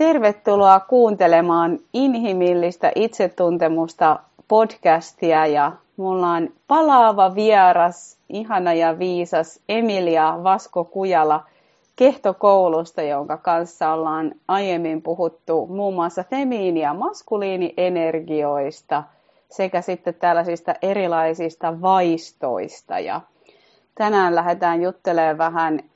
Tervetuloa 0.00 0.80
kuuntelemaan 0.80 1.78
inhimillistä 1.92 2.92
itsetuntemusta 2.94 4.18
podcastia 4.48 5.46
ja 5.46 5.72
mulla 5.96 6.30
on 6.30 6.48
palaava 6.68 7.34
vieras, 7.34 8.18
ihana 8.28 8.74
ja 8.74 8.98
viisas 8.98 9.60
Emilia 9.68 10.38
Vasko-Kujala 10.42 11.44
Kehtokoulusta, 11.96 13.02
jonka 13.02 13.36
kanssa 13.36 13.92
ollaan 13.92 14.32
aiemmin 14.48 15.02
puhuttu 15.02 15.66
muun 15.66 15.94
muassa 15.94 16.24
femiini- 16.30 16.80
ja 16.80 16.94
maskuliinienergioista 16.94 19.02
sekä 19.50 19.80
sitten 19.80 20.14
tällaisista 20.14 20.74
erilaisista 20.82 21.82
vaistoista. 21.82 22.98
Ja 22.98 23.20
tänään 23.94 24.34
lähdetään 24.34 24.82
juttelemaan 24.82 25.38
vähän 25.38 25.89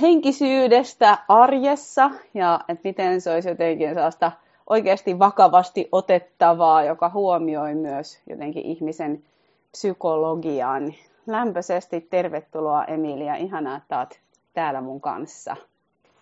henkisyydestä 0.00 1.18
arjessa 1.28 2.10
ja 2.34 2.60
että 2.68 2.88
miten 2.88 3.20
se 3.20 3.32
olisi 3.32 3.48
jotenkin 3.48 3.94
sellaista 3.94 4.32
oikeasti 4.70 5.18
vakavasti 5.18 5.88
otettavaa, 5.92 6.84
joka 6.84 7.08
huomioi 7.08 7.74
myös 7.74 8.20
jotenkin 8.30 8.64
ihmisen 8.64 9.22
psykologian. 9.70 10.94
Lämpöisesti 11.26 12.00
tervetuloa 12.00 12.84
Emilia, 12.84 13.34
ihanaa, 13.34 13.76
että 13.76 13.98
olet 13.98 14.20
täällä 14.54 14.80
mun 14.80 15.00
kanssa. 15.00 15.56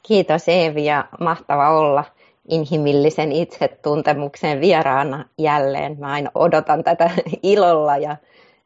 Kiitos 0.03 0.49
Eevi 0.49 0.85
ja 0.85 1.05
mahtava 1.21 1.79
olla 1.79 2.05
inhimillisen 2.49 3.33
itsetuntemuksen 3.33 4.61
vieraana 4.61 5.25
jälleen. 5.39 5.97
Mä 5.99 6.13
aina 6.13 6.31
odotan 6.35 6.85
tätä 6.85 7.11
ilolla 7.43 7.97
ja, 7.97 8.17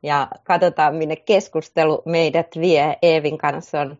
ja 0.02 0.29
katsotaan 0.45 0.95
minne 0.95 1.16
keskustelu 1.16 2.02
meidät 2.05 2.49
vie. 2.61 2.97
Eevin 3.02 3.38
kanssa 3.38 3.80
on 3.80 3.99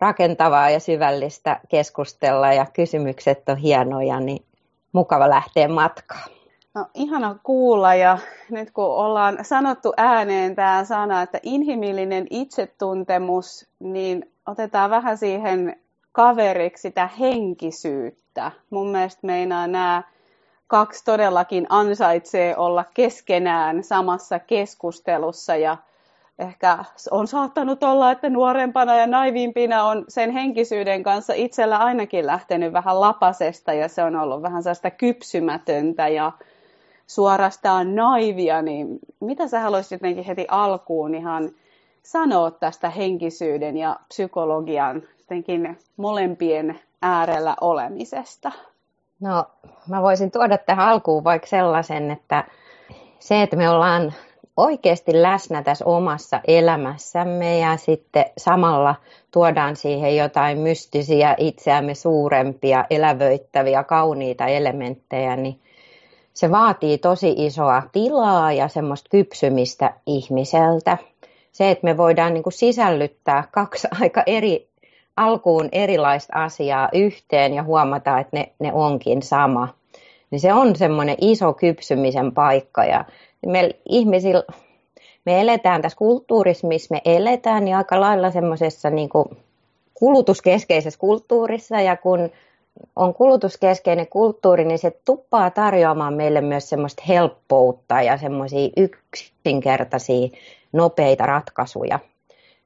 rakentavaa 0.00 0.70
ja 0.70 0.80
syvällistä 0.80 1.60
keskustella 1.68 2.52
ja 2.52 2.66
kysymykset 2.72 3.48
on 3.48 3.56
hienoja, 3.56 4.20
niin 4.20 4.44
mukava 4.92 5.30
lähteä 5.30 5.68
matkaan. 5.68 6.30
No 6.74 6.86
ihana 6.94 7.36
kuulla 7.42 7.94
ja 7.94 8.18
nyt 8.50 8.70
kun 8.70 8.84
ollaan 8.84 9.38
sanottu 9.42 9.92
ääneen 9.96 10.54
tämä 10.54 10.84
sana, 10.84 11.22
että 11.22 11.40
inhimillinen 11.42 12.26
itsetuntemus, 12.30 13.66
niin 13.78 14.32
otetaan 14.46 14.90
vähän 14.90 15.18
siihen 15.18 15.76
kaveriksi 16.12 16.82
sitä 16.82 17.06
henkisyyttä. 17.18 18.52
Mun 18.70 18.88
mielestä 18.88 19.26
meinaa 19.26 19.66
nämä 19.66 20.02
kaksi 20.66 21.04
todellakin 21.04 21.66
ansaitsee 21.68 22.56
olla 22.56 22.84
keskenään 22.94 23.84
samassa 23.84 24.38
keskustelussa 24.38 25.56
ja 25.56 25.76
ehkä 26.40 26.84
on 27.10 27.26
saattanut 27.26 27.82
olla, 27.82 28.12
että 28.12 28.30
nuorempana 28.30 28.96
ja 28.96 29.06
naivimpina 29.06 29.84
on 29.84 30.04
sen 30.08 30.30
henkisyyden 30.30 31.02
kanssa 31.02 31.32
itsellä 31.36 31.78
ainakin 31.78 32.26
lähtenyt 32.26 32.72
vähän 32.72 33.00
lapasesta 33.00 33.72
ja 33.72 33.88
se 33.88 34.02
on 34.02 34.16
ollut 34.16 34.42
vähän 34.42 34.62
sellaista 34.62 34.90
kypsymätöntä 34.90 36.08
ja 36.08 36.32
suorastaan 37.06 37.94
naivia, 37.94 38.62
niin 38.62 38.98
mitä 39.20 39.48
sä 39.48 39.60
haluaisit 39.60 39.92
jotenkin 39.92 40.24
heti 40.24 40.46
alkuun 40.48 41.14
ihan 41.14 41.50
sanoa 42.02 42.50
tästä 42.50 42.90
henkisyyden 42.90 43.76
ja 43.76 43.96
psykologian 44.08 45.02
jotenkin 45.18 45.78
molempien 45.96 46.80
äärellä 47.02 47.56
olemisesta? 47.60 48.52
No, 49.20 49.44
mä 49.88 50.02
voisin 50.02 50.30
tuoda 50.30 50.58
tähän 50.58 50.88
alkuun 50.88 51.24
vaikka 51.24 51.46
sellaisen, 51.46 52.10
että 52.10 52.44
se, 53.18 53.42
että 53.42 53.56
me 53.56 53.70
ollaan 53.70 54.12
oikeasti 54.56 55.22
läsnä 55.22 55.62
tässä 55.62 55.84
omassa 55.84 56.40
elämässämme 56.46 57.58
ja 57.58 57.76
sitten 57.76 58.24
samalla 58.38 58.94
tuodaan 59.30 59.76
siihen 59.76 60.16
jotain 60.16 60.58
mystisiä, 60.58 61.34
itseämme 61.38 61.94
suurempia, 61.94 62.84
elävöittäviä, 62.90 63.84
kauniita 63.84 64.46
elementtejä, 64.46 65.36
niin 65.36 65.60
se 66.34 66.50
vaatii 66.50 66.98
tosi 66.98 67.34
isoa 67.36 67.82
tilaa 67.92 68.52
ja 68.52 68.68
semmoista 68.68 69.08
kypsymistä 69.10 69.94
ihmiseltä. 70.06 70.98
Se, 71.52 71.70
että 71.70 71.84
me 71.84 71.96
voidaan 71.96 72.34
niin 72.34 72.42
kuin 72.42 72.52
sisällyttää 72.52 73.44
kaksi 73.50 73.88
aika 74.00 74.22
eri, 74.26 74.68
alkuun 75.16 75.68
erilaista 75.72 76.32
asiaa 76.44 76.88
yhteen 76.92 77.54
ja 77.54 77.62
huomata, 77.62 78.18
että 78.18 78.36
ne, 78.36 78.52
ne 78.58 78.72
onkin 78.72 79.22
sama, 79.22 79.68
niin 80.30 80.40
se 80.40 80.52
on 80.52 80.76
semmoinen 80.76 81.16
iso 81.20 81.52
kypsymisen 81.52 82.32
paikka 82.32 82.84
ja 82.84 83.04
me 83.46 83.70
ihmisillä, 83.88 84.42
me 85.26 85.40
eletään 85.40 85.82
tässä 85.82 85.98
kulttuurissa, 85.98 86.66
missä 86.66 86.94
me 86.94 87.00
eletään, 87.04 87.64
niin 87.64 87.76
aika 87.76 88.00
lailla 88.00 88.30
semmoisessa 88.30 88.90
niin 88.90 89.08
kulutuskeskeisessä 89.94 91.00
kulttuurissa 91.00 91.80
ja 91.80 91.96
kun 91.96 92.30
on 92.96 93.14
kulutuskeskeinen 93.14 94.06
kulttuuri, 94.06 94.64
niin 94.64 94.78
se 94.78 95.00
tuppaa 95.04 95.50
tarjoamaan 95.50 96.14
meille 96.14 96.40
myös 96.40 96.68
semmoista 96.68 97.02
helppoutta 97.08 98.02
ja 98.02 98.18
semmoisia 98.18 98.70
yksinkertaisia, 98.76 100.28
nopeita 100.72 101.26
ratkaisuja. 101.26 101.98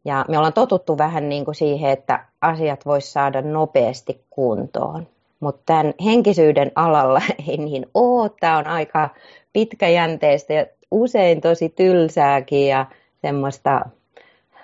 Ja 0.05 0.25
me 0.29 0.39
ollaan 0.39 0.53
totuttu 0.53 0.99
vähän 0.99 1.29
niin 1.29 1.45
kuin 1.45 1.55
siihen, 1.55 1.91
että 1.91 2.25
asiat 2.41 2.87
voisi 2.87 3.12
saada 3.12 3.43
nopeasti 3.43 4.25
kuntoon. 4.31 5.06
Mutta 5.41 5.62
tämän 5.67 5.95
henkisyyden 6.05 6.72
alalla 6.75 7.22
ei 7.49 7.56
niin 7.56 7.87
ole. 7.95 8.31
Tämä 8.41 8.59
on 8.59 8.67
aika 8.67 9.09
pitkäjänteistä 9.53 10.53
ja 10.53 10.67
usein 10.91 11.41
tosi 11.41 11.69
tylsääkin 11.69 12.69
ja 12.69 12.87
semmoista 13.22 13.81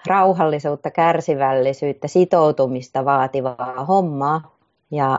rauhallisuutta, 0.06 0.90
kärsivällisyyttä, 0.90 2.08
sitoutumista 2.08 3.04
vaativaa 3.04 3.84
hommaa. 3.88 4.56
Ja 4.90 5.18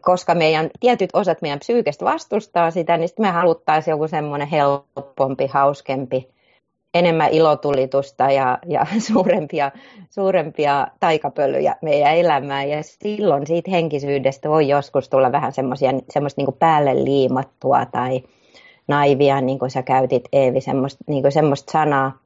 koska 0.00 0.34
meidän 0.34 0.70
tietyt 0.80 1.10
osat 1.12 1.42
meidän 1.42 1.58
psyykestä 1.58 2.04
vastustaa 2.04 2.70
sitä, 2.70 2.96
niin 2.96 3.08
sitten 3.08 3.26
me 3.26 3.30
haluttaisiin 3.30 3.92
joku 3.92 4.08
semmoinen 4.08 4.48
helpompi, 4.48 5.46
hauskempi, 5.46 6.31
enemmän 6.94 7.30
ilotulitusta 7.30 8.30
ja, 8.30 8.58
ja 8.66 8.86
suurempia, 9.12 9.70
suurempia 10.10 10.88
taikapölyjä 11.00 11.76
meidän 11.82 12.16
elämään. 12.16 12.68
Ja 12.68 12.82
silloin 12.82 13.46
siitä 13.46 13.70
henkisyydestä 13.70 14.48
voi 14.48 14.68
joskus 14.68 15.08
tulla 15.08 15.32
vähän 15.32 15.52
semmoista 15.52 16.42
niin 16.42 16.56
päälle 16.58 17.04
liimattua 17.04 17.86
tai 17.86 18.22
naivia, 18.88 19.40
niin 19.40 19.58
kuin 19.58 19.70
sä 19.70 19.82
käytit 19.82 20.24
Eevi, 20.32 20.60
semmoista, 20.60 21.04
niin 21.06 21.22
kuin 21.22 21.32
semmoista 21.32 21.72
sanaa, 21.72 22.18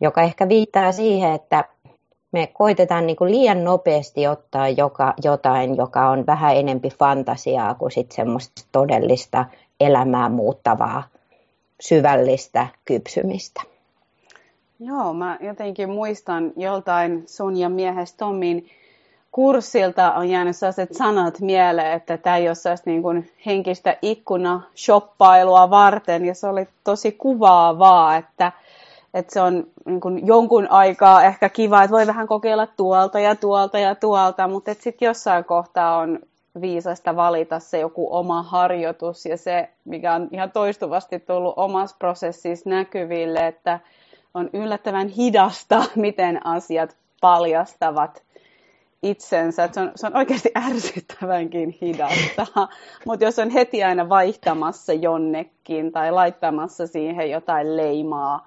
joka 0.00 0.22
ehkä 0.22 0.48
viittaa 0.48 0.92
siihen, 0.92 1.32
että 1.32 1.64
me 2.32 2.46
koitetaan 2.46 3.06
niin 3.06 3.16
kuin 3.16 3.30
liian 3.30 3.64
nopeasti 3.64 4.26
ottaa 4.26 4.68
joka, 4.68 5.14
jotain, 5.24 5.76
joka 5.76 6.08
on 6.08 6.26
vähän 6.26 6.56
enempi 6.56 6.88
fantasiaa 6.98 7.74
kuin 7.74 7.90
sit 7.90 8.12
semmoista 8.12 8.62
todellista 8.72 9.44
elämää 9.80 10.28
muuttavaa, 10.28 11.02
syvällistä 11.80 12.66
kypsymistä. 12.84 13.71
Joo, 14.84 15.14
mä 15.14 15.38
jotenkin 15.40 15.90
muistan 15.90 16.52
joltain 16.56 17.24
sun 17.26 17.56
ja 17.56 17.68
miehes 17.68 18.14
Tomin 18.14 18.66
kurssilta 19.32 20.12
on 20.12 20.28
jäänyt 20.28 20.56
sellaiset 20.56 20.94
sanat 20.94 21.40
mieleen, 21.40 21.92
että 21.92 22.16
tämä 22.16 22.36
ei 22.36 22.48
ole 22.48 22.76
niin 22.84 23.02
kuin 23.02 23.30
henkistä 23.46 23.96
ikkuna-shoppailua 24.02 25.70
varten, 25.70 26.24
ja 26.24 26.34
se 26.34 26.46
oli 26.48 26.68
tosi 26.84 27.12
kuvaavaa, 27.12 28.16
että, 28.16 28.52
että 29.14 29.32
se 29.32 29.40
on 29.40 29.66
niin 29.86 30.00
kuin 30.00 30.26
jonkun 30.26 30.70
aikaa 30.70 31.24
ehkä 31.24 31.48
kiva, 31.48 31.82
että 31.82 31.92
voi 31.96 32.06
vähän 32.06 32.26
kokeilla 32.26 32.66
tuolta 32.66 33.20
ja 33.20 33.36
tuolta 33.36 33.78
ja 33.78 33.94
tuolta, 33.94 34.48
mutta 34.48 34.74
sitten 34.74 35.06
jossain 35.06 35.44
kohtaa 35.44 35.96
on 35.96 36.18
viisasta 36.60 37.16
valita 37.16 37.58
se 37.58 37.78
joku 37.78 38.08
oma 38.16 38.42
harjoitus 38.42 39.26
ja 39.26 39.36
se, 39.36 39.68
mikä 39.84 40.14
on 40.14 40.28
ihan 40.32 40.50
toistuvasti 40.50 41.20
tullut 41.20 41.54
omassa 41.56 41.96
prosessissa 41.98 42.70
näkyville, 42.70 43.46
että 43.46 43.80
on 44.34 44.50
yllättävän 44.52 45.08
hidasta, 45.08 45.84
miten 45.96 46.46
asiat 46.46 46.96
paljastavat 47.20 48.22
itsensä. 49.02 49.68
Se 49.72 49.80
on, 49.80 49.92
se 49.94 50.06
on 50.06 50.16
oikeasti 50.16 50.50
ärsyttävänkin 50.56 51.78
hidasta. 51.80 52.46
Mutta 53.06 53.24
jos 53.24 53.38
on 53.38 53.50
heti 53.50 53.84
aina 53.84 54.08
vaihtamassa 54.08 54.92
jonnekin 54.92 55.92
tai 55.92 56.12
laittamassa 56.12 56.86
siihen 56.86 57.30
jotain 57.30 57.76
leimaa 57.76 58.46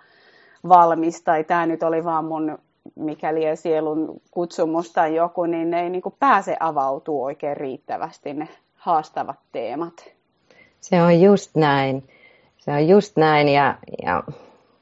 valmista, 0.70 1.24
tai 1.26 1.44
tämä 1.44 1.66
nyt 1.66 1.84
oli 1.84 2.04
vaan 2.04 2.26
mun 2.26 2.58
mikäli 2.96 3.42
sielun 3.56 4.22
kutsumus 4.32 4.94
tai 4.94 5.16
joku, 5.16 5.46
niin 5.46 5.70
ne 5.70 5.84
ei 5.84 5.90
niin 5.90 6.04
pääse 6.20 6.58
avautuu 6.60 7.24
oikein 7.24 7.58
riittävästi 7.58 8.34
ne 8.34 8.48
haastavat 8.76 9.40
teemat. 9.52 9.94
Se 10.82 11.02
on 11.02 11.22
just 11.22 11.56
näin. 11.56 12.04
Se 12.58 12.72
on 12.72 12.88
just 12.88 13.18
näin 13.18 13.50
ja, 13.50 13.76
ja 14.06 14.24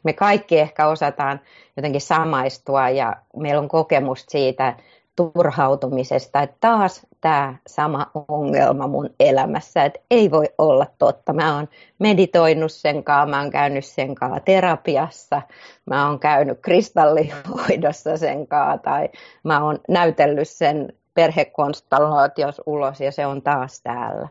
me 0.04 0.14
kaikki 0.14 0.60
ehkä 0.60 0.88
osataan 0.88 1.40
jotenkin 1.78 2.02
samaistua 2.02 2.90
ja 2.90 3.16
meillä 3.36 3.62
on 3.62 3.68
kokemus 3.68 4.26
siitä, 4.30 4.76
turhautumisesta, 5.16 6.42
että 6.42 6.58
taas 6.60 7.08
tämä 7.22 7.56
sama 7.68 8.12
ongelma 8.28 8.88
mun 8.88 9.10
elämässä, 9.20 9.86
että 9.86 10.00
ei 10.12 10.32
voi 10.32 10.46
olla 10.58 10.86
totta. 10.98 11.34
Mä 11.34 11.56
oon 11.56 11.68
meditoinut 12.00 12.72
sen 12.72 13.04
kanssa, 13.04 13.30
mä 13.30 13.42
oon 13.42 13.52
käynyt 13.52 13.86
sen 13.86 14.16
kanssa 14.16 14.40
terapiassa, 14.40 15.42
mä 15.86 16.08
oon 16.08 16.20
käynyt 16.20 16.60
kristallihoidossa 16.62 18.18
sen 18.18 18.48
kanssa 18.48 18.78
tai 18.78 19.10
mä 19.44 19.64
oon 19.64 19.80
näytellyt 19.90 20.50
sen 20.50 20.94
perhekonstellaatiossa 21.14 22.64
ulos 22.66 23.02
ja 23.02 23.12
se 23.12 23.26
on 23.26 23.42
taas 23.42 23.82
täällä. 23.82 24.28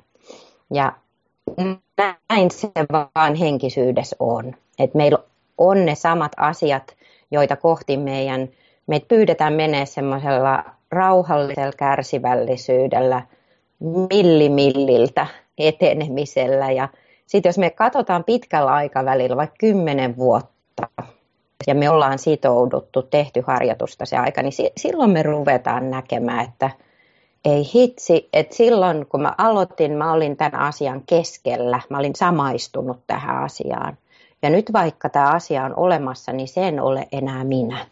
Ja 0.74 0.92
näin 1.98 2.50
se 2.50 2.68
vaan 2.92 3.34
henkisyydessä 3.34 4.16
on. 4.18 4.54
Että 4.78 4.96
meillä 4.96 5.18
on 5.68 5.86
ne 5.86 5.94
samat 5.94 6.32
asiat, 6.36 6.96
joita 7.30 7.56
kohti 7.56 7.96
meidän, 7.96 8.48
meitä 8.86 9.06
pyydetään 9.08 9.52
menee 9.52 9.86
semmoisella 9.86 10.64
rauhallisella 10.90 11.72
kärsivällisyydellä, 11.76 13.22
millimilliltä 14.10 15.26
etenemisellä. 15.58 16.70
Ja 16.70 16.88
sitten 17.26 17.48
jos 17.48 17.58
me 17.58 17.70
katsotaan 17.70 18.24
pitkällä 18.24 18.72
aikavälillä, 18.72 19.36
vaikka 19.36 19.56
kymmenen 19.58 20.16
vuotta, 20.16 20.88
ja 21.66 21.74
me 21.74 21.90
ollaan 21.90 22.18
sitouduttu, 22.18 23.02
tehty 23.02 23.42
harjoitusta 23.46 24.06
se 24.06 24.16
aika, 24.16 24.42
niin 24.42 24.52
silloin 24.76 25.10
me 25.10 25.22
ruvetaan 25.22 25.90
näkemään, 25.90 26.44
että 26.44 26.70
ei 27.44 27.70
hitsi, 27.74 28.28
että 28.32 28.56
silloin 28.56 29.06
kun 29.06 29.22
mä 29.22 29.34
aloitin, 29.38 29.92
mä 29.92 30.12
olin 30.12 30.36
tämän 30.36 30.60
asian 30.60 31.02
keskellä, 31.06 31.80
mä 31.88 31.98
olin 31.98 32.16
samaistunut 32.16 32.98
tähän 33.06 33.44
asiaan. 33.44 33.98
Ja 34.42 34.50
nyt 34.50 34.72
vaikka 34.72 35.08
tämä 35.08 35.30
asia 35.30 35.64
on 35.64 35.74
olemassa, 35.76 36.32
niin 36.32 36.48
se 36.48 36.68
en 36.68 36.80
ole 36.80 37.08
enää 37.12 37.44
minä. 37.44 37.86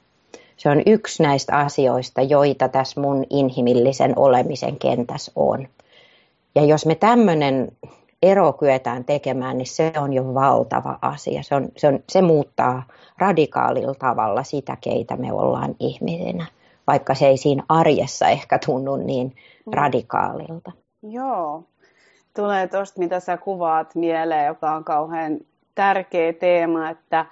Se 0.56 0.69
on 0.70 0.82
yksi 0.87 1.23
näistä 1.23 1.56
asioista, 1.56 2.23
joita 2.23 2.69
tässä 2.69 3.00
mun 3.00 3.25
inhimillisen 3.31 4.19
olemisen 4.19 4.79
kentässä 4.79 5.32
on. 5.37 5.69
Ja 6.55 6.64
jos 6.64 6.87
me 6.87 6.94
tämmöinen 6.94 7.73
ero 8.23 8.52
kyetään 8.52 9.05
tekemään, 9.05 9.58
niin 9.58 9.67
se 9.67 9.93
on 9.97 10.12
jo 10.12 10.35
valtava 10.35 10.99
asia. 11.02 11.43
Se, 11.43 11.55
on, 11.55 11.69
se, 11.76 11.88
on, 11.88 12.00
se 12.08 12.23
muuttaa 12.23 12.82
radikaalilla 13.19 13.94
tavalla 13.94 14.43
sitä, 14.43 14.76
keitä 14.81 15.17
me 15.17 15.32
ollaan 15.32 15.75
ihmisinä, 15.79 16.46
vaikka 16.87 17.14
se 17.14 17.26
ei 17.26 17.37
siinä 17.37 17.62
arjessa 17.69 18.29
ehkä 18.29 18.58
tunnu 18.67 18.96
niin 18.96 19.26
mm. 19.26 19.73
radikaalilta. 19.73 20.73
Joo, 21.03 21.64
tulee 22.37 22.67
tuosta, 22.67 22.99
mitä 22.99 23.20
sä 23.20 23.37
kuvaat 23.37 23.94
mieleen, 23.94 24.46
joka 24.46 24.75
on 24.75 24.85
kauhean 24.85 25.38
tärkeä 25.81 26.32
teema, 26.32 26.91
että, 26.91 27.27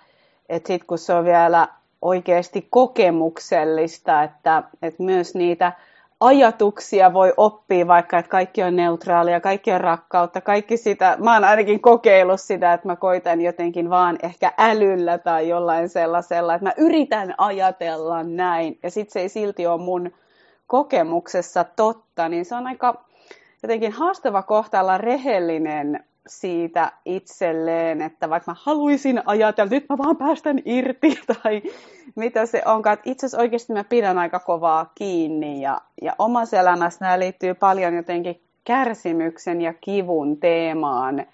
että 0.48 0.66
sitten 0.66 0.86
kun 0.86 0.98
se 0.98 1.12
on 1.12 1.24
vielä 1.24 1.68
oikeasti 2.02 2.66
kokemuksellista, 2.70 4.22
että, 4.22 4.62
että 4.82 5.02
myös 5.02 5.34
niitä 5.34 5.72
ajatuksia 6.20 7.12
voi 7.12 7.32
oppia, 7.36 7.86
vaikka 7.86 8.18
että 8.18 8.30
kaikki 8.30 8.62
on 8.62 8.76
neutraalia, 8.76 9.40
kaikki 9.40 9.72
on 9.72 9.80
rakkautta, 9.80 10.40
kaikki 10.40 10.76
sitä, 10.76 11.16
mä 11.24 11.34
oon 11.34 11.44
ainakin 11.44 11.80
kokeillut 11.80 12.40
sitä, 12.40 12.72
että 12.72 12.88
mä 12.88 12.96
koitan 12.96 13.40
jotenkin 13.40 13.90
vaan 13.90 14.18
ehkä 14.22 14.52
älyllä 14.58 15.18
tai 15.18 15.48
jollain 15.48 15.88
sellaisella, 15.88 16.54
että 16.54 16.66
mä 16.66 16.72
yritän 16.76 17.34
ajatella 17.38 18.22
näin, 18.22 18.78
ja 18.82 18.90
sitten 18.90 19.12
se 19.12 19.20
ei 19.20 19.28
silti 19.28 19.66
ole 19.66 19.80
mun 19.80 20.12
kokemuksessa 20.66 21.64
totta, 21.64 22.28
niin 22.28 22.44
se 22.44 22.54
on 22.54 22.66
aika 22.66 23.04
jotenkin 23.62 23.92
haastava 23.92 24.42
kohta 24.42 24.80
olla 24.80 24.98
rehellinen 24.98 26.04
siitä 26.28 26.92
itselleen, 27.04 28.02
että 28.02 28.30
vaikka 28.30 28.50
mä 28.50 28.56
haluaisin 28.62 29.22
ajatella, 29.26 29.70
nyt 29.70 29.86
mä 29.88 29.98
vaan 29.98 30.16
päästän 30.16 30.58
irti 30.64 31.18
tai 31.42 31.62
mitä 32.16 32.46
se 32.46 32.62
onkaan. 32.64 32.98
Itse 33.04 33.26
asiassa 33.26 33.42
oikeasti 33.42 33.72
mä 33.72 33.84
pidän 33.84 34.18
aika 34.18 34.38
kovaa 34.38 34.92
kiinni 34.94 35.60
ja, 35.62 35.80
ja 36.02 36.14
omassa 36.18 36.60
elämässä 36.60 37.04
nämä 37.04 37.18
liittyy 37.18 37.54
paljon 37.54 37.94
jotenkin 37.94 38.42
kärsimyksen 38.64 39.60
ja 39.60 39.74
kivun 39.74 40.36
teemaan. 40.36 41.26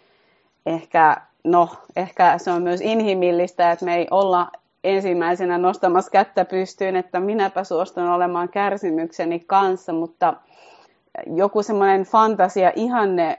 Ehkä, 0.66 1.16
no, 1.44 1.68
ehkä 1.96 2.38
se 2.38 2.50
on 2.50 2.62
myös 2.62 2.80
inhimillistä, 2.80 3.72
että 3.72 3.84
me 3.84 3.96
ei 3.96 4.06
olla 4.10 4.50
ensimmäisenä 4.84 5.58
nostamassa 5.58 6.10
kättä 6.10 6.44
pystyyn, 6.44 6.96
että 6.96 7.20
minäpä 7.20 7.64
suostun 7.64 8.08
olemaan 8.08 8.48
kärsimykseni 8.48 9.40
kanssa, 9.40 9.92
mutta 9.92 10.34
joku 11.26 11.62
semmoinen 11.62 12.02
fantasia, 12.02 12.72
ihanne 12.76 13.38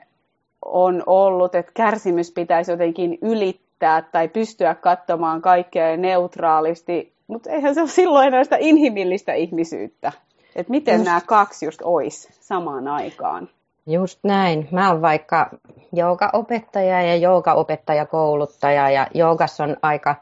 on 0.66 1.04
ollut, 1.06 1.56
että 1.56 1.72
kärsimys 1.76 2.32
pitäisi 2.32 2.72
jotenkin 2.72 3.18
ylittää 3.22 4.02
tai 4.02 4.28
pystyä 4.28 4.76
katsomaan 4.76 5.42
kaikkea 5.42 5.98
neutraalisti, 5.98 7.14
mutta 7.28 7.50
eihän 7.50 7.76
se 7.76 7.82
ole 7.82 7.90
silloin 7.90 8.28
enää 8.28 8.44
sitä 8.44 8.58
inhimillistä 8.60 9.34
ihmisyyttä. 9.34 10.12
Että 10.56 10.72
miten 10.72 10.96
just, 10.96 11.06
nämä 11.06 11.22
kaksi 11.26 11.66
just 11.66 11.82
ois 11.84 12.30
samaan 12.32 12.88
aikaan. 12.88 13.50
Just 13.88 14.20
näin. 14.24 14.68
Mä 14.72 14.92
oon 14.92 15.02
vaikka 15.02 15.50
joogaopettaja 15.94 17.02
ja 17.02 17.16
joogaopettajakouluttaja 17.16 18.90
ja 18.90 19.08
joogassa 19.14 19.64
on 19.64 19.78
aika 19.82 20.16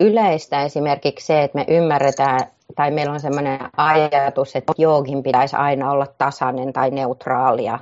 yleistä 0.00 0.62
esimerkiksi 0.62 1.26
se, 1.26 1.42
että 1.42 1.58
me 1.58 1.64
ymmärretään 1.68 2.40
tai 2.76 2.90
meillä 2.90 3.12
on 3.12 3.20
sellainen 3.20 3.60
ajatus, 3.76 4.56
että 4.56 4.72
joogin 4.78 5.22
pitäisi 5.22 5.56
aina 5.56 5.90
olla 5.90 6.06
tasainen 6.18 6.72
tai 6.72 6.90
neutraalia 6.90 7.78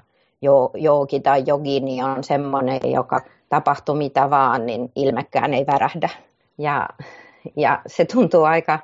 joogi 0.74 1.20
tai 1.20 1.42
jogini 1.46 2.02
on 2.02 2.24
semmoinen, 2.24 2.80
joka 2.92 3.20
tapahtuu 3.48 3.94
mitä 3.94 4.30
vaan, 4.30 4.66
niin 4.66 4.92
ilmekään 4.96 5.54
ei 5.54 5.66
värähdä. 5.66 6.08
Ja, 6.58 6.88
ja 7.56 7.82
se 7.86 8.04
tuntuu 8.04 8.44
aika 8.44 8.78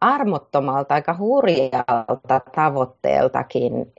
armottomalta, 0.00 0.94
aika 0.94 1.16
hurjalta 1.18 2.40
tavoitteeltakin 2.54 3.92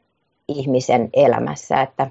ihmisen 0.47 1.09
elämässä. 1.13 1.81
Että, 1.81 2.07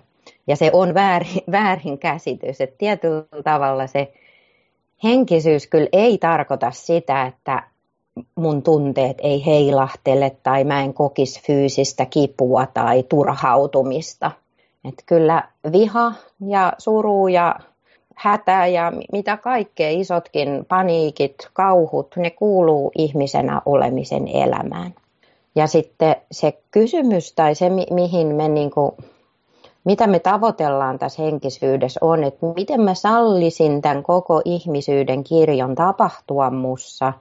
ja 0.46 0.56
se 0.56 0.70
on 0.72 0.94
väärin, 0.94 1.42
väärin 1.52 1.98
käsitys, 1.98 2.60
että 2.60 2.78
tietyllä 2.78 3.42
tavalla 3.44 3.86
se 3.86 4.12
henkisyys 5.04 5.66
kyllä 5.66 5.88
ei 5.92 6.18
tarkoita 6.18 6.70
sitä, 6.70 7.26
että 7.26 7.62
mun 8.34 8.62
tunteet 8.62 9.16
ei 9.22 9.46
heilahtele 9.46 10.36
tai 10.42 10.64
mä 10.64 10.82
en 10.82 10.94
kokisi 10.94 11.42
fyysistä 11.46 12.06
kipua 12.06 12.66
tai 12.66 13.02
turhautumista. 13.02 14.30
Että 14.84 15.02
kyllä 15.06 15.48
viha 15.72 16.12
ja 16.46 16.72
suru 16.78 17.28
ja 17.28 17.56
hätä 18.14 18.66
ja 18.66 18.92
mitä 19.12 19.36
kaikkea, 19.36 19.90
isotkin 19.90 20.64
paniikit, 20.68 21.48
kauhut, 21.52 22.14
ne 22.16 22.30
kuuluu 22.30 22.92
ihmisenä 22.98 23.62
olemisen 23.66 24.28
elämään. 24.28 24.94
Ja 25.54 25.66
sitten 25.66 26.16
se 26.32 26.58
kysymys 26.70 27.32
tai 27.32 27.54
se, 27.54 27.70
mihin 27.90 28.26
me 28.26 28.48
niin 28.48 28.70
kuin, 28.70 28.92
mitä 29.84 30.06
me 30.06 30.18
tavoitellaan 30.18 30.98
tässä 30.98 31.22
henkisyydessä 31.22 32.00
on, 32.02 32.24
että 32.24 32.46
miten 32.56 32.80
mä 32.80 32.94
sallisin 32.94 33.82
tämän 33.82 34.02
koko 34.02 34.42
ihmisyyden 34.44 35.24
kirjon 35.24 35.74
tapahtua 35.74 36.50
mussa 36.50 37.12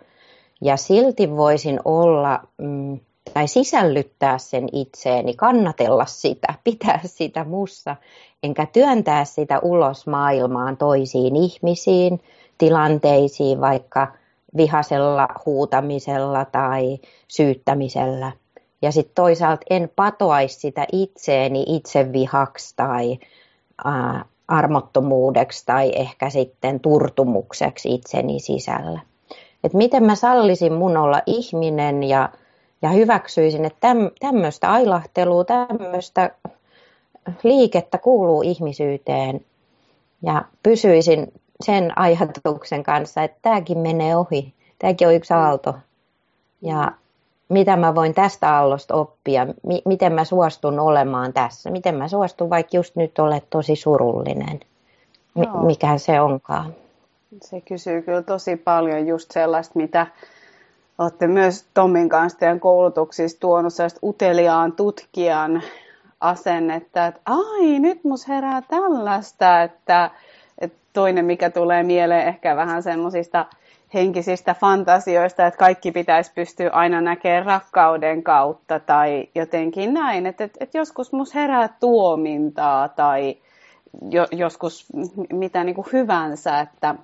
ja 0.61 0.77
silti 0.77 1.37
voisin 1.37 1.79
olla 1.85 2.39
mm, 2.57 2.99
tai 3.33 3.47
sisällyttää 3.47 4.37
sen 4.37 4.67
itseeni, 4.71 5.33
kannatella 5.33 6.05
sitä, 6.05 6.53
pitää 6.63 6.99
sitä 7.05 7.43
mussa, 7.43 7.95
enkä 8.43 8.65
työntää 8.65 9.25
sitä 9.25 9.59
ulos 9.59 10.07
maailmaan 10.07 10.77
toisiin 10.77 11.35
ihmisiin, 11.35 12.21
tilanteisiin, 12.57 13.61
vaikka 13.61 14.07
vihasella 14.57 15.27
huutamisella 15.45 16.45
tai 16.45 16.99
syyttämisellä. 17.27 18.31
Ja 18.81 18.91
sitten 18.91 19.15
toisaalta 19.15 19.65
en 19.69 19.91
patoaisi 19.95 20.59
sitä 20.59 20.85
itseeni 20.91 21.63
itsevihaksi 21.67 22.73
tai 22.75 23.19
ää, 23.85 24.25
armottomuudeksi 24.47 25.65
tai 25.65 25.91
ehkä 25.95 26.29
sitten 26.29 26.79
turtumukseksi 26.79 27.93
itseni 27.93 28.39
sisällä. 28.39 28.99
Et 29.63 29.73
miten 29.73 30.03
mä 30.03 30.15
sallisin 30.15 30.73
mun 30.73 30.97
olla 30.97 31.21
ihminen 31.25 32.03
ja 32.03 32.29
ja 32.81 32.89
hyväksyisin, 32.89 33.65
että 33.65 33.95
tämmöistä 34.19 34.71
ailahtelua, 34.71 35.43
tämmöistä 35.43 36.31
liikettä 37.43 37.97
kuuluu 37.97 38.41
ihmisyyteen. 38.41 39.45
Ja 40.21 40.45
pysyisin 40.63 41.33
sen 41.63 41.99
ajatuksen 41.99 42.83
kanssa, 42.83 43.23
että 43.23 43.37
tämäkin 43.41 43.77
menee 43.77 44.15
ohi, 44.15 44.53
tämäkin 44.79 45.07
on 45.07 45.13
yksi 45.15 45.33
aalto. 45.33 45.75
Ja 46.61 46.91
mitä 47.49 47.75
mä 47.75 47.95
voin 47.95 48.13
tästä 48.13 48.55
aallosta 48.55 48.95
oppia, 48.95 49.45
m- 49.45 49.85
miten 49.85 50.13
mä 50.13 50.23
suostun 50.23 50.79
olemaan 50.79 51.33
tässä, 51.33 51.71
miten 51.71 51.95
mä 51.95 52.07
suostun 52.07 52.49
vaikka 52.49 52.77
just 52.77 52.95
nyt 52.95 53.19
olet 53.19 53.43
tosi 53.49 53.75
surullinen, 53.75 54.59
M- 55.35 55.65
mikä 55.65 55.97
se 55.97 56.21
onkaan. 56.21 56.75
Se 57.41 57.61
kysyy 57.61 58.01
kyllä 58.01 58.21
tosi 58.21 58.55
paljon 58.55 59.07
just 59.07 59.31
sellaista, 59.31 59.79
mitä 59.79 60.07
olette 60.99 61.27
myös 61.27 61.67
Tommin 61.73 62.09
kanssa 62.09 62.39
teidän 62.39 62.59
koulutuksissa 62.59 63.39
tuonut 63.39 63.73
sellaista 63.73 63.99
uteliaan 64.03 64.71
tutkijan 64.71 65.61
asennetta, 66.19 67.07
että 67.07 67.21
ai 67.25 67.79
nyt 67.79 68.03
mus 68.03 68.27
herää 68.27 68.61
tällaista, 68.61 69.61
että, 69.61 70.11
että 70.61 70.77
toinen 70.93 71.25
mikä 71.25 71.49
tulee 71.49 71.83
mieleen 71.83 72.27
ehkä 72.27 72.55
vähän 72.55 72.83
semmoisista 72.83 73.45
henkisistä 73.93 74.53
fantasioista, 74.53 75.47
että 75.47 75.57
kaikki 75.57 75.91
pitäisi 75.91 76.31
pystyä 76.35 76.69
aina 76.69 77.01
näkemään 77.01 77.45
rakkauden 77.45 78.23
kautta 78.23 78.79
tai 78.79 79.27
jotenkin 79.35 79.93
näin, 79.93 80.25
että, 80.25 80.43
että, 80.43 80.57
että 80.61 80.77
joskus 80.77 81.11
mus 81.13 81.35
herää 81.35 81.69
tuomintaa 81.79 82.89
tai 82.89 83.37
jo, 84.09 84.27
joskus 84.31 84.85
mitä 85.33 85.63
niin 85.63 85.75
kuin 85.75 85.87
hyvänsä, 85.93 86.59
että 86.59 86.95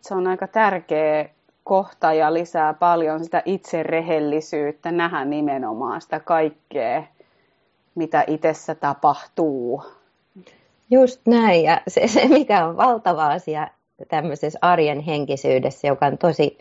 se 0.00 0.14
on 0.14 0.26
aika 0.26 0.46
tärkeä 0.46 1.28
kohta 1.64 2.12
ja 2.12 2.34
lisää 2.34 2.74
paljon 2.74 3.24
sitä 3.24 3.42
itserehellisyyttä, 3.44 4.92
nähdä 4.92 5.24
nimenomaan 5.24 6.00
sitä 6.00 6.20
kaikkea, 6.20 7.02
mitä 7.94 8.24
itsessä 8.26 8.74
tapahtuu. 8.74 9.82
Just 10.90 11.20
näin, 11.26 11.64
ja 11.64 11.80
se, 11.88 12.08
se 12.08 12.28
mikä 12.28 12.66
on 12.66 12.76
valtava 12.76 13.26
asia 13.26 13.68
tämmöisessä 14.08 14.58
arjen 14.62 15.00
henkisyydessä, 15.00 15.86
joka 15.88 16.06
on 16.06 16.18
tosi, 16.18 16.58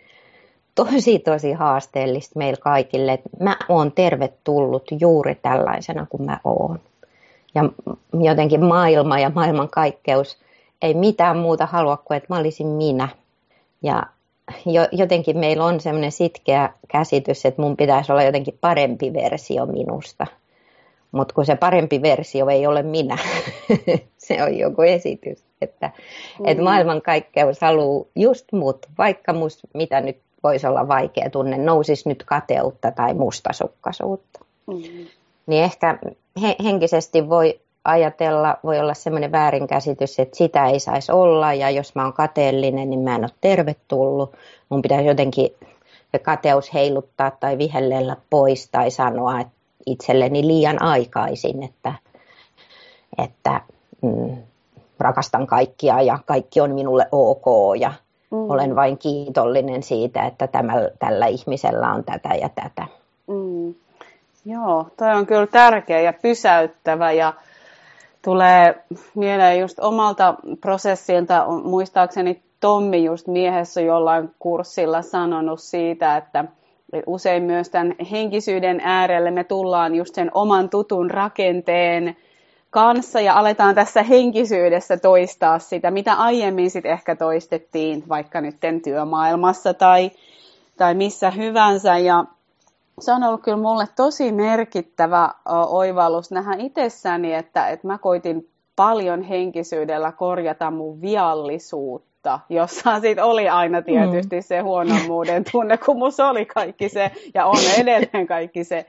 tosi, 0.76 1.20
tosi 1.20 1.54
haasteellista 1.54 2.40
meillä 2.40 2.62
kaikille, 2.62 3.14
että 3.14 3.30
mä 3.40 3.58
oon 3.70 3.92
tervetullut 3.92 4.84
juuri 5.00 5.36
tällaisena 5.36 6.06
kuin 6.10 6.24
mä 6.26 6.40
oon. 6.44 6.80
Ja 7.56 7.64
jotenkin 8.14 8.66
maailma 8.66 9.20
ja 9.20 9.32
maailmankaikkeus 9.36 10.38
ei 10.82 10.94
mitään 10.94 11.38
muuta 11.38 11.66
halua 11.66 11.98
kuin, 11.98 12.18
että 12.18 12.34
mä 12.34 12.40
olisin 12.40 12.68
minä. 12.68 13.10
Ja 13.82 14.04
jotenkin 14.92 15.38
meillä 15.38 15.66
on 15.66 15.80
semmoinen 15.80 16.12
sitkeä 16.12 16.74
käsitys, 16.88 17.46
että 17.46 17.62
mun 17.62 17.78
pitäisi 17.78 18.12
olla 18.12 18.24
jotenkin 18.24 18.58
parempi 18.62 19.14
versio 19.14 19.66
minusta. 19.66 20.28
Mutta 21.12 21.34
kun 21.34 21.46
se 21.46 21.56
parempi 21.56 22.02
versio 22.02 22.50
ei 22.50 22.68
ole 22.68 22.84
minä, 22.84 23.18
se 24.18 24.44
on 24.44 24.58
joku 24.58 24.82
esitys. 24.82 25.44
Että, 25.62 25.92
mm. 26.40 26.46
että 26.46 26.64
maailmankaikkeus 26.64 27.62
haluaa 27.62 28.06
just 28.16 28.46
mut, 28.52 28.86
vaikka 28.98 29.34
must, 29.34 29.60
mitä 29.74 30.02
nyt 30.02 30.18
voisi 30.44 30.68
olla 30.68 30.88
vaikea 30.88 31.30
tunne, 31.30 31.58
nousisi 31.58 32.10
nyt 32.10 32.24
kateutta 32.24 32.92
tai 32.92 33.14
mustasukkaisuutta. 33.14 34.40
Mm. 34.68 34.82
Niin 35.48 35.64
ehkä 35.64 36.00
he, 36.42 36.56
henkisesti 36.64 37.30
voi 37.30 37.60
ajatella, 37.86 38.58
voi 38.64 38.80
olla 38.80 38.94
semmoinen 38.94 39.32
väärinkäsitys, 39.32 40.20
että 40.20 40.38
sitä 40.38 40.66
ei 40.66 40.80
saisi 40.80 41.12
olla 41.12 41.54
ja 41.54 41.70
jos 41.70 41.96
mä 41.96 42.04
oon 42.04 42.14
kateellinen, 42.14 42.90
niin 42.90 43.00
mä 43.00 43.16
en 43.16 43.24
ole 43.24 43.32
tervetullut. 43.42 44.36
Mun 44.70 44.82
pitäisi 44.82 45.08
jotenkin 45.08 45.50
se 46.12 46.20
kateus 46.20 46.74
heiluttaa 46.74 47.32
tai 47.32 47.58
vihellellä 47.58 48.16
pois 48.30 48.70
tai 48.70 48.92
sanoa 48.92 49.40
että 49.40 49.54
itselleni 49.86 50.48
liian 50.48 50.82
aikaisin, 50.82 51.64
että, 51.64 51.94
että 53.18 53.62
mm, 54.02 54.38
rakastan 55.00 55.48
kaikkia 55.48 56.02
ja 56.02 56.20
kaikki 56.26 56.62
on 56.62 56.72
minulle 56.72 57.08
ok 57.12 57.46
ja 57.80 57.94
mm. 58.32 58.50
olen 58.50 58.76
vain 58.76 58.98
kiitollinen 58.98 59.84
siitä, 59.84 60.26
että 60.26 60.48
tämä, 60.48 60.74
tällä 61.00 61.26
ihmisellä 61.26 61.94
on 61.94 62.04
tätä 62.04 62.30
ja 62.36 62.50
tätä. 62.50 62.88
Mm. 63.28 63.76
Joo, 64.46 64.88
toi 64.98 65.16
on 65.16 65.26
kyllä 65.26 65.48
tärkeä 65.48 66.02
ja 66.02 66.14
pysäyttävä 66.14 67.12
ja 67.12 67.34
tulee 68.22 68.84
mieleen 69.16 69.60
just 69.60 69.80
omalta 69.80 70.36
prosessilta, 70.62 71.46
muistaakseni 71.64 72.42
Tommi 72.60 73.04
just 73.04 73.28
miehessä 73.28 73.82
jollain 73.82 74.32
kurssilla 74.40 75.02
sanonut 75.02 75.60
siitä, 75.60 76.18
että 76.18 76.46
usein 77.08 77.44
myös 77.44 77.70
tämän 77.70 77.96
henkisyyden 78.12 78.82
äärelle 78.84 79.32
me 79.32 79.44
tullaan 79.44 79.96
just 79.96 80.16
sen 80.16 80.32
oman 80.34 80.70
tutun 80.70 81.12
rakenteen 81.12 82.18
kanssa 82.70 83.20
ja 83.20 83.34
aletaan 83.34 83.76
tässä 83.76 84.04
henkisyydessä 84.04 84.98
toistaa 84.98 85.60
sitä, 85.60 85.92
mitä 85.92 86.14
aiemmin 86.14 86.72
sitten 86.72 86.92
ehkä 86.92 87.16
toistettiin 87.16 88.04
vaikka 88.10 88.42
nyt 88.42 88.56
työmaailmassa 88.84 89.74
tai, 89.74 90.12
tai 90.78 90.94
missä 90.94 91.32
hyvänsä. 91.32 91.98
Ja 91.98 92.26
se 93.02 93.12
on 93.12 93.24
ollut 93.24 93.42
kyllä 93.42 93.58
mulle 93.58 93.86
tosi 93.96 94.32
merkittävä 94.32 95.30
oivallus 95.70 96.32
nähdä 96.32 96.56
itsessäni, 96.60 97.34
että, 97.34 97.70
että 97.70 97.88
mä 97.88 97.98
koitin 97.98 98.50
paljon 98.76 99.22
henkisyydellä 99.22 100.12
korjata 100.12 100.72
mun 100.72 101.02
viallisuutta, 101.02 102.40
jossa 102.50 103.00
sitten 103.00 103.24
oli 103.24 103.50
aina 103.50 103.82
tietysti 103.82 104.36
mm. 104.36 104.42
se 104.42 104.60
huonommuuden 104.60 105.44
tunne, 105.52 105.78
kun 105.78 105.98
musta 105.98 106.30
oli 106.30 106.46
kaikki 106.46 106.90
se, 106.90 107.12
ja 107.34 107.46
on 107.46 107.60
edelleen 107.78 108.28
kaikki 108.28 108.64
se 108.64 108.86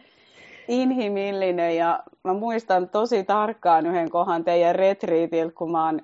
inhimillinen. 0.69 1.77
Ja 1.77 2.03
mä 2.25 2.35
muistan 2.35 2.89
tosi 2.89 3.25
tarkkaan 3.25 3.87
yhden 3.87 4.11
kohan 4.11 4.45
teidän 4.45 4.75
retriitiltä, 4.75 5.55
kun 5.55 5.71
mä 5.71 5.87
oon 5.87 6.01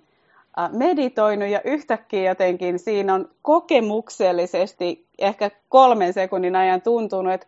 meditoinut 0.73 1.49
ja 1.49 1.61
yhtäkkiä 1.65 2.31
jotenkin 2.31 2.79
siinä 2.79 3.15
on 3.15 3.29
kokemuksellisesti 3.43 5.07
ehkä 5.19 5.51
kolmen 5.69 6.13
sekunnin 6.13 6.57
ajan 6.57 6.83
tuntunut, 6.83 7.33
että 7.33 7.47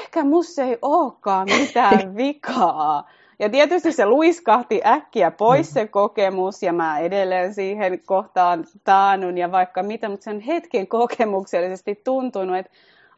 ehkä 0.00 0.24
musta 0.24 0.62
ei 0.62 0.78
olekaan 0.82 1.48
mitään 1.58 2.16
vikaa. 2.16 3.10
Ja 3.38 3.48
tietysti 3.48 3.92
se 3.92 4.06
luiskahti 4.06 4.80
äkkiä 4.86 5.30
pois 5.30 5.70
se 5.70 5.86
kokemus 5.86 6.62
ja 6.62 6.72
mä 6.72 6.98
edelleen 6.98 7.54
siihen 7.54 8.00
kohtaan 8.06 8.64
taanun 8.84 9.38
ja 9.38 9.52
vaikka 9.52 9.82
mitä, 9.82 10.08
mutta 10.08 10.24
sen 10.24 10.40
hetken 10.40 10.86
kokemuksellisesti 10.86 12.00
tuntunut, 12.04 12.56
että 12.56 12.72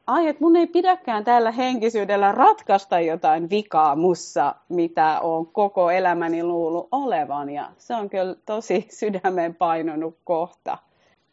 ai, 0.07 0.29
että 0.29 0.45
mun 0.45 0.57
ei 0.57 0.67
pidäkään 0.67 1.25
tällä 1.25 1.51
henkisyydellä 1.51 2.33
ratkaista 2.33 3.01
jotain 3.01 3.51
vikaa 3.51 3.97
mussa, 3.97 4.55
mitä 4.69 5.21
on 5.21 5.47
koko 5.47 5.91
elämäni 5.91 6.45
luullut 6.45 6.89
olevan. 6.93 7.51
Ja 7.51 7.69
se 7.79 7.95
on 7.95 8.11
kyllä 8.11 8.35
tosi 8.47 8.87
sydämen 9.01 9.55
painonut 9.55 10.17
kohta. 10.25 10.79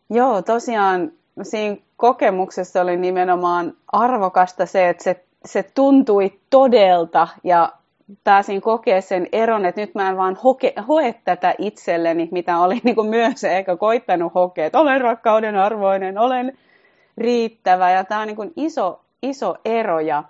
Joo, 0.09 0.41
tosiaan 0.41 1.11
siinä 1.43 1.77
kokemuksessa 1.97 2.81
oli 2.81 2.97
nimenomaan 2.97 3.73
arvokasta 3.91 4.65
se, 4.65 4.89
että 4.89 5.03
se, 5.03 5.23
se 5.45 5.63
tuntui 5.63 6.39
todelta 6.49 7.27
ja 7.43 7.73
pääsin 8.23 8.61
kokea 8.61 9.01
sen 9.01 9.27
eron, 9.31 9.65
että 9.65 9.81
nyt 9.81 9.95
mä 9.95 10.09
en 10.09 10.17
vaan 10.17 10.35
hoke, 10.43 10.73
hoe 10.87 11.15
tätä 11.23 11.55
itselleni, 11.57 12.29
mitä 12.31 12.59
olin 12.59 12.81
niin 12.83 13.09
myös 13.09 13.43
ehkä 13.43 13.77
koittanut 13.77 14.33
hokea, 14.33 14.65
että 14.65 14.79
olen 14.79 15.01
rakkauden 15.01 15.55
arvoinen, 15.55 16.17
olen 16.17 16.57
riittävä 17.17 17.91
ja 17.91 18.03
tämä 18.03 18.21
on 18.21 18.27
niin 18.27 18.53
iso, 18.55 19.01
iso 19.23 19.55
ero. 19.65 19.99
Ja 19.99 20.23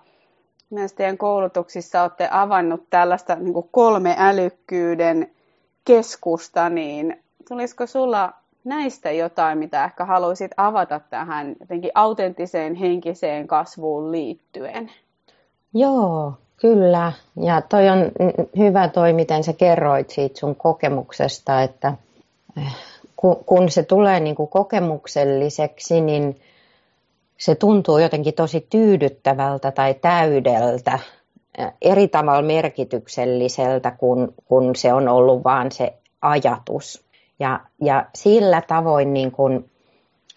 myös 0.69 0.93
teidän 0.93 1.17
koulutuksissa 1.17 2.01
olette 2.01 2.27
avannut 2.31 2.83
tällaista 2.89 3.35
niin 3.35 3.53
kolme 3.71 4.15
älykkyyden 4.19 5.31
keskusta, 5.85 6.69
niin 6.69 7.23
tulisiko 7.47 7.85
sulla 7.85 8.33
näistä 8.63 9.11
jotain, 9.11 9.57
mitä 9.57 9.85
ehkä 9.85 10.05
haluaisit 10.05 10.51
avata 10.57 11.01
tähän 11.09 11.55
jotenkin 11.59 11.91
autenttiseen 11.95 12.75
henkiseen 12.75 13.47
kasvuun 13.47 14.11
liittyen? 14.11 14.91
Joo, 15.73 16.33
kyllä. 16.57 17.13
Ja 17.41 17.61
toi 17.61 17.89
on 17.89 18.11
hyvä 18.57 18.87
toi, 18.87 19.13
miten 19.13 19.43
sä 19.43 19.53
kerroit 19.53 20.09
siitä 20.09 20.39
sun 20.39 20.55
kokemuksesta, 20.55 21.61
että 21.61 21.93
eh, 22.57 22.75
kun 23.45 23.71
se 23.71 23.83
tulee 23.83 24.19
niin 24.19 24.35
kuin 24.35 24.49
kokemukselliseksi, 24.49 26.01
niin 26.01 26.41
se 27.37 27.55
tuntuu 27.55 27.97
jotenkin 27.97 28.33
tosi 28.33 28.67
tyydyttävältä 28.69 29.71
tai 29.71 29.93
täydeltä, 29.93 30.99
eh, 31.57 31.71
eri 31.81 32.07
tavalla 32.07 32.41
merkitykselliseltä, 32.41 33.91
kun, 33.91 34.33
kun 34.45 34.75
se 34.75 34.93
on 34.93 35.07
ollut 35.07 35.43
vaan 35.43 35.71
se 35.71 35.93
ajatus. 36.21 37.08
Ja, 37.39 37.59
ja 37.81 38.05
sillä 38.15 38.61
tavoin 38.61 39.13
niin 39.13 39.31
kun 39.31 39.65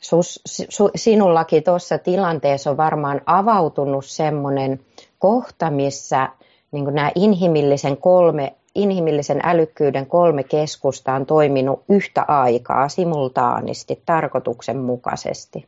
sus, 0.02 0.40
su, 0.46 0.90
sinullakin 0.94 1.62
tuossa 1.62 1.98
tilanteessa 1.98 2.70
on 2.70 2.76
varmaan 2.76 3.20
avautunut 3.26 4.04
semmoinen 4.04 4.80
kohta, 5.18 5.70
missä 5.70 6.28
niin 6.72 6.94
nämä 6.94 7.10
inhimillisen, 7.14 7.96
kolme, 7.96 8.54
inhimillisen 8.74 9.40
älykkyyden 9.44 10.06
kolme 10.06 10.42
keskusta 10.42 11.14
on 11.14 11.26
toiminut 11.26 11.82
yhtä 11.88 12.24
aikaa 12.28 12.88
simultaanisti, 12.88 14.02
tarkoituksenmukaisesti. 14.06 15.66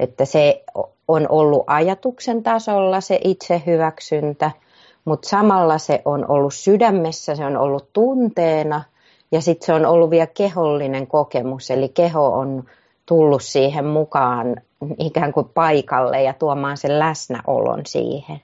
Että 0.00 0.24
se 0.24 0.64
on 1.08 1.26
ollut 1.28 1.64
ajatuksen 1.66 2.42
tasolla 2.42 3.00
se 3.00 3.20
itsehyväksyntä, 3.24 4.50
mutta 5.04 5.28
samalla 5.28 5.78
se 5.78 6.02
on 6.04 6.30
ollut 6.30 6.54
sydämessä, 6.54 7.34
se 7.34 7.44
on 7.44 7.56
ollut 7.56 7.88
tunteena– 7.92 8.82
ja 9.32 9.40
sitten 9.40 9.66
se 9.66 9.72
on 9.72 9.86
ollut 9.86 10.10
vielä 10.10 10.26
kehollinen 10.26 11.06
kokemus, 11.06 11.70
eli 11.70 11.88
keho 11.88 12.26
on 12.26 12.64
tullut 13.06 13.42
siihen 13.42 13.86
mukaan 13.86 14.56
ikään 14.98 15.32
kuin 15.32 15.48
paikalle 15.54 16.22
ja 16.22 16.32
tuomaan 16.32 16.76
sen 16.76 16.98
läsnäolon 16.98 17.80
siihen. 17.86 18.40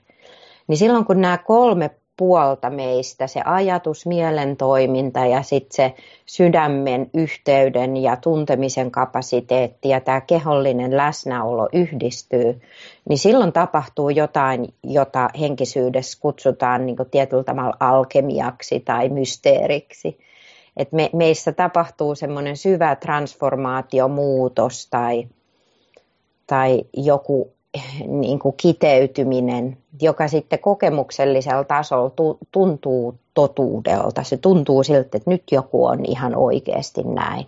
Niin 0.67 0.77
silloin 0.77 1.05
kun 1.05 1.21
nämä 1.21 1.37
kolme 1.37 1.89
puolta 2.17 2.69
meistä, 2.69 3.27
se 3.27 3.41
ajatus, 3.45 4.05
mielen 4.05 4.57
toiminta 4.57 5.25
ja 5.25 5.43
sitten 5.43 5.75
se 5.75 5.93
sydämen 6.25 7.09
yhteyden 7.13 7.97
ja 7.97 8.15
tuntemisen 8.15 8.91
kapasiteetti 8.91 9.89
ja 9.89 10.01
tämä 10.01 10.21
kehollinen 10.21 10.97
läsnäolo 10.97 11.69
yhdistyy, 11.73 12.61
niin 13.09 13.17
silloin 13.17 13.53
tapahtuu 13.53 14.09
jotain, 14.09 14.73
jota 14.83 15.29
henkisyydessä 15.39 16.17
kutsutaan 16.21 16.85
niin 16.85 16.97
tietyllä 17.11 17.43
tavalla 17.43 17.77
alkemiaksi 17.79 18.79
tai 18.79 19.09
mysteeriksi 19.09 20.17
että 20.77 20.95
me, 20.95 21.09
meissä 21.13 21.51
tapahtuu 21.51 22.15
semmoinen 22.15 22.57
syvä 22.57 22.95
transformaatiomuutos 22.95 24.87
tai, 24.87 25.27
tai 26.47 26.83
joku 26.93 27.51
niin 28.07 28.39
kuin 28.39 28.55
kiteytyminen, 28.57 29.77
joka 30.01 30.27
sitten 30.27 30.59
kokemuksellisella 30.59 31.63
tasolla 31.63 32.09
tu, 32.09 32.37
tuntuu 32.51 33.15
totuudelta. 33.33 34.23
Se 34.23 34.37
tuntuu 34.37 34.83
siltä, 34.83 35.17
että 35.17 35.29
nyt 35.29 35.43
joku 35.51 35.85
on 35.85 36.05
ihan 36.05 36.35
oikeasti 36.35 37.03
näin. 37.03 37.47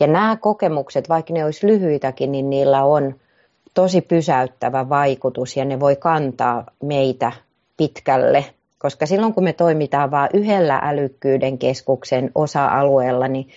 Ja 0.00 0.06
nämä 0.06 0.36
kokemukset, 0.36 1.08
vaikka 1.08 1.32
ne 1.32 1.44
olisi 1.44 1.66
lyhyitäkin, 1.66 2.32
niin 2.32 2.50
niillä 2.50 2.84
on 2.84 3.14
tosi 3.74 4.00
pysäyttävä 4.00 4.88
vaikutus 4.88 5.56
ja 5.56 5.64
ne 5.64 5.80
voi 5.80 5.96
kantaa 5.96 6.66
meitä 6.82 7.32
pitkälle 7.76 8.44
koska 8.80 9.06
silloin 9.06 9.34
kun 9.34 9.44
me 9.44 9.52
toimitaan 9.52 10.10
vain 10.10 10.30
yhdellä 10.34 10.80
älykkyyden 10.82 11.58
keskuksen 11.58 12.30
osa-alueella, 12.34 13.28
niin 13.28 13.48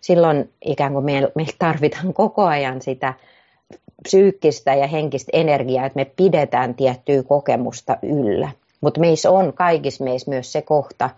silloin 0.00 0.50
ikään 0.64 0.92
kuin 0.92 1.04
me, 1.04 1.32
me 1.34 1.46
tarvitaan 1.58 2.14
koko 2.14 2.44
ajan 2.44 2.82
sitä 2.82 3.14
psyykkistä 4.02 4.74
ja 4.74 4.86
henkistä 4.86 5.30
energiaa, 5.32 5.86
että 5.86 5.96
me 5.96 6.04
pidetään 6.04 6.74
tiettyä 6.74 7.22
kokemusta 7.22 7.96
yllä. 8.02 8.50
Mutta 8.80 9.00
meissä 9.00 9.30
on 9.30 9.52
kaikissa 9.52 10.04
meissä 10.04 10.30
myös 10.30 10.52
se 10.52 10.62
kohta, 10.62 11.10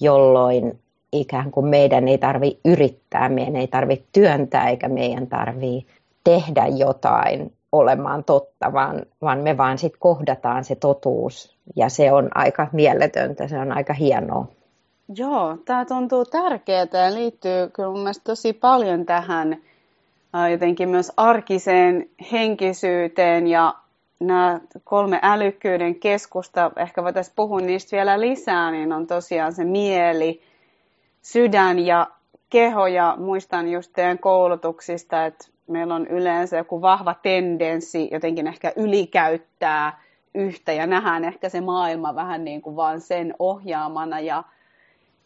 jolloin 0.00 0.78
ikään 1.12 1.50
kuin 1.50 1.66
meidän 1.66 2.08
ei 2.08 2.18
tarvi 2.18 2.58
yrittää, 2.64 3.28
meidän 3.28 3.56
ei 3.56 3.66
tarvitse 3.66 4.06
työntää 4.12 4.68
eikä 4.68 4.88
meidän 4.88 5.26
tarvii 5.26 5.86
tehdä 6.24 6.66
jotain 6.66 7.52
olemaan 7.72 8.24
totta, 8.24 8.72
vaan, 8.72 9.02
vaan 9.22 9.38
me 9.38 9.56
vaan 9.56 9.78
sitten 9.78 10.00
kohdataan 10.00 10.64
se 10.64 10.74
totuus. 10.74 11.56
Ja 11.76 11.88
se 11.88 12.12
on 12.12 12.28
aika 12.34 12.66
mieletöntä, 12.72 13.48
se 13.48 13.58
on 13.58 13.72
aika 13.72 13.92
hienoa. 13.92 14.46
Joo, 15.16 15.56
tämä 15.64 15.84
tuntuu 15.84 16.24
tärkeää 16.24 16.86
ja 16.92 17.14
liittyy 17.14 17.68
kyllä 17.72 17.88
mun 17.88 17.98
mielestä 17.98 18.24
tosi 18.24 18.52
paljon 18.52 19.06
tähän 19.06 19.56
jotenkin 20.50 20.88
myös 20.88 21.12
arkiseen 21.16 22.10
henkisyyteen 22.32 23.46
ja 23.46 23.74
nämä 24.20 24.60
kolme 24.84 25.20
älykkyyden 25.22 25.94
keskusta, 25.94 26.70
ehkä 26.76 27.04
voitaisiin 27.04 27.36
puhua 27.36 27.60
niistä 27.60 27.96
vielä 27.96 28.20
lisää, 28.20 28.70
niin 28.70 28.92
on 28.92 29.06
tosiaan 29.06 29.52
se 29.52 29.64
mieli, 29.64 30.42
sydän 31.22 31.78
ja 31.78 32.06
keho. 32.50 32.86
Ja 32.86 33.14
muistan 33.18 33.68
just 33.68 33.92
teidän 33.92 34.18
koulutuksista, 34.18 35.26
että 35.26 35.48
meillä 35.68 35.94
on 35.94 36.06
yleensä 36.06 36.56
joku 36.56 36.80
vahva 36.82 37.14
tendenssi 37.14 38.08
jotenkin 38.12 38.46
ehkä 38.46 38.72
ylikäyttää 38.76 40.00
yhtä 40.34 40.72
ja 40.72 40.86
nähdään 40.86 41.24
ehkä 41.24 41.48
se 41.48 41.60
maailma 41.60 42.14
vähän 42.14 42.44
niin 42.44 42.62
kuin 42.62 42.76
vaan 42.76 43.00
sen 43.00 43.34
ohjaamana 43.38 44.20
ja, 44.20 44.44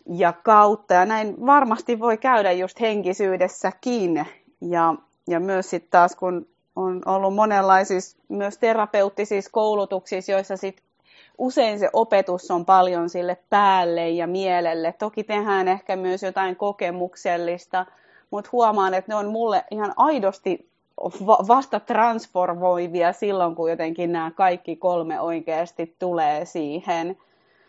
ja 0.06 0.32
kautta. 0.32 0.94
Ja 0.94 1.06
näin 1.06 1.46
varmasti 1.46 2.00
voi 2.00 2.18
käydä 2.18 2.52
just 2.52 2.80
henkisyydessäkin. 2.80 4.26
Ja, 4.60 4.94
ja 5.28 5.40
myös 5.40 5.70
sitten 5.70 5.90
taas 5.90 6.16
kun 6.16 6.46
on 6.76 7.02
ollut 7.06 7.34
monenlaisissa 7.34 8.18
myös 8.28 8.58
terapeuttisissa 8.58 9.50
koulutuksissa, 9.50 10.32
joissa 10.32 10.56
sit 10.56 10.82
usein 11.38 11.78
se 11.78 11.90
opetus 11.92 12.50
on 12.50 12.64
paljon 12.64 13.08
sille 13.10 13.36
päälle 13.50 14.08
ja 14.08 14.26
mielelle. 14.26 14.94
Toki 14.98 15.24
tehdään 15.24 15.68
ehkä 15.68 15.96
myös 15.96 16.22
jotain 16.22 16.56
kokemuksellista, 16.56 17.86
mutta 18.32 18.48
huomaan, 18.52 18.94
että 18.94 19.12
ne 19.12 19.16
on 19.16 19.26
mulle 19.26 19.64
ihan 19.70 19.92
aidosti 19.96 20.68
vasta 21.48 21.80
transformoivia 21.80 23.12
silloin, 23.12 23.54
kun 23.54 23.70
jotenkin 23.70 24.12
nämä 24.12 24.30
kaikki 24.30 24.76
kolme 24.76 25.20
oikeasti 25.20 25.96
tulee 25.98 26.44
siihen. 26.44 27.16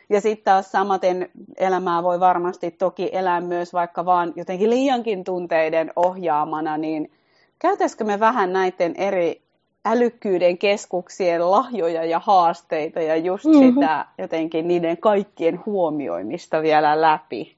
Ja 0.10 0.22
sitten 0.22 0.44
taas 0.46 0.72
samaten 0.72 1.30
elämää 1.58 2.04
voi 2.04 2.20
varmasti 2.20 2.72
toki 2.72 3.10
elää 3.12 3.42
myös 3.42 3.74
vaikka 3.74 4.06
vaan 4.06 4.34
jotenkin 4.36 4.70
liiankin 4.70 5.24
tunteiden 5.24 5.92
ohjaamana, 5.96 6.78
niin 6.78 7.12
käytäisikö 7.60 8.04
me 8.04 8.20
vähän 8.20 8.54
näiden 8.54 8.96
eri 8.96 9.42
älykkyyden 9.86 10.58
keskuksien 10.58 11.52
lahjoja 11.52 12.06
ja 12.06 12.20
haasteita 12.20 13.02
ja 13.02 13.16
just 13.16 13.46
mm-hmm. 13.46 13.74
sitä 13.74 14.06
jotenkin 14.18 14.68
niiden 14.68 14.98
kaikkien 14.98 15.60
huomioimista 15.66 16.62
vielä 16.62 17.02
läpi? 17.02 17.56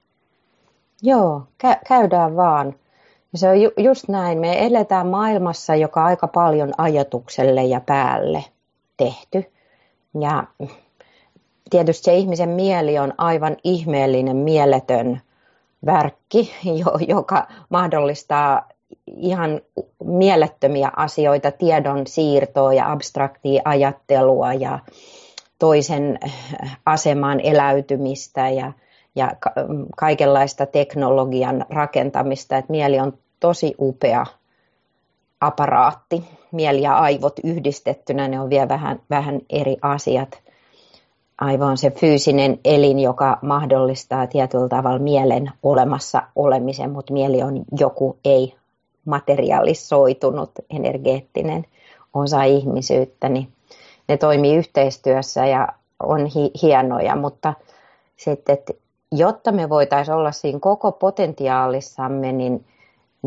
Joo, 1.01 1.43
kä- 1.63 1.79
käydään 1.87 2.35
vaan. 2.35 2.73
Se 3.35 3.49
on 3.49 3.61
ju- 3.61 3.71
just 3.77 4.07
näin. 4.07 4.39
Me 4.39 4.65
eletään 4.65 5.07
maailmassa, 5.07 5.75
joka 5.75 6.01
on 6.01 6.07
aika 6.07 6.27
paljon 6.27 6.73
ajatukselle 6.77 7.63
ja 7.63 7.81
päälle 7.81 8.43
tehty. 8.97 9.51
Ja 10.19 10.43
tietysti 11.69 12.03
se 12.03 12.15
ihmisen 12.15 12.49
mieli 12.49 12.99
on 12.99 13.13
aivan 13.17 13.57
ihmeellinen, 13.63 14.37
mieletön 14.37 15.21
värkki, 15.85 16.53
joka 17.07 17.47
mahdollistaa 17.69 18.69
ihan 19.07 19.61
mielettömiä 20.03 20.91
asioita, 20.95 21.51
tiedon 21.51 22.07
siirtoa 22.07 22.73
ja 22.73 22.91
abstraktia 22.91 23.61
ajattelua 23.65 24.53
ja 24.53 24.79
toisen 25.59 26.19
asemaan 26.85 27.39
eläytymistä 27.39 28.49
ja, 28.49 28.71
ja 29.15 29.31
kaikenlaista 29.97 30.65
teknologian 30.65 31.65
rakentamista. 31.69 32.57
että 32.57 32.71
mieli 32.71 32.99
on 32.99 33.17
tosi 33.39 33.75
upea 33.79 34.25
aparaatti. 35.41 36.23
Mieli 36.51 36.81
ja 36.81 36.97
aivot 36.97 37.39
yhdistettynä, 37.43 38.27
ne 38.27 38.39
on 38.39 38.49
vielä 38.49 38.69
vähän, 38.69 38.99
vähän 39.09 39.39
eri 39.49 39.77
asiat. 39.81 40.41
Aivo 41.41 41.65
on 41.65 41.77
se 41.77 41.91
fyysinen 41.91 42.59
elin, 42.65 42.99
joka 42.99 43.37
mahdollistaa 43.41 44.27
tietyllä 44.27 44.67
tavalla 44.67 44.99
mielen 44.99 45.51
olemassa 45.63 46.23
olemisen, 46.35 46.91
mutta 46.91 47.13
mieli 47.13 47.43
on 47.43 47.65
joku 47.79 48.17
ei 48.25 48.55
materialisoitunut 49.05 50.51
energeettinen 50.69 51.65
osa 52.13 52.43
ihmisyyttä, 52.43 53.29
niin 53.29 53.47
ne 54.07 54.17
toimii 54.17 54.55
yhteistyössä 54.55 55.45
ja 55.45 55.67
on 55.99 56.25
hi- 56.25 56.51
hienoja, 56.61 57.15
mutta 57.15 57.53
sitten, 58.17 58.53
että 58.53 58.73
jotta 59.11 59.51
me 59.51 59.69
voitaisiin 59.69 60.15
olla 60.15 60.31
siinä 60.31 60.59
koko 60.59 60.91
potentiaalissamme, 60.91 62.31
niin, 62.31 62.65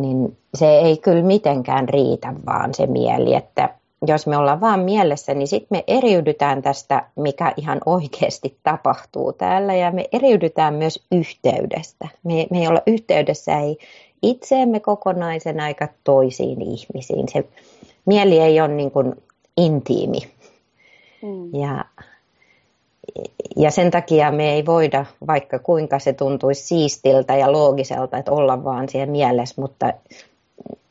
niin 0.03 0.37
se 0.55 0.79
ei 0.79 0.97
kyllä 0.97 1.23
mitenkään 1.23 1.89
riitä 1.89 2.35
vaan 2.47 2.75
se 2.75 2.87
mieli, 2.87 3.35
että 3.35 3.75
jos 4.07 4.27
me 4.27 4.37
ollaan 4.37 4.61
vaan 4.61 4.81
mielessä, 4.81 5.35
niin 5.35 5.49
sitten 5.49 5.69
me 5.71 5.85
eriydytään 5.87 6.63
tästä, 6.63 7.03
mikä 7.17 7.53
ihan 7.57 7.81
oikeasti 7.87 8.57
tapahtuu 8.63 9.33
täällä 9.33 9.75
ja 9.75 9.91
me 9.91 10.05
eriydytään 10.13 10.75
myös 10.75 11.03
yhteydestä. 11.13 12.09
Me, 12.25 12.47
me 12.51 12.59
ei 12.61 12.69
olla 12.69 12.83
yhteydessä 12.87 13.59
ei 13.59 13.79
itseemme 14.23 14.81
kokonaisen 14.81 15.61
aika 15.61 15.89
toisiin 16.05 16.63
ihmisiin. 16.63 17.29
Se 17.29 17.45
mieli 18.07 18.39
ei 18.39 18.61
ole 18.61 18.69
niin 18.69 18.91
kuin 18.91 19.15
intiimi. 19.57 20.19
Mm. 21.23 21.61
Ja, 21.61 21.85
ja 23.57 23.71
sen 23.71 23.90
takia 23.90 24.31
me 24.31 24.53
ei 24.53 24.66
voida, 24.66 25.05
vaikka 25.27 25.59
kuinka 25.59 25.99
se 25.99 26.12
tuntuisi 26.12 26.62
siistiltä 26.62 27.37
ja 27.37 27.53
loogiselta, 27.53 28.18
että 28.18 28.33
olla 28.33 28.64
vaan 28.64 28.88
siellä 28.88 29.12
mielessä, 29.12 29.61
mutta 29.61 29.92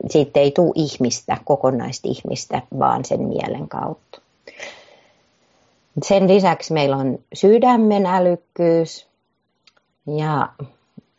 siitä 0.10 0.40
ei 0.40 0.52
tule 0.52 0.72
ihmistä, 0.76 1.38
kokonaista 1.46 2.08
ihmistä, 2.08 2.62
vaan 2.80 3.06
sen 3.06 3.22
mielen 3.22 3.68
kautta. 3.68 4.22
Sen 6.04 6.28
lisäksi 6.28 6.74
meillä 6.74 6.98
on 6.98 7.20
sydämen 7.34 8.06
älykkyys 8.06 9.08
ja 10.18 10.50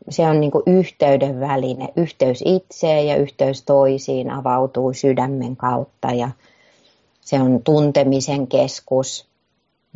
se 0.08 0.26
on 0.26 0.40
niin 0.40 0.52
yhteyden 0.66 1.40
väline. 1.40 1.88
Yhteys 1.96 2.42
itseen 2.44 3.06
ja 3.06 3.16
yhteys 3.16 3.62
toisiin 3.62 4.30
avautuu 4.30 4.92
sydämen 4.92 5.56
kautta 5.56 6.08
ja 6.08 6.30
se 7.20 7.40
on 7.40 7.60
tuntemisen 7.64 8.46
keskus 8.46 9.26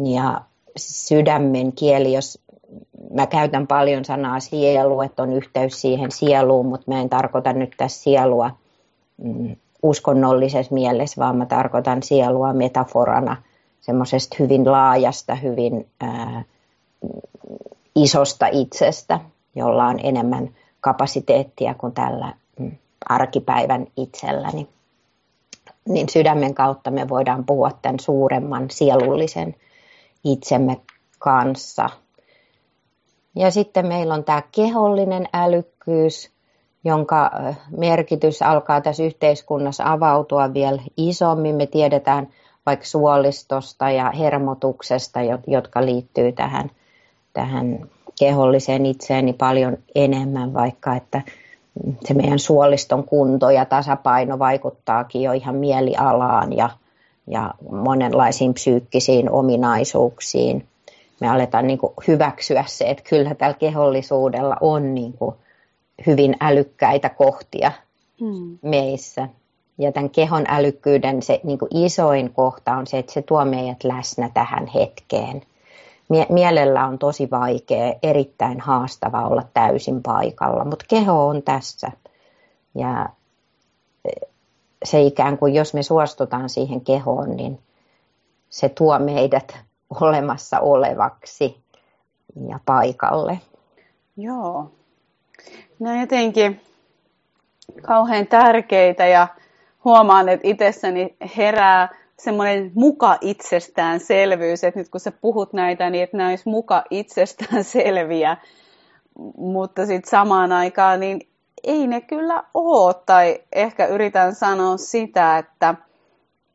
ja 0.04 0.40
sydämen 0.76 1.72
kieli, 1.72 2.12
jos 2.12 2.38
mä 3.10 3.26
käytän 3.26 3.66
paljon 3.66 4.04
sanaa 4.04 4.40
sielu, 4.40 5.00
että 5.00 5.22
on 5.22 5.32
yhteys 5.32 5.80
siihen 5.80 6.12
sieluun, 6.12 6.66
mutta 6.66 6.90
mä 6.90 7.00
en 7.00 7.10
tarkoita 7.10 7.52
nyt 7.52 7.74
tässä 7.76 8.02
sielua 8.02 8.50
mm, 9.22 9.56
uskonnollisessa 9.82 10.74
mielessä, 10.74 11.20
vaan 11.20 11.36
mä 11.36 11.46
tarkoitan 11.46 12.02
sielua 12.02 12.52
metaforana 12.52 13.36
semmoisesta 13.80 14.36
hyvin 14.38 14.72
laajasta, 14.72 15.34
hyvin 15.34 15.88
ää, 16.00 16.44
isosta 17.96 18.46
itsestä, 18.46 19.20
jolla 19.54 19.86
on 19.86 20.00
enemmän 20.02 20.48
kapasiteettia 20.80 21.74
kuin 21.74 21.92
tällä 21.92 22.34
mm, 22.58 22.72
arkipäivän 23.08 23.86
itselläni. 23.96 24.68
Niin 25.88 26.08
sydämen 26.08 26.54
kautta 26.54 26.90
me 26.90 27.08
voidaan 27.08 27.44
puhua 27.44 27.70
tämän 27.82 28.00
suuremman 28.00 28.70
sielullisen 28.70 29.54
itsemme 30.24 30.80
kanssa. 31.18 31.90
Ja 33.36 33.50
sitten 33.50 33.86
meillä 33.86 34.14
on 34.14 34.24
tämä 34.24 34.42
kehollinen 34.52 35.28
älykkyys, 35.32 36.30
jonka 36.84 37.30
merkitys 37.76 38.42
alkaa 38.42 38.80
tässä 38.80 39.02
yhteiskunnassa 39.02 39.84
avautua 39.86 40.54
vielä 40.54 40.82
isommin. 40.96 41.54
Me 41.54 41.66
tiedetään 41.66 42.28
vaikka 42.66 42.86
suolistosta 42.86 43.90
ja 43.90 44.10
hermotuksesta, 44.10 45.20
jotka 45.46 45.84
liittyy 45.84 46.32
tähän, 46.32 46.70
tähän 47.32 47.88
keholliseen 48.18 48.86
itseeni 48.86 49.32
paljon 49.32 49.76
enemmän, 49.94 50.54
vaikka 50.54 50.96
että 50.96 51.22
se 52.04 52.14
meidän 52.14 52.38
suoliston 52.38 53.04
kunto 53.04 53.50
ja 53.50 53.64
tasapaino 53.64 54.38
vaikuttaakin 54.38 55.22
jo 55.22 55.32
ihan 55.32 55.54
mielialaan 55.54 56.52
ja, 56.56 56.70
ja 57.26 57.54
monenlaisiin 57.70 58.54
psyykkisiin 58.54 59.30
ominaisuuksiin. 59.30 60.66
Me 61.20 61.28
aletaan 61.28 61.66
niin 61.66 61.78
kuin 61.78 61.92
hyväksyä 62.08 62.64
se, 62.66 62.84
että 62.84 63.04
kyllä 63.10 63.34
tällä 63.34 63.54
kehollisuudella 63.54 64.56
on 64.60 64.94
niin 64.94 65.12
kuin 65.12 65.36
hyvin 66.06 66.36
älykkäitä 66.40 67.08
kohtia 67.08 67.72
hmm. 68.20 68.58
meissä. 68.62 69.28
Ja 69.78 69.92
tämän 69.92 70.10
kehon 70.10 70.44
älykkyyden 70.48 71.22
se 71.22 71.40
niin 71.44 71.58
kuin 71.58 71.76
isoin 71.76 72.32
kohta 72.32 72.72
on 72.72 72.86
se, 72.86 72.98
että 72.98 73.12
se 73.12 73.22
tuo 73.22 73.44
meidät 73.44 73.84
läsnä 73.84 74.30
tähän 74.34 74.66
hetkeen 74.66 75.42
Mie- 76.12 76.26
mielellä 76.28 76.86
on 76.86 76.98
tosi 76.98 77.30
vaikea, 77.30 77.94
erittäin 78.02 78.60
haastava 78.60 79.28
olla 79.28 79.42
täysin 79.54 80.02
paikalla, 80.02 80.64
mutta 80.64 80.84
keho 80.88 81.26
on 81.26 81.42
tässä. 81.42 81.92
Ja 82.74 83.08
se 84.84 85.00
ikään 85.02 85.38
kuin, 85.38 85.54
jos 85.54 85.74
me 85.74 85.82
suostutaan 85.82 86.48
siihen 86.48 86.80
kehoon, 86.80 87.36
niin 87.36 87.58
se 88.50 88.68
tuo 88.68 88.98
meidät 88.98 89.58
olemassa 90.00 90.60
olevaksi 90.60 91.56
ja 92.48 92.60
paikalle. 92.66 93.40
Joo. 94.16 94.70
No 95.78 96.00
jotenkin 96.00 96.60
kauhean 97.82 98.26
tärkeitä 98.26 99.06
ja 99.06 99.28
huomaan, 99.84 100.28
että 100.28 100.48
itsessäni 100.48 101.16
herää 101.36 101.88
semmoinen 102.18 102.72
muka 102.74 103.18
itsestäänselvyys, 103.20 104.64
että 104.64 104.80
nyt 104.80 104.88
kun 104.88 105.00
sä 105.00 105.12
puhut 105.12 105.52
näitä, 105.52 105.90
niin 105.90 106.04
että 106.04 106.26
olisi 106.28 106.48
muka 106.48 106.84
itsestään 106.90 107.64
selviä, 107.64 108.36
mutta 109.36 109.86
sitten 109.86 110.10
samaan 110.10 110.52
aikaan 110.52 111.00
niin 111.00 111.28
ei 111.64 111.86
ne 111.86 112.00
kyllä 112.00 112.44
ole, 112.54 112.94
tai 113.06 113.40
ehkä 113.52 113.86
yritän 113.86 114.34
sanoa 114.34 114.76
sitä, 114.76 115.38
että, 115.38 115.74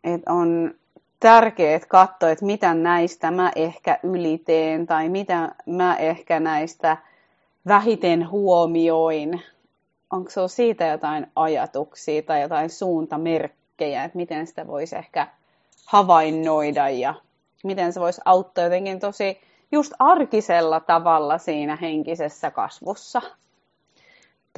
että 0.04 0.34
on 0.34 0.74
tärkeää 1.20 1.80
katsoa, 1.88 2.30
että 2.30 2.46
mitä 2.46 2.74
näistä 2.74 3.32
mä 3.32 3.52
ehkä 3.56 4.00
yliteen, 4.04 4.88
tai 4.88 5.10
mitä 5.10 5.56
mä 5.66 5.96
ehkä 5.96 6.40
näistä 6.40 6.98
vähiten 7.68 8.30
huomioin. 8.30 9.42
Onko 10.12 10.30
se 10.30 10.42
siitä 10.48 10.86
jotain 10.86 11.28
ajatuksia 11.36 12.22
tai 12.22 12.42
jotain 12.42 12.70
suuntamerkkejä, 12.70 14.04
että 14.04 14.18
miten 14.18 14.48
sitä 14.48 14.68
voisi 14.68 14.96
ehkä 14.96 15.28
havainnoida 15.86 16.90
ja 16.90 17.14
miten 17.64 17.94
se 17.94 18.00
voisi 18.00 18.22
auttaa 18.26 18.64
jotenkin 18.64 19.00
tosi 19.00 19.42
just 19.72 19.94
arkisella 20.00 20.80
tavalla 20.80 21.38
siinä 21.38 21.76
henkisessä 21.76 22.52
kasvussa? 22.52 23.22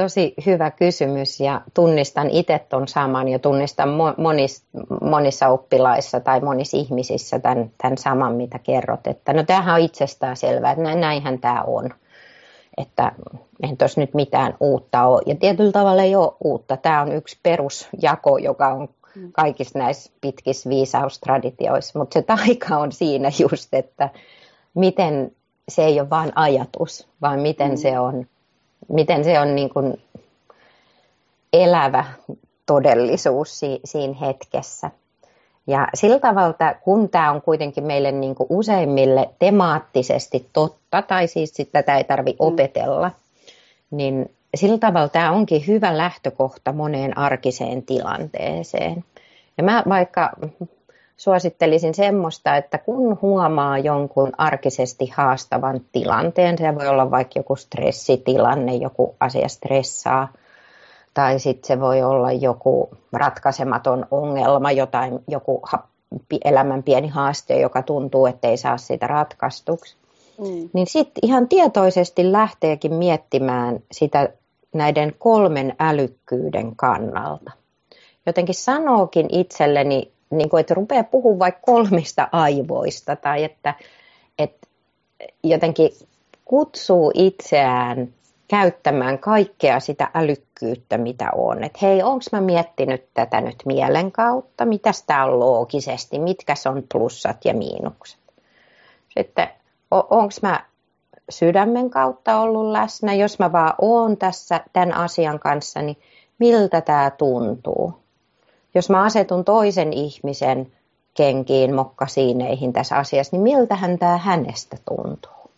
Tosi 0.02 0.34
hyvä 0.46 0.72
kysymys 0.72 1.40
ja 1.40 1.62
tunnistan 1.74 2.30
itse 2.30 2.60
tuon 2.70 2.88
saman 2.88 3.28
ja 3.28 3.40
tunnistan 3.40 3.90
monis, 4.18 4.64
monissa 5.02 5.48
oppilaissa 5.48 6.20
tai 6.20 6.40
monissa 6.40 6.78
ihmisissä 6.78 7.40
tämän, 7.40 7.72
tämän 7.78 7.98
saman, 7.98 8.36
mitä 8.36 8.60
kerrot. 8.60 9.08
Että 9.08 9.34
no 9.34 9.44
tämähän 9.44 9.76
on 9.76 9.82
itsestään 9.82 10.38
selvää, 10.38 10.72
että 10.72 10.96
näinhän 10.96 11.40
tämä 11.40 11.64
on. 11.68 11.90
Että 12.78 13.12
eihän 13.64 13.78
tuossa 13.78 14.02
nyt 14.02 14.14
mitään 14.14 14.54
uutta 14.60 15.06
ole. 15.06 15.22
Ja 15.26 15.36
tietyllä 15.36 15.72
tavalla 15.72 16.04
ei 16.04 16.16
ole 16.16 16.34
uutta. 16.44 16.78
Tämä 16.78 17.02
on 17.02 17.12
yksi 17.12 17.40
perusjako, 17.44 18.38
joka 18.38 18.68
on 18.68 18.90
Mm. 19.16 19.32
kaikissa 19.32 19.80
näissä 19.80 20.12
pitkissä 20.22 20.70
viisaustraditioissa, 20.70 22.00
mutta 22.00 22.14
se 22.14 22.22
taika 22.22 22.78
on 22.78 22.92
siinä 22.92 23.32
just, 23.40 23.74
että 23.74 24.10
miten 24.74 25.32
se 25.70 25.86
ei 25.86 26.00
ole 26.00 26.10
vain 26.10 26.32
ajatus, 26.36 27.08
vaan 27.22 27.40
miten 27.40 27.72
mm. 27.72 27.78
se 27.78 28.00
on, 28.00 28.28
miten 28.88 29.24
se 29.24 29.40
on 29.40 29.56
niin 29.56 29.70
kuin 29.70 30.02
elävä 31.54 32.06
todellisuus 32.66 33.60
si- 33.60 33.80
siinä 33.86 34.14
hetkessä. 34.22 34.92
Ja 35.68 35.88
sillä 35.94 36.20
tavalla, 36.20 36.74
kun 36.82 37.10
tämä 37.10 37.32
on 37.32 37.42
kuitenkin 37.42 37.84
meille 37.84 38.12
niin 38.12 38.36
kuin 38.36 38.48
useimmille 38.50 39.30
temaattisesti 39.40 40.50
totta, 40.54 41.02
tai 41.02 41.28
siis 41.28 41.54
tätä 41.72 41.98
ei 41.98 42.04
tarvitse 42.04 42.44
mm. 42.44 42.48
opetella, 42.48 43.12
niin 43.92 44.32
sillä 44.56 44.78
tavalla 44.78 45.10
tämä 45.10 45.32
onkin 45.32 45.68
hyvä 45.68 45.98
lähtökohta 45.98 46.74
moneen 46.74 47.18
arkiseen 47.18 47.84
tilanteeseen. 47.84 49.04
Ja 49.58 49.64
mä 49.64 49.84
vaikka 49.90 50.32
suosittelisin 51.20 51.94
semmoista, 51.94 52.58
että 52.58 52.78
kun 52.78 53.18
huomaa 53.22 53.78
jonkun 53.78 54.32
arkisesti 54.38 55.08
haastavan 55.16 55.82
tilanteen, 55.92 56.58
se 56.58 56.76
voi 56.76 56.88
olla 56.88 57.12
vaikka 57.12 57.40
joku 57.40 57.56
stressitilanne, 57.56 58.76
joku 58.76 59.16
asia 59.20 59.48
stressaa, 59.48 60.34
tai 61.14 61.40
sitten 61.40 61.68
se 61.68 61.80
voi 61.80 62.04
olla 62.04 62.32
joku 62.32 62.90
ratkaisematon 63.14 64.06
ongelma, 64.12 64.72
jotain, 64.72 65.20
joku 65.28 65.62
elämän 66.46 66.84
pieni 66.84 67.08
haaste, 67.08 67.60
joka 67.60 67.82
tuntuu, 67.82 68.26
että 68.26 68.48
ei 68.48 68.58
saa 68.58 68.78
sitä 68.78 69.08
ratkaistuksi. 69.08 69.96
Mm. 70.38 70.70
Niin 70.74 70.88
sitten 70.88 71.30
ihan 71.30 71.48
tietoisesti 71.48 72.32
lähteekin 72.32 72.94
miettimään 72.94 73.80
sitä 73.92 74.30
näiden 74.74 75.16
kolmen 75.20 75.76
älykkyyden 75.80 76.76
kannalta. 76.76 77.52
Jotenkin 78.26 78.56
sanookin 78.56 79.26
itselleni, 79.30 80.12
niin 80.30 80.50
kuin, 80.50 80.62
että 80.62 80.74
rupeaa 80.74 81.04
puhumaan 81.04 81.40
vaikka 81.40 81.62
kolmista 81.66 82.30
aivoista 82.32 83.16
tai 83.16 83.44
että, 83.44 83.74
että 84.40 84.68
jotenkin 85.44 85.90
kutsuu 86.46 87.12
itseään 87.14 88.14
käyttämään 88.48 89.20
kaikkea 89.20 89.80
sitä 89.80 90.12
älykkyyttä, 90.14 90.98
mitä 90.98 91.30
on. 91.36 91.64
Että 91.64 91.80
hei, 91.82 92.04
onko 92.04 92.26
mä 92.32 92.42
miettinyt 92.42 93.06
tätä 93.14 93.42
nyt 93.42 93.56
mielen 93.66 94.12
kautta? 94.12 94.66
Mitäs 94.66 95.04
tämä 95.04 95.26
on 95.26 95.40
loogisesti? 95.40 96.20
Mitkä 96.20 96.54
on 96.70 96.84
plussat 96.92 97.46
ja 97.46 97.54
miinukset? 97.54 98.20
Sitten 99.18 99.48
onko 99.92 100.34
mä 100.42 100.66
sydämen 101.30 101.90
kautta 101.90 102.40
ollut 102.40 102.72
läsnä. 102.72 103.14
Jos 103.14 103.40
mä 103.40 103.52
vaan 103.52 103.74
oon 103.82 104.18
tässä 104.18 104.62
tämän 104.74 104.94
asian 104.94 105.40
kanssa, 105.40 105.82
niin 105.82 105.98
miltä 106.40 106.82
tämä 106.82 107.12
tuntuu? 107.18 107.94
Jos 108.76 108.90
mä 108.90 109.04
asetun 109.04 109.46
toisen 109.46 109.94
ihmisen 109.94 110.72
kenkiin, 111.14 111.76
mokkasiineihin 111.76 112.74
tässä 112.74 112.96
asiassa, 112.96 113.36
niin 113.36 113.44
miltähän 113.44 114.00
tämä 114.00 114.18
hänestä 114.18 114.78
tuntuu? 114.90 115.52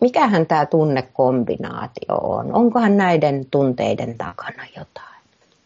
Mikähän 0.00 0.46
tämä 0.46 0.66
tunnekombinaatio 0.66 2.16
on? 2.16 2.54
Onkohan 2.54 2.96
näiden 2.96 3.46
tunteiden 3.50 4.18
takana 4.18 4.62
jotain? 4.76 5.16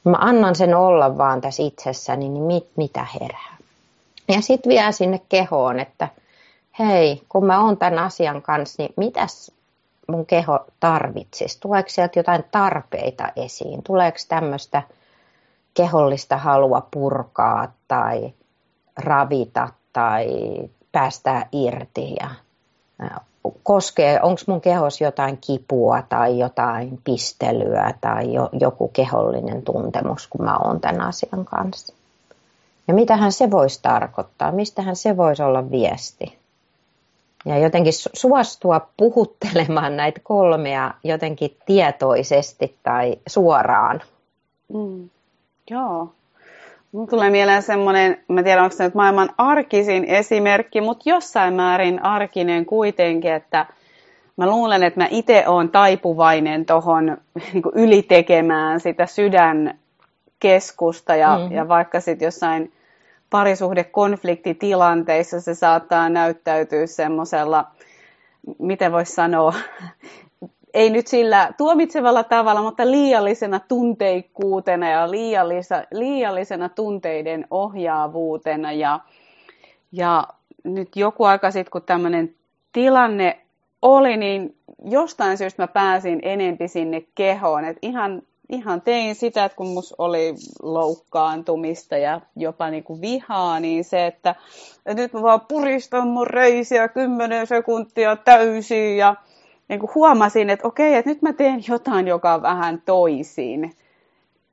Mä 0.04 0.16
annan 0.20 0.54
sen 0.54 0.74
olla 0.74 1.18
vaan 1.18 1.40
tässä 1.40 1.62
itsessäni, 1.62 2.28
niin 2.28 2.42
mit, 2.42 2.66
mitä 2.76 3.06
herää? 3.20 3.56
Ja 4.28 4.40
sitten 4.40 4.70
vielä 4.70 4.92
sinne 4.92 5.20
kehoon, 5.28 5.80
että 5.80 6.08
hei, 6.78 7.22
kun 7.28 7.46
mä 7.46 7.64
oon 7.64 7.76
tämän 7.76 7.98
asian 7.98 8.42
kanssa, 8.42 8.82
niin 8.82 8.94
mitäs 8.96 9.52
mun 10.08 10.26
keho 10.26 10.58
tarvitsisi? 10.80 11.60
Tuleeko 11.60 11.88
sieltä 11.88 12.18
jotain 12.18 12.44
tarpeita 12.50 13.32
esiin? 13.36 13.82
Tuleeko 13.82 14.18
tämmöistä 14.28 14.82
kehollista 15.74 16.36
halua 16.36 16.86
purkaa 16.90 17.72
tai 17.88 18.32
ravita 18.96 19.68
tai 19.92 20.28
päästää 20.92 21.48
irti 21.52 22.14
ja 22.20 22.30
koskee, 23.62 24.20
onko 24.22 24.40
mun 24.46 24.60
kehos 24.60 25.00
jotain 25.00 25.38
kipua 25.40 26.02
tai 26.08 26.38
jotain 26.38 27.00
pistelyä 27.04 27.94
tai 28.00 28.34
jo, 28.34 28.48
joku 28.52 28.88
kehollinen 28.88 29.62
tuntemus, 29.62 30.26
kun 30.26 30.44
mä 30.44 30.58
oon 30.58 30.80
tämän 30.80 31.00
asian 31.00 31.44
kanssa. 31.44 31.94
Ja 32.88 32.94
mitähän 32.94 33.32
se 33.32 33.50
voisi 33.50 33.82
tarkoittaa, 33.82 34.52
mistähän 34.52 34.96
se 34.96 35.16
voisi 35.16 35.42
olla 35.42 35.70
viesti 35.70 36.40
ja 37.44 37.58
jotenkin 37.58 37.92
suostua 38.12 38.88
puhuttelemaan 38.96 39.96
näitä 39.96 40.20
kolmea 40.22 40.94
jotenkin 41.04 41.56
tietoisesti 41.66 42.76
tai 42.82 43.16
suoraan. 43.28 44.02
Mm. 44.72 45.10
Joo. 45.70 46.12
Mun 46.92 47.08
tulee 47.08 47.30
mieleen 47.30 47.62
semmoinen, 47.62 48.18
mä 48.28 48.42
tiedän 48.42 48.64
onko 48.64 48.76
se 48.76 48.84
nyt 48.84 48.94
maailman 48.94 49.30
arkisin 49.38 50.04
esimerkki, 50.04 50.80
mutta 50.80 51.08
jossain 51.08 51.54
määrin 51.54 52.04
arkinen 52.04 52.66
kuitenkin, 52.66 53.32
että 53.32 53.66
mä 54.36 54.46
luulen, 54.46 54.82
että 54.82 55.00
mä 55.00 55.08
itse 55.10 55.44
oon 55.46 55.68
taipuvainen 55.68 56.66
tuohon 56.66 57.06
niin 57.52 57.62
ylitekemään 57.74 58.80
sitä 58.80 59.06
sydänkeskusta 59.06 61.14
ja, 61.14 61.38
mm-hmm. 61.38 61.56
ja 61.56 61.68
vaikka 61.68 62.00
sitten 62.00 62.26
jossain 62.26 62.72
parisuhdekonfliktitilanteissa 63.30 65.40
se 65.40 65.54
saattaa 65.54 66.08
näyttäytyä 66.08 66.86
semmoisella, 66.86 67.66
miten 68.58 68.92
voisi 68.92 69.12
sanoa, 69.12 69.54
ei 70.74 70.90
nyt 70.90 71.06
sillä 71.06 71.52
tuomitsevalla 71.58 72.24
tavalla, 72.24 72.62
mutta 72.62 72.90
liiallisena 72.90 73.60
tunteikkuutena 73.68 74.90
ja 74.90 75.10
liiallisa, 75.10 75.84
liiallisena 75.92 76.68
tunteiden 76.68 77.46
ohjaavuutena. 77.50 78.72
Ja, 78.72 79.00
ja 79.92 80.28
nyt 80.64 80.96
joku 80.96 81.24
aika 81.24 81.50
sitten, 81.50 81.70
kun 81.70 81.82
tämmöinen 81.82 82.34
tilanne 82.72 83.40
oli, 83.82 84.16
niin 84.16 84.56
jostain 84.84 85.38
syystä 85.38 85.62
mä 85.62 85.66
pääsin 85.66 86.18
enempi 86.22 86.68
sinne 86.68 87.02
kehoon. 87.14 87.64
Et 87.64 87.76
ihan 87.82 88.22
ihan 88.50 88.82
tein 88.82 89.14
sitä, 89.14 89.44
että 89.44 89.56
kun 89.56 89.68
mus 89.68 89.94
oli 89.98 90.34
loukkaantumista 90.62 91.96
ja 91.96 92.20
jopa 92.36 92.70
niin 92.70 92.84
kuin 92.84 93.00
vihaa, 93.00 93.60
niin 93.60 93.84
se, 93.84 94.06
että, 94.06 94.34
että 94.86 95.02
nyt 95.02 95.12
mä 95.12 95.22
vaan 95.22 95.40
puristan 95.40 96.08
mun 96.08 96.26
reisiä 96.26 96.88
kymmenen 96.88 97.46
sekuntia 97.46 98.16
täysin 98.16 98.96
ja 98.96 99.16
niin 99.70 99.80
kuin 99.80 99.90
huomasin, 99.94 100.50
että 100.50 100.68
okei, 100.68 100.94
että 100.94 101.10
nyt 101.10 101.22
mä 101.22 101.32
teen 101.32 101.64
jotain, 101.68 102.08
joka 102.08 102.34
on 102.34 102.42
vähän 102.42 102.82
toisin. 102.84 103.72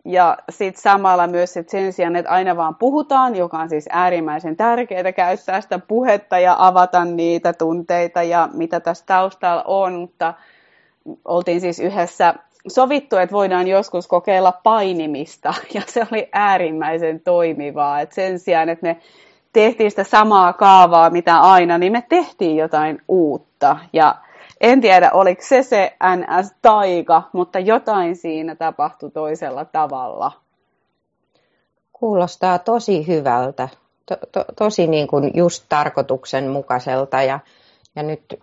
Ja 0.06 0.38
sitten 0.50 0.82
samalla 0.82 1.28
myös 1.28 1.54
sit 1.54 1.70
sen 1.70 1.94
sijaan, 1.94 2.16
että 2.16 2.32
aina 2.32 2.58
vaan 2.58 2.76
puhutaan, 2.76 3.36
joka 3.36 3.58
on 3.58 3.70
siis 3.70 3.90
äärimmäisen 3.92 4.56
tärkeää 4.56 5.12
käyttää 5.12 5.62
sitä 5.62 5.80
puhetta 5.80 6.40
ja 6.40 6.56
avata 6.60 7.06
niitä 7.06 7.54
tunteita 7.54 8.24
ja 8.24 8.50
mitä 8.54 8.80
tässä 8.80 9.06
taustalla 9.06 9.64
on, 9.64 9.94
mutta 9.94 10.34
oltiin 11.26 11.62
siis 11.62 11.80
yhdessä 11.80 12.34
sovittu, 12.68 13.18
että 13.18 13.34
voidaan 13.34 13.68
joskus 13.68 14.08
kokeilla 14.08 14.52
painimista 14.52 15.54
ja 15.74 15.82
se 15.86 16.08
oli 16.12 16.30
äärimmäisen 16.34 17.20
toimivaa. 17.20 18.02
Et 18.02 18.12
sen 18.12 18.40
sijaan, 18.40 18.70
että 18.70 18.88
me 18.88 18.98
tehtiin 19.54 19.92
sitä 19.92 20.04
samaa 20.04 20.54
kaavaa 20.54 21.10
mitä 21.10 21.40
aina, 21.40 21.78
niin 21.78 21.92
me 21.92 22.04
tehtiin 22.10 22.58
jotain 22.58 23.02
uutta 23.08 23.78
ja 23.94 24.16
en 24.62 24.82
tiedä, 24.82 25.12
oliko 25.14 25.42
se 25.46 25.64
se 25.64 25.98
NS-taika, 26.16 27.24
mutta 27.34 27.60
jotain 27.60 28.16
siinä 28.16 28.56
tapahtui 28.56 29.12
toisella 29.12 29.66
tavalla. 29.66 30.32
Kuulostaa 31.94 32.60
tosi 32.60 33.08
hyvältä, 33.08 33.70
to, 34.06 34.18
to, 34.32 34.46
tosi 34.56 34.88
niin 34.88 35.08
kuin 35.08 35.32
just 35.34 35.66
tarkoituksenmukaiselta 35.70 37.24
ja, 37.24 37.40
ja 37.96 38.04
nyt 38.04 38.40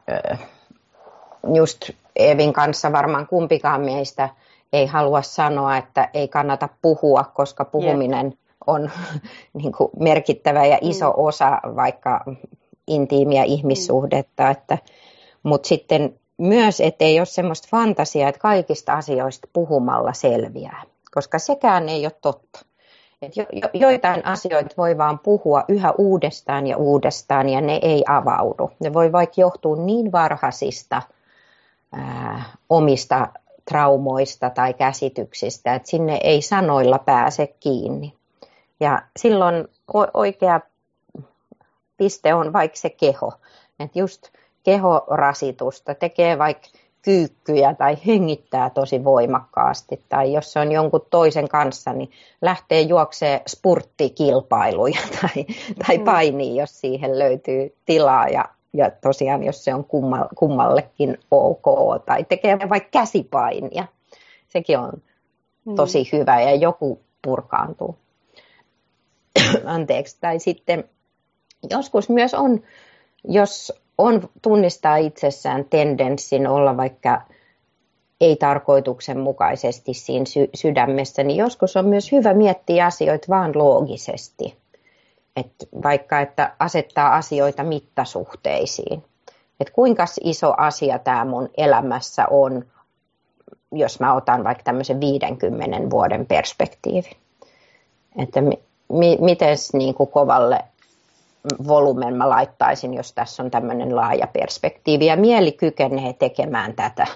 just 1.54 1.90
Evin 2.16 2.52
kanssa 2.52 2.92
varmaan 2.92 3.26
kumpikaan 3.26 3.80
meistä 3.80 4.28
ei 4.72 4.86
halua 4.86 5.22
sanoa, 5.22 5.76
että 5.76 6.08
ei 6.14 6.28
kannata 6.28 6.68
puhua, 6.82 7.24
koska 7.34 7.64
puhuminen 7.64 8.26
yep. 8.26 8.34
on 8.66 8.90
niin 9.62 9.72
kuin 9.72 9.90
merkittävä 9.98 10.66
ja 10.66 10.78
iso 10.80 11.06
mm. 11.06 11.14
osa 11.16 11.60
vaikka 11.76 12.24
intiimiä 12.86 13.44
ihmissuhdetta, 13.44 14.50
että 14.50 14.78
mutta 15.44 15.68
sitten 15.68 16.20
myös, 16.38 16.80
ettei 16.80 17.20
ole 17.20 17.26
semmoista 17.26 17.68
fantasiaa, 17.70 18.28
että 18.28 18.40
kaikista 18.40 18.92
asioista 18.92 19.48
puhumalla 19.52 20.12
selviää, 20.12 20.82
koska 21.10 21.38
sekään 21.38 21.88
ei 21.88 22.06
ole 22.06 22.12
totta. 22.22 22.60
Et 23.22 23.36
jo, 23.36 23.46
jo, 23.52 23.68
joitain 23.74 24.26
asioita 24.26 24.74
voi 24.76 24.98
vaan 24.98 25.18
puhua 25.18 25.64
yhä 25.68 25.92
uudestaan 25.98 26.66
ja 26.66 26.76
uudestaan 26.76 27.48
ja 27.48 27.60
ne 27.60 27.78
ei 27.82 28.04
avaudu. 28.08 28.70
Ne 28.80 28.92
voi 28.92 29.12
vaikka 29.12 29.40
johtua 29.40 29.76
niin 29.76 30.12
varhaisista 30.12 31.02
ää, 31.92 32.44
omista 32.70 33.28
traumoista 33.68 34.50
tai 34.50 34.74
käsityksistä, 34.74 35.74
että 35.74 35.88
sinne 35.88 36.20
ei 36.22 36.42
sanoilla 36.42 36.98
pääse 36.98 37.46
kiinni. 37.46 38.14
Ja 38.80 39.02
silloin 39.16 39.68
oikea 40.14 40.60
piste 41.96 42.34
on 42.34 42.52
vaikka 42.52 42.76
se 42.76 42.90
keho. 42.90 43.32
Että 43.80 43.98
just 43.98 44.28
kehorasitusta, 44.64 45.94
tekee 45.94 46.38
vaikka 46.38 46.68
kyykkyjä 47.04 47.74
tai 47.74 47.96
hengittää 48.06 48.70
tosi 48.70 49.04
voimakkaasti. 49.04 50.02
Tai 50.08 50.32
jos 50.32 50.52
se 50.52 50.60
on 50.60 50.72
jonkun 50.72 51.06
toisen 51.10 51.48
kanssa, 51.48 51.92
niin 51.92 52.10
lähtee 52.42 52.80
juoksee 52.80 53.42
spurttikilpailuja 53.48 55.00
tai, 55.20 55.44
tai 55.86 55.98
mm. 55.98 56.04
painii, 56.04 56.56
jos 56.56 56.80
siihen 56.80 57.18
löytyy 57.18 57.74
tilaa. 57.84 58.28
Ja, 58.28 58.44
ja 58.72 58.90
tosiaan, 58.90 59.44
jos 59.44 59.64
se 59.64 59.74
on 59.74 59.84
kummallekin 60.34 61.18
ok. 61.30 61.64
Tai 62.06 62.24
tekee 62.24 62.58
vaikka 62.68 62.88
käsipainia. 62.90 63.86
Sekin 64.48 64.78
on 64.78 64.92
mm. 65.64 65.74
tosi 65.74 66.08
hyvä 66.12 66.40
ja 66.40 66.54
joku 66.54 67.00
purkaantuu. 67.22 67.96
Anteeksi. 69.64 70.16
Tai 70.20 70.38
sitten 70.38 70.84
joskus 71.70 72.08
myös 72.08 72.34
on, 72.34 72.62
jos 73.24 73.72
on 73.98 74.28
tunnistaa 74.42 74.96
itsessään 74.96 75.64
tendenssin 75.64 76.46
olla 76.46 76.76
vaikka 76.76 77.20
ei 78.20 78.36
tarkoituksenmukaisesti 78.36 79.94
siinä 79.94 80.24
sy- 80.24 80.50
sydämessä, 80.54 81.22
niin 81.22 81.36
joskus 81.36 81.76
on 81.76 81.86
myös 81.86 82.12
hyvä 82.12 82.34
miettiä 82.34 82.86
asioita 82.86 83.26
vaan 83.28 83.52
loogisesti. 83.54 84.56
Et 85.36 85.52
vaikka 85.82 86.20
että 86.20 86.52
asettaa 86.58 87.14
asioita 87.14 87.64
mittasuhteisiin. 87.64 89.04
Et 89.60 89.70
kuinka 89.70 90.04
iso 90.24 90.54
asia 90.56 90.98
tämä 90.98 91.24
mun 91.24 91.48
elämässä 91.56 92.26
on, 92.30 92.64
jos 93.72 94.00
mä 94.00 94.14
otan 94.14 94.44
vaikka 94.44 94.64
tämmöisen 94.64 95.00
50 95.00 95.90
vuoden 95.90 96.26
perspektiivin. 96.26 97.16
Että 98.18 98.40
mi- 98.40 98.62
mi- 98.92 99.18
miten 99.20 99.56
niin 99.72 99.94
kovalle 99.94 100.58
volumen 101.68 102.16
mä 102.16 102.28
laittaisin, 102.28 102.94
jos 102.94 103.12
tässä 103.12 103.42
on 103.42 103.50
tämmöinen 103.50 103.96
laaja 103.96 104.26
perspektiivi. 104.26 105.06
Ja 105.06 105.16
mieli 105.16 105.52
kykenee 105.52 106.12
tekemään 106.12 106.74
tätä. 106.74 107.06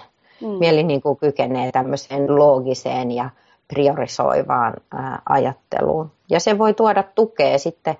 Mm. 0.41 0.47
Mieli 0.47 0.83
niin 0.83 1.01
kuin 1.01 1.17
kykenee 1.17 1.71
tämmöiseen 1.71 2.35
loogiseen 2.35 3.11
ja 3.11 3.29
priorisoivaan 3.67 4.73
ää, 4.93 5.21
ajatteluun. 5.29 6.11
Ja 6.29 6.39
se 6.39 6.57
voi 6.57 6.73
tuoda 6.73 7.03
tukea 7.03 7.57
sitten. 7.57 7.97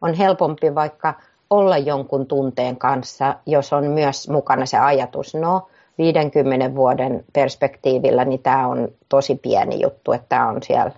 On 0.00 0.14
helpompi 0.14 0.74
vaikka 0.74 1.14
olla 1.50 1.78
jonkun 1.78 2.26
tunteen 2.26 2.76
kanssa, 2.76 3.34
jos 3.46 3.72
on 3.72 3.84
myös 3.84 4.28
mukana 4.28 4.66
se 4.66 4.78
ajatus, 4.78 5.34
no 5.34 5.68
50 5.98 6.74
vuoden 6.74 7.24
perspektiivillä, 7.32 8.24
niin 8.24 8.42
tämä 8.42 8.68
on 8.68 8.88
tosi 9.08 9.34
pieni 9.34 9.82
juttu, 9.82 10.12
että 10.12 10.26
tämä 10.28 10.48
on 10.48 10.62
siellä 10.62 10.92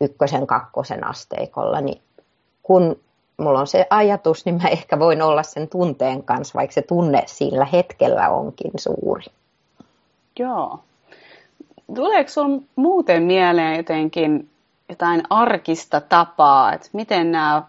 ykkösen, 0.00 0.46
kakkosen 0.46 1.06
asteikolla, 1.06 1.80
niin 1.80 2.02
kun 2.62 2.96
mulla 3.42 3.60
on 3.60 3.66
se 3.66 3.86
ajatus, 3.90 4.44
niin 4.44 4.62
mä 4.62 4.68
ehkä 4.68 4.98
voin 4.98 5.22
olla 5.22 5.42
sen 5.42 5.68
tunteen 5.68 6.22
kanssa, 6.22 6.58
vaikka 6.58 6.74
se 6.74 6.82
tunne 6.82 7.22
sillä 7.26 7.64
hetkellä 7.64 8.28
onkin 8.28 8.72
suuri. 8.76 9.24
Joo. 10.38 10.80
Tuleeko 11.94 12.30
sinulla 12.30 12.62
muuten 12.76 13.22
mieleen 13.22 13.76
jotenkin 13.76 14.50
jotain 14.88 15.22
arkista 15.30 16.00
tapaa, 16.00 16.72
että 16.72 16.88
miten 16.92 17.32
nämä 17.32 17.62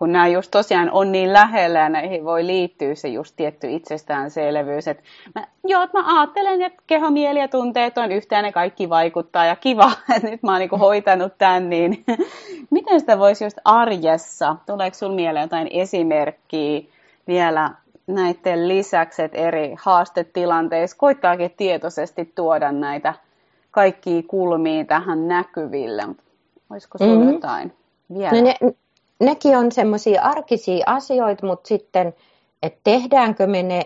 kun 0.00 0.12
nämä 0.12 0.28
just 0.28 0.50
tosiaan 0.50 0.90
on 0.90 1.12
niin 1.12 1.32
lähellä 1.32 1.78
ja 1.78 1.88
näihin 1.88 2.24
voi 2.24 2.46
liittyä 2.46 2.94
se 2.94 3.08
just 3.08 3.36
tietty 3.36 3.70
itsestäänselvyys. 3.70 4.88
Että 4.88 5.02
mä, 5.34 5.46
joo, 5.64 5.82
että 5.82 5.98
mä 5.98 6.20
ajattelen, 6.20 6.62
että 6.62 6.82
keho, 6.86 7.10
mieli 7.10 7.38
ja 7.38 7.48
tunteet 7.48 7.98
on 7.98 8.12
yhteen 8.12 8.44
ne 8.44 8.52
kaikki 8.52 8.88
vaikuttaa 8.88 9.44
ja 9.44 9.56
kiva, 9.56 9.92
että 10.16 10.30
nyt 10.30 10.42
mä 10.42 10.50
oon 10.50 10.58
niin 10.58 10.80
hoitanut 10.80 11.32
tämän, 11.38 11.70
niin 11.70 12.04
miten 12.70 13.00
sitä 13.00 13.18
voisi 13.18 13.44
just 13.44 13.58
arjessa, 13.64 14.56
tuleeko 14.66 14.94
sinulla 14.94 15.16
mieleen 15.16 15.42
jotain 15.42 15.68
esimerkkiä 15.70 16.80
vielä 17.26 17.70
näiden 18.06 18.68
lisäksi, 18.68 19.22
että 19.22 19.38
eri 19.38 19.74
haastetilanteissa 19.78 20.96
koittaakin 20.96 21.54
tietoisesti 21.56 22.32
tuoda 22.34 22.72
näitä 22.72 23.14
kaikkia 23.70 24.22
kulmia 24.26 24.84
tähän 24.84 25.28
näkyville. 25.28 26.02
Olisiko 26.70 26.98
sinulla 26.98 27.18
mm-hmm. 27.18 27.32
jotain 27.32 27.72
vielä? 28.14 28.32
No 28.32 28.40
ne, 28.40 28.54
nekin 29.20 29.56
on 29.56 29.72
semmoisia 29.72 30.22
arkisia 30.22 30.84
asioita, 30.86 31.46
mutta 31.46 31.68
sitten, 31.68 32.14
että 32.62 32.80
tehdäänkö 32.84 33.46
me 33.46 33.62
ne, 33.62 33.82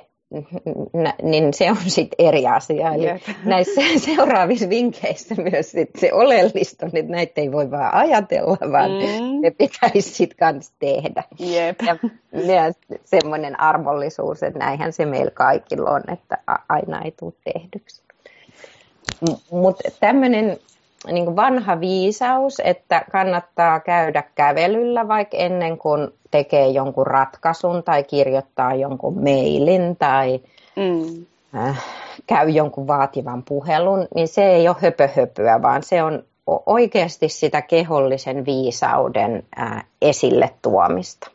niin 1.23 1.55
se 1.55 1.71
on 1.71 1.77
sitten 1.87 2.27
eri 2.27 2.47
asia. 2.47 2.95
Eli 2.95 3.07
näissä 3.45 3.81
seuraavissa 3.97 4.69
vinkkeissä 4.69 5.35
myös 5.35 5.71
sit 5.71 5.91
se 5.99 6.13
oleellista 6.13 6.87
on, 6.87 6.91
että 6.95 7.13
näitä 7.13 7.41
ei 7.41 7.53
voi 7.53 7.71
vaan 7.71 7.95
ajatella, 7.95 8.73
vaan 8.73 8.91
mm. 8.91 9.41
ne 9.41 9.51
pitäisi 9.51 10.11
sitten 10.11 10.39
kanssa 10.39 10.73
tehdä. 10.79 11.25
Yep. 11.41 11.81
Ja, 11.83 11.97
ja 12.33 12.73
semmoinen 13.05 13.61
armollisuus, 13.61 14.43
että 14.43 14.59
näinhän 14.59 14.93
se 14.93 15.07
meillä 15.07 15.31
kaikilla 15.31 15.91
on, 15.91 16.03
että 16.13 16.39
aina 16.69 17.03
ei 17.03 17.13
tule 17.19 17.33
tehdyksi. 17.55 18.03
Mutta 19.51 19.91
tämmöinen 20.01 20.59
niin 21.13 21.25
kuin 21.25 21.37
vanha 21.37 21.81
viisaus, 21.81 22.61
että 22.65 23.05
kannattaa 23.13 23.81
käydä 23.81 24.23
kävelyllä 24.35 25.09
vaikka 25.09 25.37
ennen 25.37 25.79
kuin 25.79 26.09
tekee 26.31 26.69
jonkun 26.69 27.07
ratkaisun 27.07 27.83
tai 27.83 28.05
kirjoittaa 28.05 28.75
jonkun 28.75 29.15
mailin 29.15 29.97
tai 29.97 30.41
mm. 30.77 31.27
äh, 31.57 31.85
käy 32.27 32.51
jonkun 32.51 32.87
vaativan 32.87 33.43
puhelun, 33.43 34.09
niin 34.15 34.29
se 34.29 34.45
ei 34.45 34.69
ole 34.69 34.77
höpöhöpyä, 34.81 35.63
vaan 35.63 35.83
se 35.83 36.03
on 36.03 36.25
oikeasti 36.67 37.29
sitä 37.29 37.63
kehollisen 37.63 38.45
viisauden 38.47 39.43
äh, 39.59 39.85
esille 40.03 40.51
tuomista. 40.63 41.31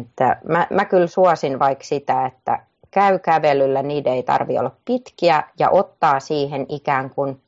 Että 0.00 0.36
mä, 0.48 0.66
mä 0.70 0.84
kyllä 0.84 1.06
suosin 1.06 1.58
vaikka 1.58 1.84
sitä, 1.84 2.26
että 2.26 2.58
käy 2.90 3.18
kävelyllä, 3.18 3.82
niiden 3.82 4.12
ei 4.12 4.22
tarvitse 4.22 4.60
olla 4.60 4.76
pitkiä 4.84 5.42
ja 5.58 5.70
ottaa 5.70 6.20
siihen 6.20 6.66
ikään 6.68 7.10
kuin 7.10 7.40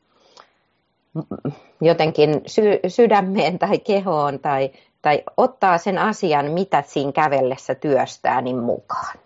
jotenkin 1.81 2.40
sy- 2.46 2.81
sydämeen 2.88 3.59
tai 3.59 3.79
kehoon 3.79 4.38
tai, 4.38 4.70
tai 5.03 5.22
ottaa 5.37 5.79
sen 5.79 5.98
asian, 5.98 6.51
mitä 6.51 6.83
siinä 6.87 7.12
kävellessä 7.12 7.75
työstää, 7.75 8.40
niin 8.40 8.59
mukaan. 8.59 9.18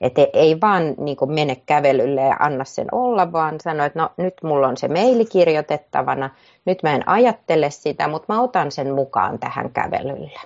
Et 0.00 0.14
ei 0.32 0.60
vaan 0.60 0.94
niin 0.98 1.16
mene 1.26 1.56
kävelylle 1.66 2.20
ja 2.20 2.36
anna 2.38 2.64
sen 2.64 2.86
olla, 2.92 3.32
vaan 3.32 3.60
sano, 3.60 3.84
että 3.84 3.98
no 3.98 4.10
nyt 4.16 4.34
mulla 4.42 4.68
on 4.68 4.76
se 4.76 4.88
meili 4.88 5.24
kirjoitettavana, 5.24 6.30
nyt 6.64 6.82
mä 6.82 6.94
en 6.94 7.08
ajattele 7.08 7.70
sitä, 7.70 8.08
mutta 8.08 8.32
mä 8.32 8.42
otan 8.42 8.72
sen 8.72 8.94
mukaan 8.94 9.38
tähän 9.38 9.70
kävelylle. 9.70 10.40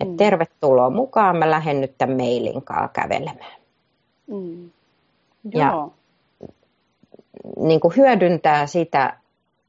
Et 0.00 0.08
mm. 0.08 0.16
tervetuloa 0.16 0.90
mukaan, 0.90 1.36
mä 1.36 1.50
lähden 1.50 1.80
nyt 1.80 1.94
tämän 1.98 2.16
mailin 2.16 2.62
kanssa 2.62 2.88
kävelemään. 2.88 3.60
Mm. 4.26 4.70
Ja 5.54 5.88
niin 7.56 7.80
kuin 7.80 7.96
hyödyntää 7.96 8.66
sitä 8.66 9.19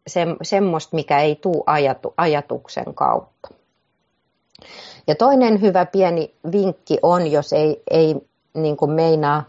se, 0.08 0.26
semmoista, 0.42 0.96
mikä 0.96 1.20
ei 1.20 1.36
tule 1.36 1.64
ajatu, 1.66 2.14
ajatuksen 2.18 2.94
kautta. 2.94 3.50
Ja 5.08 5.16
toinen 5.16 5.62
hyvä 5.62 5.86
pieni 5.86 6.34
vinkki 6.52 6.98
on, 7.02 7.32
jos 7.32 7.54
ei, 7.54 7.84
ei 7.92 8.16
niin 8.54 8.78
kuin 8.78 8.92
meinaa 8.92 9.44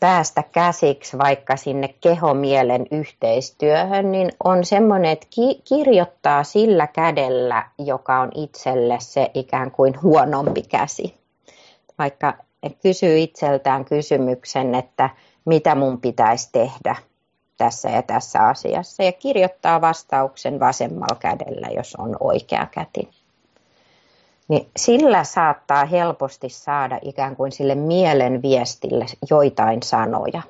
päästä 0.00 0.42
käsiksi 0.52 1.18
vaikka 1.18 1.56
sinne 1.56 1.94
kehomielen 2.00 2.86
yhteistyöhön, 2.90 4.12
niin 4.12 4.32
on 4.44 4.64
semmoinen, 4.64 5.10
että 5.10 5.26
ki- 5.30 5.62
kirjoittaa 5.64 6.44
sillä 6.44 6.86
kädellä, 6.86 7.70
joka 7.78 8.20
on 8.20 8.30
itselle 8.34 8.96
se 9.00 9.30
ikään 9.34 9.70
kuin 9.70 10.02
huonompi 10.02 10.62
käsi. 10.62 11.14
Vaikka 11.98 12.34
kysyy 12.82 13.18
itseltään 13.18 13.84
kysymyksen, 13.84 14.74
että 14.74 15.10
mitä 15.44 15.74
mun 15.74 16.00
pitäisi 16.00 16.48
tehdä 16.52 16.96
tässä 17.58 17.90
ja 17.90 18.02
tässä 18.02 18.40
asiassa 18.42 19.02
ja 19.02 19.12
kirjoittaa 19.12 19.80
vastauksen 19.80 20.60
vasemmalla 20.60 21.16
kädellä, 21.20 21.68
jos 21.76 21.94
on 21.98 22.16
oikea 22.20 22.66
käti. 22.70 23.08
Niin 24.48 24.68
sillä 24.76 25.24
saattaa 25.24 25.84
helposti 25.84 26.48
saada 26.48 26.98
ikään 27.02 27.36
kuin 27.36 27.52
sille 27.52 27.74
mielen 27.74 28.42
viestille 28.42 29.06
joitain 29.30 29.82
sanoja. 29.82 30.42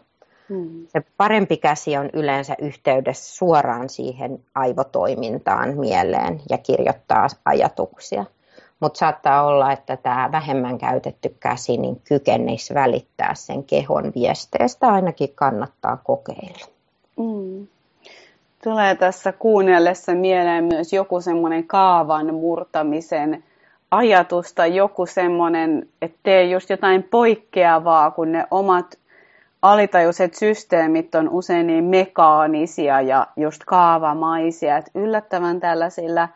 Hmm. 0.48 0.86
Se 0.86 1.02
parempi 1.16 1.56
käsi 1.56 1.96
on 1.96 2.10
yleensä 2.12 2.54
yhteydessä 2.58 3.36
suoraan 3.36 3.88
siihen 3.88 4.44
aivotoimintaan 4.54 5.76
mieleen 5.76 6.40
ja 6.50 6.58
kirjoittaa 6.58 7.26
ajatuksia. 7.44 8.24
Mutta 8.80 8.98
saattaa 8.98 9.46
olla, 9.46 9.72
että 9.72 9.96
tämä 9.96 10.28
vähemmän 10.32 10.78
käytetty 10.78 11.36
käsi 11.40 11.76
niin 11.76 12.00
kykenisi 12.00 12.74
välittää 12.74 13.34
sen 13.34 13.64
kehon 13.64 14.12
viesteistä. 14.14 14.88
Ainakin 14.88 15.34
kannattaa 15.34 15.96
kokeilla. 15.96 16.77
Mm. 17.18 17.66
Tulee 18.64 18.94
tässä 18.94 19.32
kuunnellessa 19.32 20.14
mieleen 20.14 20.64
myös 20.64 20.92
joku 20.92 21.20
semmoinen 21.20 21.66
kaavan 21.66 22.34
murtamisen 22.34 23.44
ajatus 23.90 24.52
tai 24.52 24.76
joku 24.76 25.06
semmoinen, 25.06 25.88
että 26.02 26.18
tee 26.22 26.44
just 26.44 26.70
jotain 26.70 27.02
poikkeavaa, 27.02 28.10
kun 28.10 28.32
ne 28.32 28.44
omat 28.50 28.98
alitajuiset 29.62 30.34
systeemit 30.34 31.14
on 31.14 31.28
usein 31.28 31.66
niin 31.66 31.84
mekaanisia 31.84 33.00
ja 33.00 33.26
just 33.36 33.64
kaavamaisia, 33.66 34.76
että 34.76 34.90
yllättävän 34.94 35.60
tällaisilla 35.60 36.28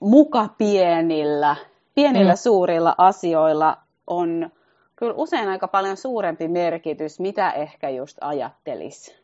muka 0.00 0.48
pienillä, 0.58 1.56
pienillä 1.94 2.32
mm. 2.32 2.36
suurilla 2.38 2.94
asioilla 2.98 3.76
on 4.06 4.50
kyllä 4.96 5.14
usein 5.16 5.48
aika 5.48 5.68
paljon 5.68 5.96
suurempi 5.96 6.48
merkitys, 6.48 7.20
mitä 7.20 7.50
ehkä 7.50 7.88
just 7.90 8.18
ajattelisi. 8.20 9.21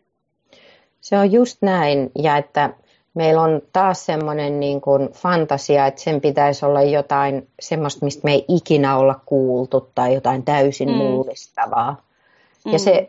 Se 1.01 1.19
on 1.19 1.33
just 1.33 1.59
näin, 1.63 2.11
ja 2.19 2.37
että 2.37 2.71
meillä 3.15 3.43
on 3.43 3.63
taas 3.73 4.07
semmoinen 4.07 4.61
niin 4.61 4.81
kuin 4.81 5.09
fantasia, 5.13 5.87
että 5.87 6.01
sen 6.01 6.21
pitäisi 6.21 6.67
olla 6.67 6.83
jotain 6.83 7.49
semmoista, 7.61 8.05
mistä 8.05 8.21
me 8.25 8.33
ei 8.33 8.45
ikinä 8.49 8.97
olla 8.97 9.21
kuultu 9.27 9.91
tai 9.95 10.15
jotain 10.15 10.43
täysin 10.43 10.89
mm. 10.89 10.95
mullistavaa. 10.95 12.03
Mm. 12.65 12.73
Ja 12.73 12.79
se 12.79 13.07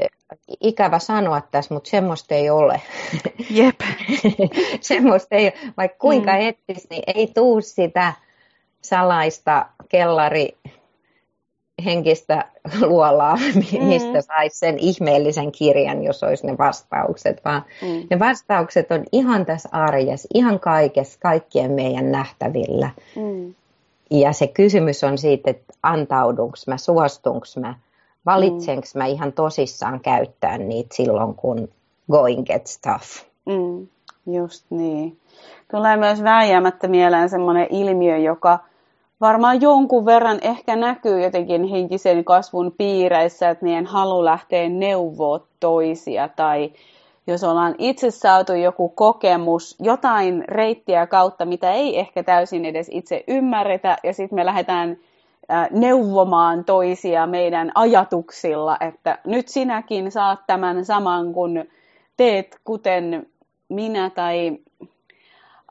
ikävä 0.61 0.99
sanoa 0.99 1.41
tässä, 1.41 1.73
mutta 1.73 1.89
semmoista 1.89 2.35
ei 2.35 2.49
ole. 2.49 2.81
Jep. 3.49 3.81
semmoista 4.81 5.35
ei 5.35 5.53
Vaikka 5.77 5.97
kuinka 5.99 6.31
mm. 6.31 6.39
etsisi, 6.39 6.87
niin 6.89 7.03
ei 7.15 7.27
tuu 7.27 7.61
sitä 7.61 8.13
salaista 8.81 9.65
kellari 9.89 10.57
henkistä 11.85 12.45
luolaa, 12.81 13.35
mm. 13.55 13.83
mistä 13.83 14.13
mm. 14.13 14.21
saisi 14.21 14.59
sen 14.59 14.79
ihmeellisen 14.79 15.51
kirjan, 15.51 16.03
jos 16.03 16.23
olisi 16.23 16.47
ne 16.47 16.57
vastaukset, 16.57 17.41
vaan 17.45 17.65
mm. 17.81 18.07
ne 18.09 18.19
vastaukset 18.19 18.91
on 18.91 19.03
ihan 19.11 19.45
tässä 19.45 19.69
arjessa, 19.71 20.27
ihan 20.33 20.59
kaikessa, 20.59 21.19
kaikkien 21.21 21.71
meidän 21.71 22.11
nähtävillä. 22.11 22.89
Mm. 23.15 23.53
Ja 24.11 24.33
se 24.33 24.47
kysymys 24.47 25.03
on 25.03 25.17
siitä, 25.17 25.49
että 25.49 25.73
antaudunko 25.83 26.57
mä, 26.67 26.77
suostunko 26.77 27.45
mä, 27.59 27.75
valitsenko 28.25 28.87
mm. 28.95 28.97
mä 28.97 29.05
ihan 29.05 29.33
tosissaan 29.33 29.99
käyttää 29.99 30.57
niitä 30.57 30.95
silloin, 30.95 31.35
kun 31.35 31.69
going 32.11 32.45
gets 32.45 32.77
tough. 32.77 33.25
Mm. 33.45 33.87
Just 34.33 34.65
niin. 34.69 35.17
Tulee 35.71 35.97
myös 35.97 36.23
vääjäämättä 36.23 36.87
mieleen 36.87 37.29
sellainen 37.29 37.67
ilmiö, 37.69 38.17
joka 38.17 38.59
varmaan 39.21 39.61
jonkun 39.61 40.05
verran 40.05 40.39
ehkä 40.41 40.75
näkyy 40.75 41.23
jotenkin 41.23 41.63
henkisen 41.63 42.25
kasvun 42.25 42.73
piireissä, 42.77 43.49
että 43.49 43.65
meidän 43.65 43.85
halu 43.85 44.25
lähtee 44.25 44.69
neuvoa 44.69 45.39
toisia. 45.59 46.29
Tai 46.35 46.71
jos 47.27 47.43
ollaan 47.43 47.75
itse 47.77 48.11
saatu 48.11 48.53
joku 48.53 48.89
kokemus, 48.89 49.75
jotain 49.79 50.43
reittiä 50.47 51.07
kautta, 51.07 51.45
mitä 51.45 51.71
ei 51.71 51.99
ehkä 51.99 52.23
täysin 52.23 52.65
edes 52.65 52.89
itse 52.91 53.23
ymmärretä, 53.27 53.97
ja 54.03 54.13
sitten 54.13 54.35
me 54.35 54.45
lähdetään 54.45 54.97
neuvomaan 55.71 56.65
toisia 56.65 57.27
meidän 57.27 57.71
ajatuksilla, 57.75 58.77
että 58.79 59.17
nyt 59.25 59.47
sinäkin 59.47 60.11
saat 60.11 60.39
tämän 60.47 60.85
saman, 60.85 61.33
kun 61.33 61.65
teet 62.17 62.59
kuten 62.63 63.27
minä 63.69 64.09
tai 64.09 64.57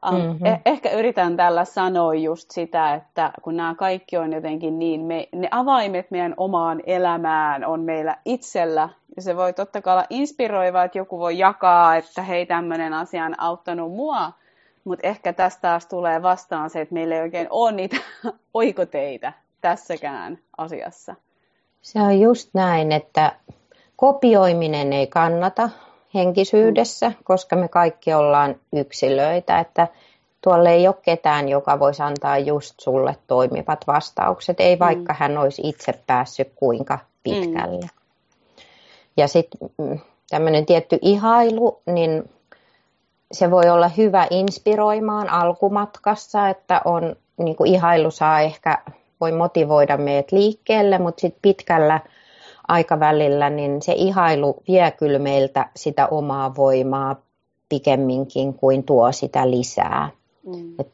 Mm-hmm. 0.05 0.47
Eh- 0.47 0.61
ehkä 0.65 0.91
yritän 0.91 1.37
tällä 1.37 1.65
sanoa 1.65 2.15
just 2.15 2.51
sitä, 2.51 2.95
että 2.95 3.33
kun 3.43 3.57
nämä 3.57 3.75
kaikki 3.75 4.17
on 4.17 4.33
jotenkin 4.33 4.79
niin, 4.79 5.01
me, 5.01 5.29
ne 5.33 5.49
avaimet 5.51 6.11
meidän 6.11 6.35
omaan 6.37 6.83
elämään 6.87 7.65
on 7.65 7.81
meillä 7.81 8.17
itsellä. 8.25 8.89
Ja 9.17 9.23
se 9.23 9.37
voi 9.37 9.53
totta 9.53 9.83
kai 9.83 9.93
olla 9.93 10.07
inspiroiva, 10.11 10.85
että 10.85 10.99
joku 10.99 11.19
voi 11.19 11.39
jakaa, 11.39 11.97
että 11.97 12.23
hei 12.23 12.47
tämmöinen 12.47 12.95
asia 12.95 13.25
on 13.25 13.41
auttanut 13.41 13.93
mua. 13.93 14.33
Mutta 14.85 15.07
ehkä 15.07 15.33
tästä 15.33 15.61
taas 15.61 15.87
tulee 15.87 16.23
vastaan 16.23 16.71
se, 16.71 16.81
että 16.81 16.95
meillä 16.95 17.15
ei 17.15 17.23
oikein 17.23 17.47
ole 17.51 17.73
niitä 17.73 17.97
oikoteitä 18.55 19.33
tässäkään 19.61 20.39
asiassa. 20.59 21.15
Se 21.83 22.01
on 22.01 22.21
just 22.21 22.51
näin, 22.55 22.93
että 22.93 23.33
kopioiminen 23.97 24.93
ei 24.93 25.07
kannata, 25.07 25.71
henkisyydessä, 26.15 27.13
koska 27.25 27.57
me 27.57 27.69
kaikki 27.69 28.15
ollaan 28.15 28.57
yksilöitä, 28.73 29.59
että 29.59 29.89
tuolle 30.41 30.71
ei 30.71 30.87
ole 30.87 30.97
ketään, 31.03 31.49
joka 31.49 31.79
voisi 31.79 32.03
antaa 32.03 32.39
just 32.39 32.75
sulle 32.81 33.17
toimivat 33.27 33.87
vastaukset, 33.87 34.61
ei 34.61 34.79
vaikka 34.79 35.13
mm. 35.13 35.17
hän 35.19 35.39
olisi 35.39 35.63
itse 35.65 35.93
päässyt 36.07 36.53
kuinka 36.55 36.99
pitkälle. 37.23 37.81
Mm. 37.81 37.89
Ja 39.17 39.29
sitten 39.29 39.71
mm, 39.79 39.99
tämmöinen 40.31 40.67
tietty 40.67 40.99
ihailu, 41.03 41.81
niin 41.87 42.31
se 43.33 43.51
voi 43.51 43.71
olla 43.71 43.89
hyvä 43.89 44.27
inspiroimaan 44.31 45.31
alkumatkassa, 45.31 46.49
että 46.49 46.83
on 46.85 47.17
niin 47.37 47.57
kuin 47.57 47.75
ihailu 47.75 48.11
saa 48.11 48.41
ehkä, 48.41 48.79
voi 49.21 49.33
motivoida 49.33 49.97
meidät 49.97 50.33
liikkeelle, 50.33 50.99
mutta 50.99 51.21
sitten 51.21 51.43
pitkällä 51.43 52.01
aikavälillä, 52.69 53.51
niin 53.51 53.83
se 53.83 53.93
ihailu 53.93 54.63
vie 54.69 54.91
kyllä 54.91 55.19
meiltä 55.19 55.71
sitä 55.77 56.07
omaa 56.07 56.57
voimaa 56.57 57.17
pikemminkin 57.69 58.55
kuin 58.55 58.85
tuo 58.85 59.13
sitä 59.13 59.51
lisää. 59.51 60.11
Mm. 60.47 60.75
Et 60.79 60.89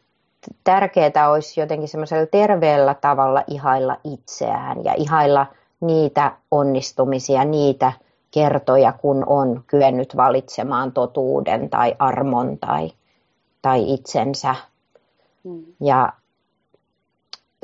tärkeää 0.65 1.31
olisi 1.31 1.61
jotenkin 1.61 1.89
semmoisella 1.89 2.27
terveellä 2.27 2.95
tavalla 2.95 3.45
ihailla 3.47 3.97
itseään 4.05 4.85
ja 4.85 4.95
ihailla 4.97 5.47
niitä 5.81 6.33
onnistumisia, 6.51 7.45
niitä 7.45 7.93
kertoja, 8.31 8.93
kun 8.93 9.25
on 9.27 9.65
kyennyt 9.67 10.17
valitsemaan 10.17 10.93
totuuden 10.93 11.71
tai 11.71 11.97
armon 11.99 12.59
tai, 12.59 12.91
tai 13.63 13.95
itsensä. 13.95 14.55
Mm. 15.45 15.65
Ja 15.81 16.13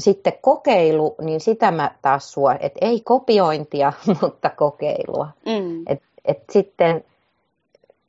sitten 0.01 0.33
kokeilu, 0.41 1.15
niin 1.21 1.41
sitä 1.41 1.71
mä 1.71 1.91
taas 2.03 2.33
suo, 2.33 2.51
että 2.51 2.79
ei 2.81 3.01
kopiointia, 3.01 3.93
mutta 4.23 4.51
kokeilua. 4.51 5.29
Mm. 5.47 5.83
Et, 5.87 6.03
et 6.25 6.43
sitten 6.51 7.05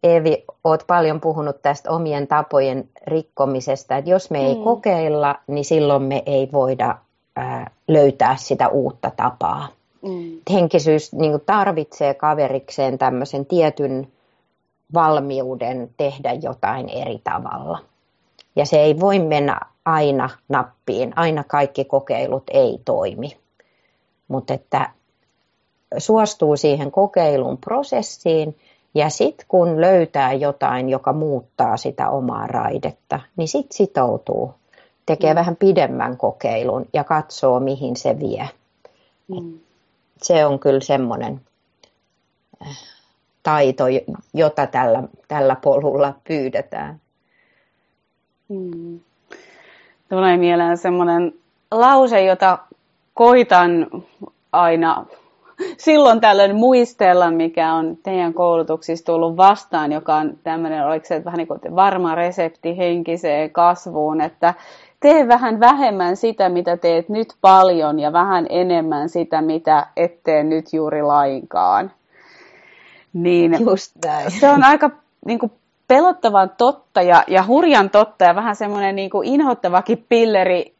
Eevi, 0.03 0.43
oot 0.63 0.83
paljon 0.87 1.21
puhunut 1.21 1.61
tästä 1.61 1.91
omien 1.91 2.27
tapojen 2.27 2.89
rikkomisesta, 3.07 3.97
että 3.97 4.11
jos 4.11 4.29
me 4.29 4.45
ei 4.45 4.55
mm. 4.55 4.63
kokeilla, 4.63 5.35
niin 5.47 5.65
silloin 5.65 6.03
me 6.03 6.23
ei 6.25 6.49
voida 6.51 6.97
ää, 7.35 7.71
löytää 7.87 8.35
sitä 8.35 8.67
uutta 8.67 9.11
tapaa. 9.17 9.67
Mm. 10.01 10.39
Henkisyys 10.53 11.13
niin 11.13 11.31
kuin 11.31 11.43
tarvitsee 11.45 12.13
kaverikseen 12.13 12.97
tämmöisen 12.97 13.45
tietyn 13.45 14.07
valmiuden 14.93 15.89
tehdä 15.97 16.33
jotain 16.33 16.89
eri 16.89 17.21
tavalla. 17.23 17.79
Ja 18.55 18.65
se 18.65 18.77
ei 18.77 18.99
voi 18.99 19.19
mennä 19.19 19.59
aina 19.85 20.29
nappiin. 20.49 21.13
Aina 21.15 21.43
kaikki 21.43 21.85
kokeilut 21.85 22.43
ei 22.51 22.79
toimi. 22.85 23.37
Mutta 24.27 24.53
että 24.53 24.89
suostuu 25.97 26.57
siihen 26.57 26.91
kokeilun 26.91 27.57
prosessiin 27.57 28.57
ja 28.95 29.09
sitten 29.09 29.45
kun 29.47 29.81
löytää 29.81 30.33
jotain, 30.33 30.89
joka 30.89 31.13
muuttaa 31.13 31.77
sitä 31.77 32.09
omaa 32.09 32.47
raidetta, 32.47 33.19
niin 33.37 33.47
sitten 33.47 33.77
sitoutuu. 33.77 34.53
Tekee 35.05 35.33
mm. 35.33 35.37
vähän 35.37 35.55
pidemmän 35.55 36.17
kokeilun 36.17 36.85
ja 36.93 37.03
katsoo, 37.03 37.59
mihin 37.59 37.95
se 37.95 38.19
vie. 38.19 38.49
Mm. 39.27 39.59
Se 40.21 40.45
on 40.45 40.59
kyllä 40.59 40.79
semmoinen 40.79 41.41
äh, 42.61 42.77
taito, 43.43 43.83
jota 44.33 44.67
tällä, 44.67 45.03
tällä 45.27 45.55
polulla 45.55 46.13
pyydetään. 46.27 47.01
Mm. 48.49 48.99
Tulee 50.11 50.37
mieleen 50.37 50.77
semmoinen 50.77 51.33
lause, 51.71 52.23
jota 52.23 52.57
koitan 53.13 53.87
aina 54.51 55.05
silloin 55.77 56.21
tällöin 56.21 56.55
muistella, 56.55 57.31
mikä 57.31 57.73
on 57.73 57.97
teidän 58.03 58.33
koulutuksissa 58.33 59.05
tullut 59.05 59.37
vastaan, 59.37 59.91
joka 59.91 60.15
on 60.15 60.33
tämmöinen, 60.43 60.85
oliko 60.85 61.05
se 61.05 61.25
vähän 61.25 61.37
niin 61.37 61.47
kuin 61.47 61.59
varma 61.75 62.15
resepti 62.15 62.77
henkiseen 62.77 63.51
kasvuun, 63.51 64.21
että 64.21 64.53
tee 64.99 65.27
vähän 65.27 65.59
vähemmän 65.59 66.17
sitä, 66.17 66.49
mitä 66.49 66.77
teet 66.77 67.09
nyt 67.09 67.33
paljon 67.41 67.99
ja 67.99 68.13
vähän 68.13 68.45
enemmän 68.49 69.09
sitä, 69.09 69.41
mitä 69.41 69.87
et 69.97 70.23
tee 70.23 70.43
nyt 70.43 70.73
juuri 70.73 71.01
lainkaan. 71.01 71.91
Niin 73.13 73.57
Just 73.59 73.91
näin. 74.05 74.31
Se 74.31 74.49
on 74.49 74.63
aika 74.63 74.89
niin 75.25 75.39
kuin, 75.39 75.51
pelottavan 75.91 76.51
totta 76.57 77.01
ja, 77.01 77.23
ja 77.27 77.43
hurjan 77.47 77.89
totta 77.89 78.25
ja 78.25 78.35
vähän 78.35 78.55
semmoinen 78.55 78.95
niin 78.95 79.09
kuin 79.09 79.27
inhottavakin 79.27 80.05
pilleri 80.09 80.75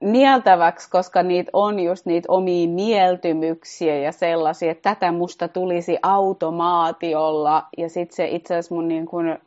nieltäväksi, 0.00 0.90
koska 0.90 1.22
niitä 1.22 1.50
on 1.52 1.80
just 1.80 2.06
niitä 2.06 2.32
omia 2.32 2.68
mieltymyksiä 2.68 3.98
ja 3.98 4.12
sellaisia, 4.12 4.70
että 4.70 4.94
tätä 4.94 5.12
musta 5.12 5.48
tulisi 5.48 5.98
automaatiolla. 6.02 7.66
Ja 7.78 7.88
sitten 7.88 8.16
se 8.16 8.28
itse 8.28 8.54
asiassa 8.54 8.74
mun 8.74 8.88
niin 8.88 9.06
kuin 9.06 9.38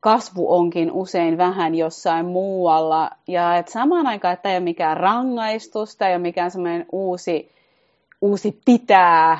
kasvu 0.00 0.54
onkin 0.54 0.92
usein 0.92 1.38
vähän 1.38 1.74
jossain 1.74 2.26
muualla. 2.26 3.10
Ja 3.28 3.56
että 3.56 3.72
samaan 3.72 4.06
aikaan, 4.06 4.34
että 4.34 4.50
ei 4.50 4.56
ole 4.56 4.64
mikään 4.64 4.96
rangaistus, 4.96 5.96
tai 5.96 6.08
ei 6.08 6.14
ole 6.14 6.22
mikään 6.22 6.50
semmoinen 6.50 6.86
uusi, 6.92 7.50
uusi 8.20 8.60
pitää 8.64 9.38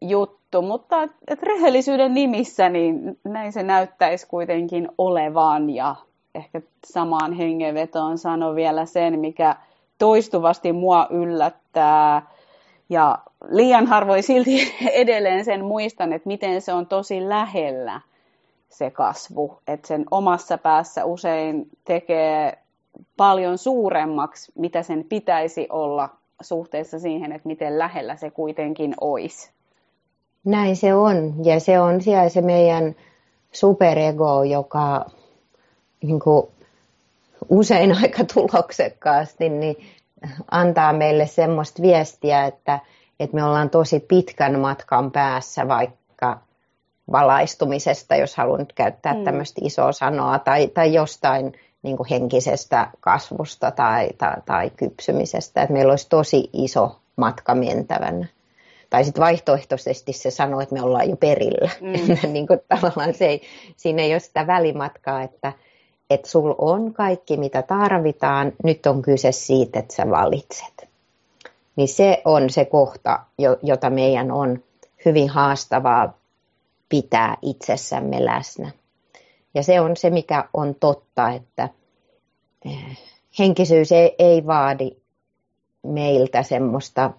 juttu, 0.00 0.62
mutta 0.62 1.02
että 1.02 1.46
rehellisyyden 1.46 2.14
nimissä 2.14 2.68
niin 2.68 3.18
näin 3.24 3.52
se 3.52 3.62
näyttäisi 3.62 4.26
kuitenkin 4.26 4.88
olevan 4.98 5.70
ja 5.70 5.96
ehkä 6.34 6.60
samaan 6.86 7.32
hengenvetoon 7.32 8.18
sano 8.18 8.54
vielä 8.54 8.86
sen, 8.86 9.20
mikä 9.20 9.56
toistuvasti 9.98 10.72
mua 10.72 11.06
yllättää. 11.10 12.22
Ja 12.90 13.18
liian 13.50 13.86
harvoin 13.86 14.22
silti 14.22 14.74
edelleen 14.92 15.44
sen 15.44 15.64
muistan, 15.64 16.12
että 16.12 16.28
miten 16.28 16.60
se 16.60 16.72
on 16.72 16.86
tosi 16.86 17.28
lähellä 17.28 18.00
se 18.68 18.90
kasvu. 18.90 19.58
Että 19.68 19.88
sen 19.88 20.04
omassa 20.10 20.58
päässä 20.58 21.04
usein 21.04 21.68
tekee 21.84 22.58
paljon 23.16 23.58
suuremmaksi, 23.58 24.52
mitä 24.54 24.82
sen 24.82 25.04
pitäisi 25.04 25.66
olla 25.70 26.08
suhteessa 26.40 26.98
siihen, 26.98 27.32
että 27.32 27.48
miten 27.48 27.78
lähellä 27.78 28.16
se 28.16 28.30
kuitenkin 28.30 28.94
olisi. 29.00 29.57
Näin 30.48 30.76
se 30.76 30.94
on. 30.94 31.44
Ja 31.44 31.60
se 31.60 31.80
on 31.80 32.00
siellä 32.00 32.28
se 32.28 32.40
meidän 32.40 32.96
superego, 33.52 34.44
joka 34.44 35.06
niin 36.02 36.20
kuin, 36.20 36.46
usein 37.48 37.96
aika 38.02 38.24
tuloksekkaasti 38.34 39.48
niin 39.48 39.76
antaa 40.50 40.92
meille 40.92 41.26
semmoista 41.26 41.82
viestiä, 41.82 42.46
että, 42.46 42.80
että 43.20 43.36
me 43.36 43.44
ollaan 43.44 43.70
tosi 43.70 44.00
pitkän 44.00 44.58
matkan 44.58 45.10
päässä 45.10 45.68
vaikka 45.68 46.38
valaistumisesta, 47.12 48.16
jos 48.16 48.36
haluan 48.36 48.60
nyt 48.60 48.72
käyttää 48.72 49.14
mm. 49.14 49.24
tämmöistä 49.24 49.60
isoa 49.64 49.92
sanoa, 49.92 50.38
tai, 50.38 50.68
tai 50.68 50.94
jostain 50.94 51.52
niin 51.82 51.96
kuin 51.96 52.08
henkisestä 52.10 52.90
kasvusta 53.00 53.70
tai, 53.70 54.08
tai, 54.18 54.34
tai 54.46 54.70
kypsymisestä, 54.70 55.62
että 55.62 55.72
meillä 55.72 55.90
olisi 55.92 56.08
tosi 56.08 56.50
iso 56.52 56.98
matka 57.16 57.54
mentävänä. 57.54 58.26
Tai 58.90 59.04
sitten 59.04 59.22
vaihtoehtoisesti 59.22 60.12
se 60.12 60.30
sanoo, 60.30 60.60
että 60.60 60.74
me 60.74 60.82
ollaan 60.82 61.10
jo 61.10 61.16
perillä. 61.16 61.70
Mm. 61.80 62.32
niin 62.32 62.46
kuin 62.46 62.60
tavallaan 62.68 63.14
se 63.14 63.26
ei, 63.26 63.42
siinä 63.76 64.02
ei 64.02 64.12
ole 64.12 64.20
sitä 64.20 64.46
välimatkaa, 64.46 65.22
että, 65.22 65.52
että 66.10 66.28
sul 66.28 66.54
on 66.58 66.94
kaikki, 66.94 67.36
mitä 67.36 67.62
tarvitaan, 67.62 68.52
nyt 68.64 68.86
on 68.86 69.02
kyse 69.02 69.32
siitä, 69.32 69.78
että 69.78 69.94
sä 69.94 70.10
valitset. 70.10 70.88
Niin 71.76 71.88
se 71.88 72.22
on 72.24 72.50
se 72.50 72.64
kohta, 72.64 73.20
jota 73.62 73.90
meidän 73.90 74.30
on 74.30 74.62
hyvin 75.04 75.28
haastavaa 75.28 76.18
pitää 76.88 77.36
itsessämme 77.42 78.24
läsnä. 78.24 78.70
Ja 79.54 79.62
se 79.62 79.80
on 79.80 79.96
se, 79.96 80.10
mikä 80.10 80.44
on 80.54 80.74
totta, 80.74 81.30
että 81.30 81.68
eh, 82.64 82.98
henkisyys 83.38 83.92
ei, 83.92 84.14
ei 84.18 84.46
vaadi 84.46 84.90
meiltä 85.82 86.42
semmoista 86.42 87.10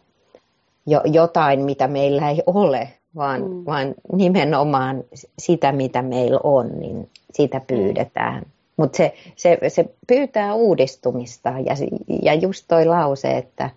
jo, 0.90 1.02
jotain, 1.06 1.62
mitä 1.62 1.88
meillä 1.88 2.30
ei 2.30 2.44
ole, 2.46 2.90
vaan, 3.16 3.42
mm. 3.42 3.66
vaan 3.66 3.96
nimenomaan 4.14 5.04
sitä, 5.40 5.72
mitä 5.72 6.02
meillä 6.02 6.40
on, 6.44 6.80
niin 6.80 7.10
sitä 7.34 7.62
pyydetään. 7.68 8.42
Mm. 8.44 8.50
Mutta 8.78 8.98
se, 8.98 9.14
se, 9.36 9.60
se 9.68 9.86
pyytää 10.08 10.54
uudistumista 10.54 11.50
ja, 11.50 11.76
ja 12.22 12.34
just 12.34 12.66
toi 12.68 12.86
lause, 12.86 13.38
että 13.38 13.70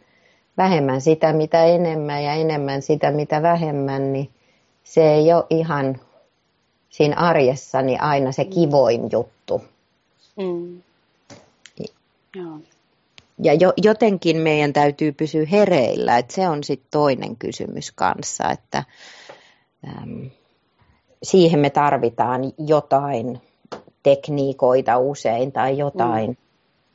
vähemmän 0.56 1.00
sitä 1.00 1.32
mitä 1.32 1.64
enemmän 1.64 2.24
ja 2.24 2.32
enemmän 2.32 2.82
sitä 2.82 3.10
mitä 3.10 3.42
vähemmän, 3.42 4.12
niin 4.12 4.30
se 4.84 5.12
ei 5.12 5.32
ole 5.32 5.44
ihan 5.50 6.00
siinä 6.88 7.16
arjessani 7.16 7.98
aina 7.98 8.32
se 8.32 8.44
kivoin 8.44 9.08
juttu. 9.12 9.62
Mm. 10.36 10.82
Joo. 12.36 12.58
Ja 13.42 13.54
jo, 13.54 13.72
jotenkin 13.76 14.36
meidän 14.36 14.72
täytyy 14.72 15.12
pysyä 15.12 15.46
hereillä, 15.50 16.18
että 16.18 16.34
se 16.34 16.48
on 16.48 16.64
sitten 16.64 16.88
toinen 16.90 17.36
kysymys 17.36 17.92
kanssa, 17.92 18.50
että 18.50 18.84
äm, 19.88 20.30
siihen 21.22 21.60
me 21.60 21.70
tarvitaan 21.70 22.52
jotain 22.58 23.40
tekniikoita 24.02 24.98
usein 24.98 25.52
tai 25.52 25.78
jotain 25.78 26.30
mm. 26.30 26.36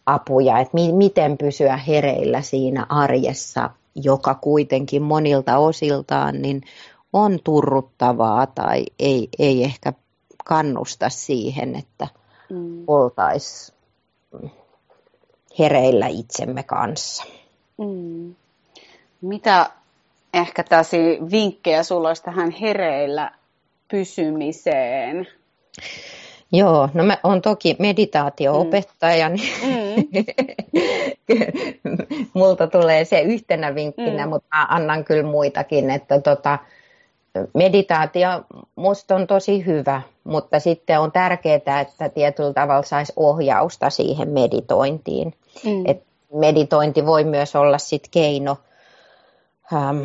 apuja, 0.05 0.59
että 0.59 0.73
mi- 0.73 0.93
miten 0.93 1.37
pysyä 1.37 1.77
hereillä 1.77 2.41
siinä 2.41 2.85
arjessa, 2.89 3.69
joka 3.95 4.35
kuitenkin 4.35 5.03
monilta 5.03 5.57
osiltaan 5.57 6.41
niin 6.41 6.61
on 7.13 7.39
turruttavaa 7.43 8.47
tai 8.47 8.85
ei, 8.99 9.29
ei 9.39 9.63
ehkä 9.63 9.93
kannusta 10.45 11.09
siihen, 11.09 11.75
että 11.75 12.07
mm. 12.49 12.83
oltaisiin 12.87 13.77
hereillä 15.59 16.07
itsemme 16.07 16.63
kanssa. 16.63 17.23
Mm. 17.77 18.35
Mitä 19.21 19.69
ehkä 20.33 20.63
tässä 20.63 20.97
vinkkejä 21.31 21.83
sulla 21.83 22.07
olisi 22.07 22.23
tähän 22.23 22.51
hereillä 22.51 23.31
pysymiseen? 23.91 25.27
Joo, 26.51 26.89
no 26.93 27.03
mä 27.03 27.17
oon 27.23 27.41
toki 27.41 27.75
meditaatio-opettaja, 27.79 29.29
niin 29.29 29.53
mm. 29.63 30.25
multa 32.33 32.67
tulee 32.67 33.05
se 33.05 33.21
yhtenä 33.21 33.75
vinkkinä, 33.75 34.25
mm. 34.25 34.29
mutta 34.29 34.57
mä 34.57 34.67
annan 34.69 35.03
kyllä 35.03 35.29
muitakin, 35.31 35.89
että 35.89 36.21
tota, 36.21 36.59
meditaatio 37.53 38.27
musta 38.75 39.15
on 39.15 39.27
tosi 39.27 39.65
hyvä, 39.65 40.01
mutta 40.23 40.59
sitten 40.59 40.99
on 40.99 41.11
tärkeää, 41.11 41.81
että 41.81 42.09
tietyllä 42.13 42.53
tavalla 42.53 42.83
saisi 42.83 43.13
ohjausta 43.15 43.89
siihen 43.89 44.29
meditointiin. 44.29 45.33
Mm. 45.63 45.83
Et 45.85 46.03
meditointi 46.33 47.05
voi 47.05 47.23
myös 47.23 47.55
olla 47.55 47.77
sit 47.77 48.07
keino 48.11 48.57
ähm, 49.73 50.01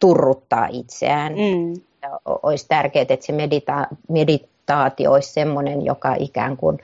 turruttaa 0.00 0.68
itseään. 0.70 1.32
Mm. 1.32 1.80
Olisi 2.24 2.68
tärkeää, 2.68 3.06
että 3.08 3.26
se 3.26 3.32
medita- 3.32 3.96
meditaatio 4.08 5.12
olisi 5.12 5.32
sellainen, 5.32 5.84
joka 5.84 6.14
ikään 6.18 6.56
kuin 6.56 6.78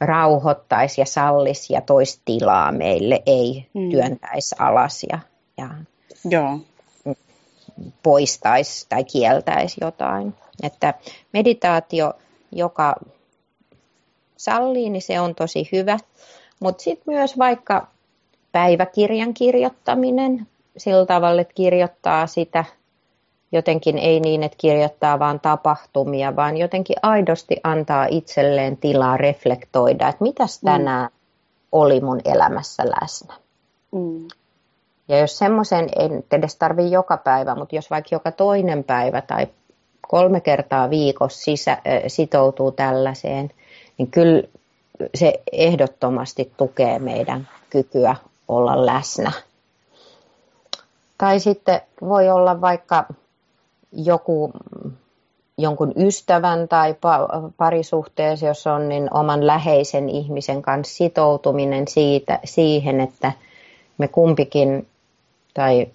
rauhoittaisi 0.00 1.00
ja 1.00 1.06
sallisi 1.06 1.72
ja 1.72 1.80
toisi 1.80 2.20
tilaa 2.24 2.72
meille, 2.72 3.22
ei 3.26 3.66
mm. 3.74 3.90
työntäisi 3.90 4.56
alas 4.58 5.06
ja, 5.10 5.18
ja 5.56 5.68
Joo. 6.24 6.58
Poistaisi 8.02 8.86
tai 8.88 9.04
kieltäisi 9.04 9.76
jotain. 9.80 10.34
Että 10.62 10.94
meditaatio, 11.32 12.12
joka 12.52 12.94
sallii, 14.36 14.90
niin 14.90 15.02
se 15.02 15.20
on 15.20 15.34
tosi 15.34 15.68
hyvä. 15.72 15.98
Mutta 16.60 16.82
sitten 16.82 17.14
myös 17.14 17.38
vaikka 17.38 17.88
päiväkirjan 18.52 19.34
kirjoittaminen 19.34 20.46
sillä 20.76 21.06
tavalla, 21.06 21.40
että 21.40 21.54
kirjoittaa 21.54 22.26
sitä 22.26 22.64
jotenkin 23.52 23.98
ei 23.98 24.20
niin, 24.20 24.42
että 24.42 24.58
kirjoittaa 24.60 25.18
vaan 25.18 25.40
tapahtumia, 25.40 26.36
vaan 26.36 26.56
jotenkin 26.56 26.96
aidosti 27.02 27.56
antaa 27.62 28.06
itselleen 28.10 28.76
tilaa 28.76 29.16
reflektoida, 29.16 30.08
että 30.08 30.24
mitäs 30.24 30.62
mm. 30.62 30.66
tänään 30.66 31.04
mm. 31.04 31.18
oli 31.72 32.00
mun 32.00 32.20
elämässä 32.24 32.82
läsnä. 32.86 33.34
Mm. 33.92 34.28
Ja 35.08 35.18
jos 35.18 35.38
semmoisen 35.38 35.88
ei 35.96 36.08
edes 36.32 36.56
tarvitse 36.56 36.92
joka 36.92 37.16
päivä, 37.16 37.54
mutta 37.54 37.76
jos 37.76 37.90
vaikka 37.90 38.08
joka 38.14 38.32
toinen 38.32 38.84
päivä 38.84 39.20
tai 39.20 39.46
kolme 40.08 40.40
kertaa 40.40 40.90
viikossa 40.90 41.42
sisä, 41.42 41.78
sitoutuu 42.06 42.72
tällaiseen, 42.72 43.50
niin 43.98 44.10
kyllä 44.10 44.42
se 45.14 45.40
ehdottomasti 45.52 46.52
tukee 46.56 46.98
meidän 46.98 47.48
kykyä 47.70 48.16
olla 48.48 48.86
läsnä. 48.86 49.32
Tai 51.18 51.40
sitten 51.40 51.80
voi 52.00 52.30
olla 52.30 52.60
vaikka 52.60 53.04
joku 53.92 54.52
jonkun 55.58 55.92
ystävän 55.96 56.68
tai 56.68 56.96
parisuhteessa, 57.56 58.46
jos 58.46 58.66
on, 58.66 58.88
niin 58.88 59.14
oman 59.14 59.46
läheisen 59.46 60.08
ihmisen 60.08 60.62
kanssa 60.62 60.96
sitoutuminen 60.96 61.88
siitä, 61.88 62.38
siihen, 62.44 63.00
että 63.00 63.32
me 63.98 64.08
kumpikin 64.08 64.86
tai 65.58 65.86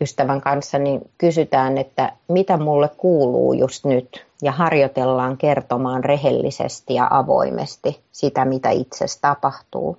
ystävän 0.00 0.40
kanssa 0.40 0.78
niin 0.78 1.10
kysytään, 1.18 1.78
että 1.78 2.12
mitä 2.28 2.56
mulle 2.56 2.90
kuuluu 2.96 3.52
just 3.52 3.84
nyt 3.84 4.26
ja 4.42 4.52
harjoitellaan 4.52 5.36
kertomaan 5.36 6.04
rehellisesti 6.04 6.94
ja 6.94 7.08
avoimesti 7.10 8.00
sitä, 8.12 8.44
mitä 8.44 8.70
itsessä 8.70 9.18
tapahtuu. 9.22 9.98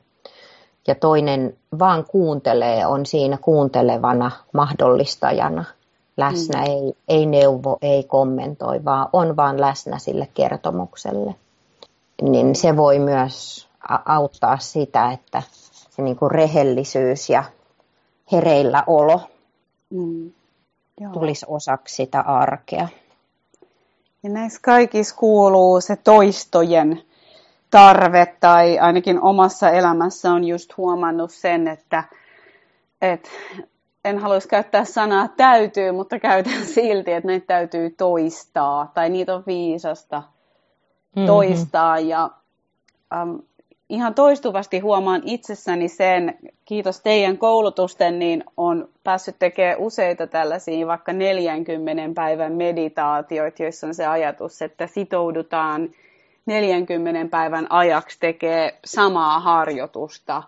Ja 0.87 0.95
toinen 0.95 1.57
vaan 1.79 2.05
kuuntelee, 2.05 2.85
on 2.85 3.05
siinä 3.05 3.37
kuuntelevana 3.37 4.31
mahdollistajana 4.53 5.65
läsnä, 6.17 6.59
mm. 6.59 6.65
ei, 6.65 6.93
ei 7.07 7.25
neuvo, 7.25 7.77
ei 7.81 8.03
kommentoi, 8.03 8.85
vaan 8.85 9.09
on 9.13 9.35
vaan 9.35 9.61
läsnä 9.61 9.99
sille 9.99 10.27
kertomukselle. 10.33 11.35
Niin 12.21 12.55
se 12.55 12.77
voi 12.77 12.99
myös 12.99 13.67
auttaa 14.05 14.57
sitä, 14.57 15.11
että 15.11 15.41
se 15.89 16.01
niin 16.01 16.15
kuin 16.15 16.31
rehellisyys 16.31 17.29
ja 17.29 17.43
hereillä 18.31 18.83
olo 18.87 19.21
mm. 19.89 20.31
tulisi 21.13 21.45
osaksi 21.49 21.95
sitä 21.95 22.19
arkea. 22.19 22.87
Ja 24.23 24.29
näissä 24.29 24.59
kaikissa 24.63 25.15
kuuluu 25.15 25.81
se 25.81 25.95
toistojen 25.95 27.01
tarve, 27.71 28.35
tai 28.39 28.79
ainakin 28.79 29.21
omassa 29.21 29.69
elämässä 29.69 30.31
on 30.31 30.43
just 30.43 30.77
huomannut 30.77 31.31
sen, 31.31 31.67
että, 31.67 32.03
että 33.01 33.29
en 34.05 34.19
haluaisi 34.19 34.47
käyttää 34.47 34.85
sanaa 34.85 35.27
täytyy, 35.27 35.91
mutta 35.91 36.19
käytän 36.19 36.65
silti, 36.75 37.11
että 37.11 37.27
näitä 37.27 37.45
täytyy 37.47 37.89
toistaa, 37.89 38.91
tai 38.93 39.09
niitä 39.09 39.35
on 39.35 39.43
viisasta 39.47 40.17
mm-hmm. 40.19 41.25
toistaa, 41.27 41.99
ja 41.99 42.29
um, 43.21 43.39
ihan 43.89 44.13
toistuvasti 44.13 44.79
huomaan 44.79 45.21
itsessäni 45.25 45.87
sen, 45.87 46.37
kiitos 46.65 47.01
teidän 47.01 47.37
koulutusten, 47.37 48.19
niin 48.19 48.43
on 48.57 48.89
päässyt 49.03 49.35
tekemään 49.39 49.79
useita 49.79 50.27
tällaisia 50.27 50.87
vaikka 50.87 51.13
40 51.13 52.15
päivän 52.15 52.53
meditaatioita, 52.53 53.63
joissa 53.63 53.87
on 53.87 53.93
se 53.93 54.05
ajatus, 54.05 54.61
että 54.61 54.87
sitoudutaan 54.87 55.89
40 56.45 57.31
päivän 57.31 57.71
ajaksi 57.71 58.19
tekee 58.19 58.79
samaa 58.85 59.39
harjoitusta. 59.39 60.43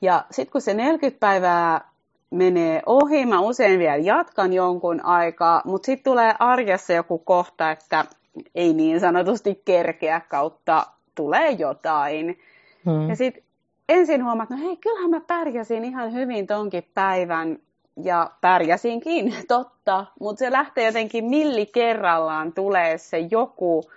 Ja 0.00 0.24
sitten 0.30 0.52
kun 0.52 0.60
se 0.60 0.74
40 0.74 1.20
päivää 1.20 1.92
menee 2.30 2.82
ohi, 2.86 3.26
mä 3.26 3.40
usein 3.40 3.78
vielä 3.78 3.96
jatkan 3.96 4.52
jonkun 4.52 5.04
aikaa, 5.04 5.62
mutta 5.64 5.86
sitten 5.86 6.12
tulee 6.12 6.34
arjessa 6.38 6.92
joku 6.92 7.18
kohta, 7.18 7.70
että 7.70 8.04
ei 8.54 8.72
niin 8.72 9.00
sanotusti 9.00 9.62
kerkeä 9.64 10.20
kautta 10.28 10.86
tulee 11.14 11.50
jotain. 11.50 12.38
Hmm. 12.84 13.08
Ja 13.08 13.16
sitten 13.16 13.42
ensin 13.88 14.24
huomaat, 14.24 14.50
no 14.50 14.56
hei, 14.56 14.76
kyllähän 14.76 15.10
mä 15.10 15.20
pärjäsin 15.20 15.84
ihan 15.84 16.12
hyvin 16.12 16.46
tonkin 16.46 16.86
päivän, 16.94 17.58
ja 18.02 18.30
pärjäsinkin, 18.40 19.34
totta, 19.48 20.06
mutta 20.20 20.38
se 20.38 20.52
lähtee 20.52 20.86
jotenkin 20.86 21.24
milli 21.24 21.66
kerrallaan 21.66 22.52
tulee 22.52 22.98
se 22.98 23.18
joku, 23.18 23.90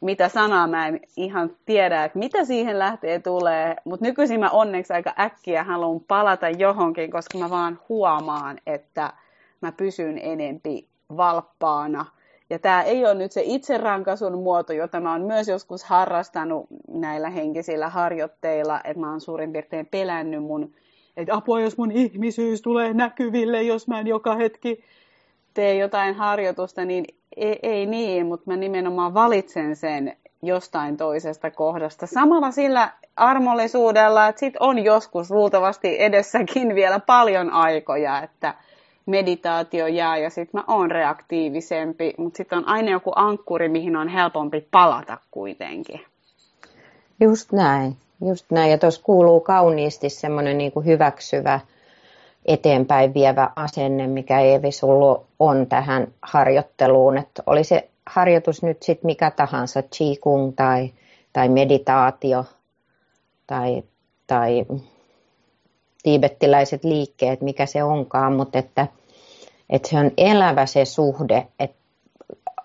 mitä 0.00 0.28
sanaa 0.28 0.66
mä 0.66 0.88
en 0.88 1.00
ihan 1.16 1.56
tiedä, 1.66 2.04
että 2.04 2.18
mitä 2.18 2.44
siihen 2.44 2.78
lähtee 2.78 3.18
tulee, 3.18 3.76
mutta 3.84 4.06
nykyisin 4.06 4.40
mä 4.40 4.50
onneksi 4.50 4.92
aika 4.92 5.14
äkkiä 5.20 5.64
haluan 5.64 6.00
palata 6.00 6.48
johonkin, 6.48 7.10
koska 7.10 7.38
mä 7.38 7.50
vaan 7.50 7.78
huomaan, 7.88 8.58
että 8.66 9.12
mä 9.60 9.72
pysyn 9.72 10.18
enempi 10.18 10.88
valppaana– 11.16 12.06
ja 12.50 12.58
tämä 12.58 12.82
ei 12.82 13.04
ole 13.04 13.14
nyt 13.14 13.32
se 13.32 13.42
itserankasun 13.44 14.38
muoto, 14.42 14.72
jota 14.72 15.00
mä 15.00 15.12
oon 15.12 15.22
myös 15.22 15.48
joskus 15.48 15.84
harrastanut 15.84 16.66
näillä 16.88 17.30
henkisillä 17.30 17.88
harjoitteilla, 17.88 18.80
että 18.84 19.00
mä 19.00 19.10
oon 19.10 19.20
suurin 19.20 19.52
piirtein 19.52 19.86
pelännyt 19.86 20.42
mun, 20.42 20.74
että 21.16 21.34
apua 21.34 21.60
jos 21.60 21.78
mun 21.78 21.92
ihmisyys 21.92 22.62
tulee 22.62 22.94
näkyville, 22.94 23.62
jos 23.62 23.88
mä 23.88 24.00
en 24.00 24.06
joka 24.06 24.34
hetki 24.34 24.84
tee 25.54 25.76
jotain 25.76 26.14
harjoitusta, 26.14 26.84
niin 26.84 27.04
ei, 27.36 27.58
ei 27.62 27.86
niin, 27.86 28.26
mutta 28.26 28.50
mä 28.50 28.56
nimenomaan 28.56 29.14
valitsen 29.14 29.76
sen 29.76 30.16
jostain 30.42 30.96
toisesta 30.96 31.50
kohdasta. 31.50 32.06
Samalla 32.06 32.50
sillä 32.50 32.90
armollisuudella, 33.16 34.26
että 34.26 34.40
sit 34.40 34.54
on 34.60 34.84
joskus 34.84 35.30
luultavasti 35.30 36.02
edessäkin 36.02 36.74
vielä 36.74 37.00
paljon 37.00 37.50
aikoja, 37.50 38.22
että 38.22 38.54
meditaatio 39.10 39.86
jää 39.86 40.16
ja 40.16 40.30
sitten 40.30 40.60
mä 40.60 40.74
oon 40.74 40.90
reaktiivisempi, 40.90 42.14
mutta 42.18 42.36
sitten 42.36 42.58
on 42.58 42.68
aina 42.68 42.90
joku 42.90 43.12
ankkuri, 43.16 43.68
mihin 43.68 43.96
on 43.96 44.08
helpompi 44.08 44.68
palata 44.70 45.18
kuitenkin. 45.30 46.00
Just 47.20 47.52
näin, 47.52 47.96
just 48.26 48.46
näin. 48.50 48.70
Ja 48.70 48.78
tuossa 48.78 49.02
kuuluu 49.04 49.40
kauniisti 49.40 50.10
semmoinen 50.10 50.58
niin 50.58 50.72
hyväksyvä, 50.84 51.60
eteenpäin 52.46 53.14
vievä 53.14 53.50
asenne, 53.56 54.06
mikä 54.06 54.40
Eevi 54.40 54.72
sulla 54.72 55.24
on 55.38 55.66
tähän 55.66 56.08
harjoitteluun. 56.22 57.18
Että 57.18 57.42
oli 57.46 57.64
se 57.64 57.88
harjoitus 58.06 58.62
nyt 58.62 58.82
sitten 58.82 59.06
mikä 59.06 59.30
tahansa, 59.30 59.82
qigong 59.82 60.52
tai, 60.56 60.90
tai 61.32 61.48
meditaatio 61.48 62.44
tai, 63.46 63.82
tai 64.26 64.66
tiibettiläiset 66.02 66.84
liikkeet, 66.84 67.40
mikä 67.40 67.66
se 67.66 67.82
onkaan, 67.82 68.32
mutta 68.32 68.58
että, 68.58 68.86
että 69.70 69.88
se 69.88 69.98
on 69.98 70.10
elävä 70.16 70.66
se 70.66 70.84
suhde, 70.84 71.46
että 71.58 71.76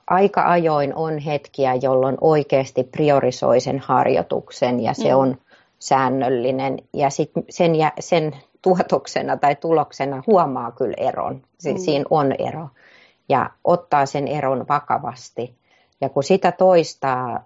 aika 0.08 0.52
ajoin 0.52 0.96
on 0.96 1.18
hetkiä, 1.18 1.76
jolloin 1.76 2.18
oikeasti 2.22 2.84
priorisoi 2.84 3.60
sen 3.60 3.80
harjoituksen 3.80 4.80
ja 4.80 4.94
se 4.94 5.10
mm. 5.10 5.20
on 5.20 5.38
säännöllinen 5.80 6.78
ja 6.94 7.10
sit 7.10 7.32
sen, 7.50 7.72
sen 8.00 8.36
tuotoksena 8.62 9.38
tai 9.38 9.56
tuloksena 9.56 10.24
huomaa 10.28 10.72
kyllä 10.72 10.96
eron. 10.98 11.42
Mm. 11.66 11.78
Siinä 11.78 12.06
on 12.10 12.32
ero 12.32 12.70
ja 13.30 13.50
ottaa 13.64 14.06
sen 14.06 14.28
eron 14.28 14.66
vakavasti. 14.70 15.56
Ja 16.02 16.10
kun 16.10 16.24
sitä 16.24 16.52
toistaa 16.52 17.46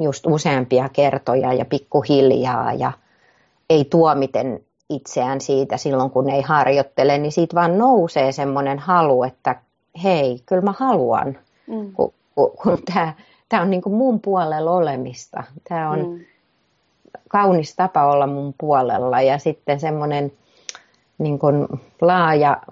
just 0.00 0.26
useampia 0.26 0.88
kertoja 0.88 1.52
ja 1.52 1.64
pikkuhiljaa 1.64 2.72
ja 2.72 2.92
ei 3.70 3.84
tuomiten 3.84 4.60
itseään 4.90 5.40
siitä 5.40 5.76
silloin, 5.76 6.10
kun 6.10 6.30
ei 6.30 6.42
harjoittele, 6.42 7.18
niin 7.18 7.32
siitä 7.32 7.54
vaan 7.54 7.78
nousee 7.78 8.32
semmoinen 8.32 8.78
halu, 8.78 9.22
että 9.22 9.56
hei, 10.02 10.42
kyllä 10.46 10.62
mä 10.62 10.74
haluan, 10.78 11.38
mm. 11.66 11.92
kun, 11.92 12.12
kun, 12.34 12.50
kun 12.62 12.78
tämä, 13.48 13.62
on 13.62 13.70
niin 13.70 13.82
kuin 13.82 13.94
mun 13.94 14.20
puolella 14.20 14.70
olemista. 14.70 15.42
Tämä 15.68 15.90
on 15.90 15.98
mm. 15.98 16.20
kaunis 17.28 17.76
tapa 17.76 18.12
olla 18.12 18.26
mun 18.26 18.54
puolella 18.58 19.22
ja 19.22 19.38
sitten 19.38 19.80
semmoinen 19.80 20.32
niin 21.18 21.38
kuin 21.38 21.68
laaja 22.00 22.62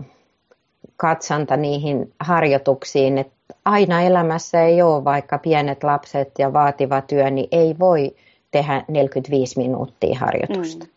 katsanta 0.97 1.57
niihin 1.57 2.13
harjoituksiin, 2.21 3.19
että 3.19 3.55
aina 3.65 4.03
elämässä 4.03 4.63
ei 4.63 4.83
ole 4.83 5.05
vaikka 5.05 5.39
pienet 5.39 5.85
lapset 5.85 6.31
ja 6.39 6.53
vaativa 6.53 7.01
työ, 7.01 7.31
niin 7.31 7.49
ei 7.53 7.77
voi 7.79 8.17
tehdä 8.51 8.85
45 8.89 9.59
minuuttia 9.59 10.19
harjoitusta. 10.19 10.85
Mm. 10.85 10.91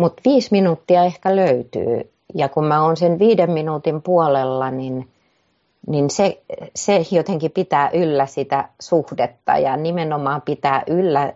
Mutta 0.00 0.22
viisi 0.24 0.48
minuuttia 0.50 1.04
ehkä 1.04 1.36
löytyy. 1.36 2.10
Ja 2.34 2.48
kun 2.48 2.64
mä 2.64 2.84
oon 2.84 2.96
sen 2.96 3.18
viiden 3.18 3.50
minuutin 3.50 4.02
puolella, 4.02 4.70
niin, 4.70 5.08
niin 5.86 6.10
se, 6.10 6.42
se 6.74 7.06
jotenkin 7.10 7.50
pitää 7.50 7.90
yllä 7.90 8.26
sitä 8.26 8.68
suhdetta 8.80 9.58
ja 9.58 9.76
nimenomaan 9.76 10.42
pitää 10.42 10.82
yllä 10.86 11.32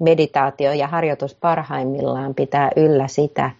meditaatio 0.00 0.72
ja 0.72 0.86
harjoitus 0.86 1.34
parhaimmillaan 1.34 2.34
pitää 2.34 2.70
yllä 2.76 3.08
sitä, 3.08 3.50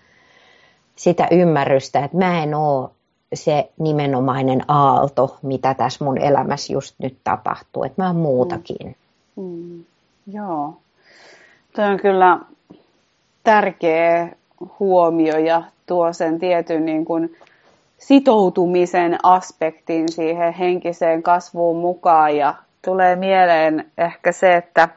sitä 0.96 1.28
ymmärrystä, 1.30 2.04
että 2.04 2.16
mä 2.16 2.42
en 2.42 2.54
ole 2.54 2.90
se 3.34 3.70
nimenomainen 3.78 4.62
aalto, 4.68 5.36
mitä 5.42 5.74
tässä 5.74 6.04
mun 6.04 6.18
elämässä 6.18 6.72
just 6.72 6.94
nyt 6.98 7.16
tapahtuu, 7.24 7.84
että 7.84 8.02
mä 8.02 8.06
oon 8.06 8.16
muutakin. 8.16 8.96
Mm. 9.36 9.44
Mm. 9.44 9.84
Joo. 10.32 10.76
Tuo 11.74 11.84
on 11.84 11.96
kyllä 11.96 12.38
tärkeä 13.44 14.28
huomio 14.78 15.38
ja 15.38 15.62
tuo 15.86 16.12
sen 16.12 16.38
tietyn 16.38 16.84
niin 16.84 17.04
kuin 17.04 17.36
sitoutumisen 17.98 19.18
aspektin 19.22 20.12
siihen 20.12 20.52
henkiseen 20.52 21.22
kasvuun 21.22 21.76
mukaan. 21.76 22.36
Ja 22.36 22.54
tulee 22.84 23.16
mieleen 23.16 23.90
ehkä 23.98 24.32
se, 24.32 24.56
että 24.56 24.88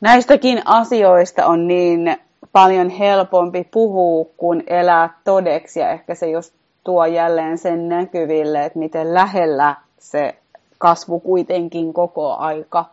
näistäkin 0.00 0.62
asioista 0.64 1.46
on 1.46 1.68
niin 1.68 2.16
paljon 2.52 2.90
helpompi 2.90 3.68
puhua 3.70 4.26
kuin 4.36 4.62
elää 4.66 5.10
todeksi. 5.24 5.80
Ja 5.80 5.90
ehkä 5.90 6.14
se 6.14 6.30
just 6.30 6.54
tuo 6.84 7.06
jälleen 7.06 7.58
sen 7.58 7.88
näkyville, 7.88 8.64
että 8.64 8.78
miten 8.78 9.14
lähellä 9.14 9.74
se 9.98 10.34
kasvu 10.78 11.20
kuitenkin 11.20 11.92
koko 11.92 12.36
aika 12.36 12.84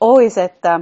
olisi, 0.00 0.40
että 0.40 0.80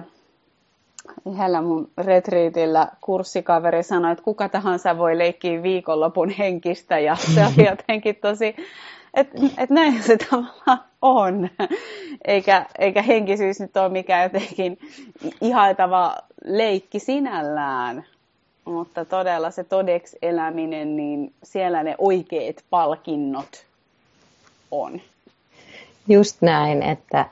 yhdellä 1.33 1.63
mun 1.63 1.91
retriitillä 1.99 2.89
kurssikaveri 3.01 3.83
sanoi, 3.83 4.13
että 4.13 4.25
kuka 4.25 4.49
tahansa 4.49 4.99
voi 4.99 5.19
leikkiä 5.19 5.63
viikonlopun 5.63 6.31
henkistä 6.31 6.99
ja 6.99 7.17
se 7.17 7.47
oli 7.47 7.69
jotenkin 7.71 8.17
tosi 8.17 8.55
että 9.17 9.39
et 9.59 9.71
näin 9.71 10.03
se 10.03 10.17
tavallaan 10.17 10.85
on. 11.03 11.49
Eikä, 12.25 12.67
eikä 12.79 13.03
henkisyys 13.03 13.61
nyt 13.61 13.77
ole 13.77 13.89
mikään 13.89 14.23
jotenkin 14.23 14.79
ihailtava 15.41 16.17
leikki 16.45 16.99
sinällään. 16.99 18.05
Mutta 18.65 19.05
todella 19.05 19.51
se 19.51 19.65
todeksi 19.65 20.19
eläminen, 20.23 20.97
niin 20.97 21.33
siellä 21.43 21.83
ne 21.83 21.95
oikeat 21.99 22.57
palkinnot 22.71 23.65
on. 24.71 25.01
Just 26.09 26.43
näin, 26.43 26.83
että 26.83 27.27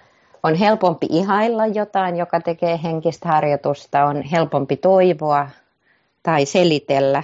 on 0.44 0.54
helpompi 0.54 1.06
ihailla 1.10 1.66
jotain, 1.66 2.16
joka 2.16 2.40
tekee 2.40 2.80
henkistä 2.82 3.28
harjoitusta, 3.28 4.04
on 4.04 4.22
helpompi 4.22 4.76
toivoa 4.76 5.48
tai 6.22 6.46
selitellä 6.46 7.22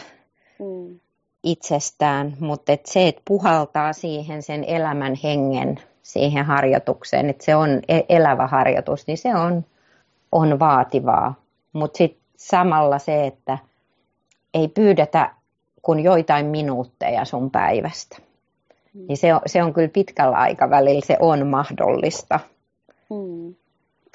mm. 0.59 1.01
itsestään, 1.43 2.37
mutta 2.41 2.73
et 2.73 2.87
se, 2.87 3.09
että 3.09 3.23
puhaltaa 3.25 3.93
siihen 3.93 4.43
sen 4.43 4.65
elämän 4.65 5.15
hengen 5.25 5.81
siihen 6.03 6.45
harjoitukseen, 6.45 7.31
että 7.31 7.45
se 7.45 7.57
on 7.57 7.81
e-, 7.89 8.01
elävä 8.09 8.47
harjoitus, 8.47 9.07
niin 9.07 9.19
se 9.19 9.35
on, 9.37 9.65
on 10.33 10.59
vaativaa. 10.59 11.35
Mutta 11.73 11.99
sitten 11.99 12.23
samalla 12.37 12.99
se, 12.99 13.27
että 13.27 13.59
ei 14.55 14.69
pyydetä 14.69 15.31
kuin 15.83 16.01
joitain 16.01 16.47
minuutteja 16.47 17.25
sun 17.25 17.51
päivästä. 17.51 18.17
Mm. 18.95 19.07
Niin 19.09 19.17
se 19.17 19.35
on, 19.35 19.41
se 19.47 19.63
on 19.63 19.73
kyllä 19.73 19.89
pitkällä 19.89 20.37
aikavälillä, 20.37 21.07
se 21.07 21.17
on 21.21 21.47
mahdollista. 21.47 22.41
Mm. 23.11 23.55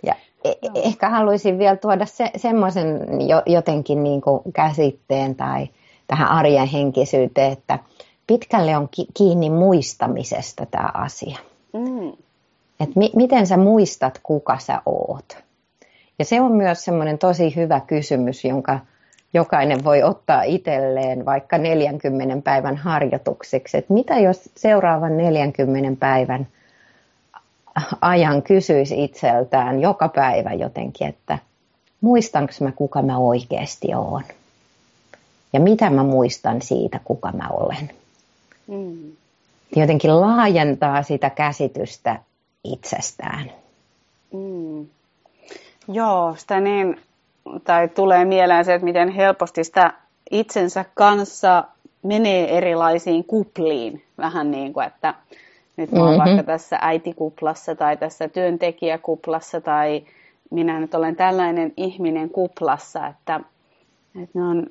Ja 0.03 0.15
e- 0.43 0.53
ehkä 0.75 1.09
haluaisin 1.09 1.59
vielä 1.59 1.75
tuoda 1.75 2.05
se, 2.05 2.31
semmoisen 2.37 2.87
jo, 3.27 3.41
jotenkin 3.45 4.03
niin 4.03 4.21
kuin 4.21 4.41
käsitteen 4.53 5.35
tai 5.35 5.67
tähän 6.07 6.27
arjen 6.27 6.67
henkisyyteen, 6.67 7.51
että 7.51 7.79
pitkälle 8.27 8.77
on 8.77 8.89
ki- 8.91 9.07
kiinni 9.13 9.49
muistamisesta 9.49 10.65
tämä 10.65 10.89
asia. 10.93 11.37
Mm. 11.73 12.13
Et 12.79 12.95
mi- 12.95 13.11
miten 13.15 13.47
sä 13.47 13.57
muistat, 13.57 14.19
kuka 14.23 14.57
sä 14.59 14.81
oot? 14.85 15.37
Ja 16.19 16.25
se 16.25 16.41
on 16.41 16.51
myös 16.51 16.85
semmoinen 16.85 17.17
tosi 17.17 17.55
hyvä 17.55 17.79
kysymys, 17.79 18.45
jonka 18.45 18.79
jokainen 19.33 19.83
voi 19.83 20.03
ottaa 20.03 20.43
itselleen 20.43 21.25
vaikka 21.25 21.57
40 21.57 22.41
päivän 22.43 22.77
harjoitukseksi. 22.77 23.77
Että 23.77 23.93
mitä 23.93 24.19
jos 24.19 24.49
seuraavan 24.55 25.17
40 25.17 25.99
päivän 25.99 26.47
ajan 28.01 28.41
kysyisi 28.41 29.03
itseltään 29.03 29.81
joka 29.81 30.09
päivä 30.09 30.53
jotenkin, 30.53 31.07
että 31.07 31.37
muistanko 32.01 32.53
mä 32.59 32.71
kuka 32.71 33.01
mä 33.01 33.17
oikeasti 33.17 33.87
oon? 33.95 34.23
Ja 35.53 35.59
mitä 35.59 35.89
mä 35.89 36.03
muistan 36.03 36.61
siitä, 36.61 36.99
kuka 37.03 37.31
mä 37.31 37.49
olen? 37.49 37.89
Mm. 38.67 39.11
Jotenkin 39.75 40.21
laajentaa 40.21 41.03
sitä 41.03 41.29
käsitystä 41.29 42.19
itsestään. 42.63 43.51
Mm. 44.33 44.87
Joo, 45.87 46.35
sitä 46.37 46.59
niin, 46.59 47.01
tai 47.63 47.87
tulee 47.87 48.25
mieleen 48.25 48.65
se, 48.65 48.73
että 48.73 48.85
miten 48.85 49.09
helposti 49.09 49.63
sitä 49.63 49.93
itsensä 50.31 50.85
kanssa 50.93 51.63
menee 52.03 52.57
erilaisiin 52.57 53.23
kupliin. 53.23 54.03
Vähän 54.17 54.51
niin 54.51 54.73
kuin, 54.73 54.87
että 54.87 55.13
nyt 55.77 55.91
mä 55.91 55.99
oon 55.99 56.09
mm-hmm. 56.09 56.25
vaikka 56.25 56.43
tässä 56.43 56.79
äitikuplassa 56.81 57.75
tai 57.75 57.97
tässä 57.97 58.27
työntekijäkuplassa 58.27 59.61
tai 59.61 60.03
minä 60.51 60.79
nyt 60.79 60.95
olen 60.95 61.15
tällainen 61.15 61.73
ihminen 61.77 62.29
kuplassa, 62.29 63.07
että, 63.07 63.39
että 64.23 64.39
ne 64.39 64.43
on 64.45 64.67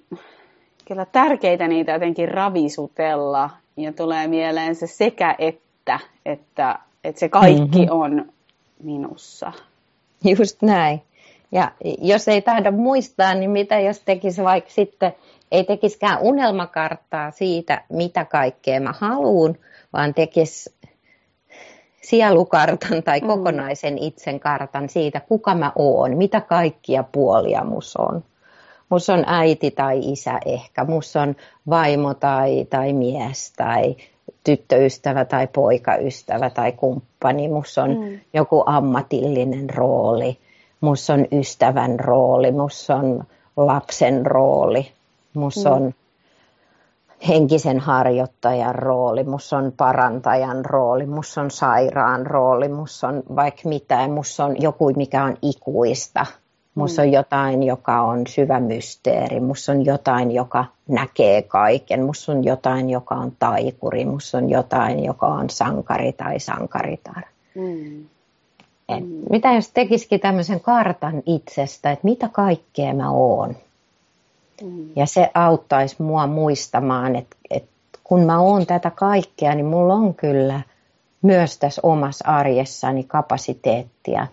kyllä 0.85 1.05
tärkeitä 1.05 1.69
niitä 1.69 1.93
jotenkin 1.93 2.29
ravisutella 2.29 3.51
ja 3.77 3.93
tulee 3.93 4.27
mieleen 4.27 4.75
se 4.75 4.87
sekä 4.87 5.35
että, 5.39 6.01
että, 6.27 6.79
että 7.05 7.21
se 7.21 7.29
kaikki 7.29 7.79
mm-hmm. 7.79 8.01
on 8.01 8.33
minussa. 8.83 9.53
Just 10.39 10.63
näin. 10.63 11.03
Ja 11.53 11.73
jos 11.99 12.29
ei 12.29 12.43
tahdo 12.43 12.73
muistaa, 12.73 13.35
niin 13.35 13.51
mitä 13.51 13.81
jos 13.81 14.01
tekisi 14.01 14.45
vaikka 14.45 14.71
sitten, 14.71 15.13
ei 15.53 15.65
tekisikään 15.65 16.19
unelmakarttaa 16.21 17.31
siitä, 17.31 17.83
mitä 17.89 18.25
kaikkea 18.25 18.81
mä 18.81 18.95
haluan, 18.99 19.57
vaan 19.93 20.15
tekisi 20.15 20.75
sielukartan 22.05 23.03
tai 23.03 23.21
mm. 23.21 23.27
kokonaisen 23.27 23.99
itsen 23.99 24.41
kartan 24.41 24.89
siitä, 24.89 25.21
kuka 25.21 25.55
mä 25.55 25.73
oon, 25.77 26.17
mitä 26.17 26.41
kaikkia 26.41 27.05
puolia 27.13 27.65
mus 27.65 27.97
on. 27.97 28.25
Mus 28.89 29.11
on 29.11 29.25
äiti 29.27 29.71
tai 29.71 29.99
isä 30.13 30.39
ehkä, 30.47 30.85
mus 30.85 31.17
on 31.17 31.37
vaimo 31.71 32.15
tai, 32.15 32.67
tai 32.71 32.93
mies 32.93 33.53
tai 33.57 33.97
tyttöystävä 34.45 35.25
tai 35.25 35.47
poikaystävä 35.47 36.51
tai 36.51 36.73
kumppani, 36.73 37.49
mus 37.49 37.79
on 37.79 37.91
mm. 37.91 38.21
joku 38.35 38.63
ammatillinen 38.67 39.71
rooli, 39.71 40.39
mus 40.81 41.11
on 41.11 41.27
ystävän 41.33 42.01
rooli, 42.01 42.53
mus 42.53 42.91
on 42.91 43.25
lapsen 43.57 44.27
rooli, 44.27 44.93
mus 45.35 45.65
mm. 45.65 45.73
on 45.73 45.95
henkisen 47.29 47.79
harjoittajan 47.79 48.75
rooli, 48.75 49.25
mus 49.25 49.53
on 49.53 49.73
parantajan 49.77 50.65
rooli, 50.65 51.07
mus 51.07 51.39
on 51.39 51.51
sairaan 51.51 52.27
rooli, 52.27 52.69
mus 52.69 53.05
on 53.05 53.23
vaikka 53.37 53.69
mitä, 53.69 54.09
mus 54.09 54.41
on 54.41 54.63
joku, 54.63 54.93
mikä 54.97 55.25
on 55.25 55.37
ikuista. 55.43 56.27
Mus 56.75 56.99
on 56.99 57.07
mm. 57.07 57.13
jotain, 57.13 57.63
joka 57.63 58.01
on 58.03 58.27
syvä 58.27 58.61
mysteeri, 58.61 59.41
mus 59.41 59.69
on 59.69 59.85
jotain, 59.85 60.31
joka 60.31 60.65
näkee 60.89 61.43
kaiken, 61.43 62.03
mus 62.03 62.29
on 62.29 62.45
jotain, 62.45 62.91
joka 62.91 63.15
on 63.15 63.33
taikuri, 63.39 64.05
mus 64.05 64.35
on 64.35 64.51
jotain, 64.51 65.05
joka 65.05 65.27
on 65.27 65.51
sankari 65.51 66.13
tai 66.13 66.41
sankaritar. 66.41 67.23
Mm. 67.55 68.05
Et, 68.89 69.05
mitä 69.31 69.53
jos 69.53 69.71
tekisikin 69.71 70.21
tämmöisen 70.21 70.61
kartan 70.61 71.23
itsestä, 71.27 71.93
että 71.93 72.05
mitä 72.05 72.29
kaikkea 72.29 72.95
mä 72.95 73.11
oon? 73.11 73.57
Mm. 74.63 74.89
Ja 74.97 75.07
se 75.07 75.31
auttaisi 75.35 76.03
mua 76.03 76.27
muistamaan, 76.27 77.17
että, 77.17 77.37
että 77.51 77.71
kun 78.05 78.21
mä 78.21 78.41
oon 78.41 78.67
tätä 78.67 78.91
kaikkea, 78.91 79.55
niin 79.55 79.67
mulla 79.67 79.95
on 79.95 80.15
kyllä 80.15 80.61
myös 81.23 81.59
tässä 81.59 81.81
omassa 81.85 82.29
arjessani 82.29 83.05
kapasiteettia 83.05 84.27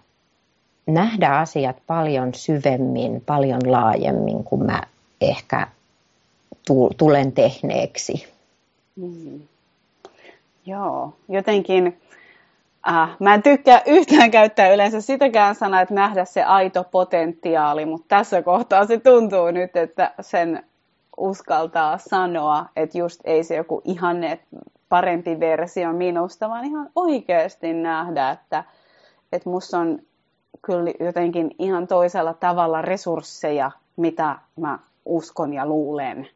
nähdä 0.85 1.29
asiat 1.29 1.77
paljon 1.87 2.33
syvemmin, 2.33 3.21
paljon 3.25 3.71
laajemmin 3.71 4.43
kuin 4.43 4.65
mä 4.65 4.81
ehkä 5.21 5.67
tulen 6.97 7.31
tehneeksi. 7.31 8.27
Mm. 8.95 9.41
Joo, 10.65 11.13
jotenkin 11.29 12.01
Äh, 12.89 13.09
mä 13.19 13.33
en 13.33 13.43
tykkää 13.43 13.81
yhtään 13.85 14.31
käyttää 14.31 14.73
yleensä 14.73 15.01
sitäkään 15.01 15.55
sanaa, 15.55 15.81
että 15.81 15.93
nähdä 15.93 16.25
se 16.25 16.43
aito 16.43 16.83
potentiaali, 16.83 17.85
mutta 17.85 18.05
tässä 18.07 18.41
kohtaa 18.41 18.85
se 18.85 18.97
tuntuu 18.97 19.51
nyt, 19.51 19.75
että 19.75 20.13
sen 20.21 20.63
uskaltaa 21.17 21.97
sanoa, 21.97 22.65
että 22.75 22.97
just 22.97 23.21
ei 23.23 23.43
se 23.43 23.55
joku 23.55 23.81
ihanne 23.85 24.39
parempi 24.89 25.39
versio 25.39 25.93
minusta, 25.93 26.49
vaan 26.49 26.65
ihan 26.65 26.89
oikeasti 26.95 27.73
nähdä, 27.73 28.29
että, 28.29 28.63
että 29.31 29.49
musta 29.49 29.79
on 29.79 29.99
kyllä 30.61 30.91
jotenkin 30.99 31.55
ihan 31.59 31.87
toisella 31.87 32.33
tavalla 32.33 32.81
resursseja, 32.81 33.71
mitä 33.97 34.35
mä 34.55 34.79
uskon 35.05 35.53
ja 35.53 35.65
luulen. 35.65 36.27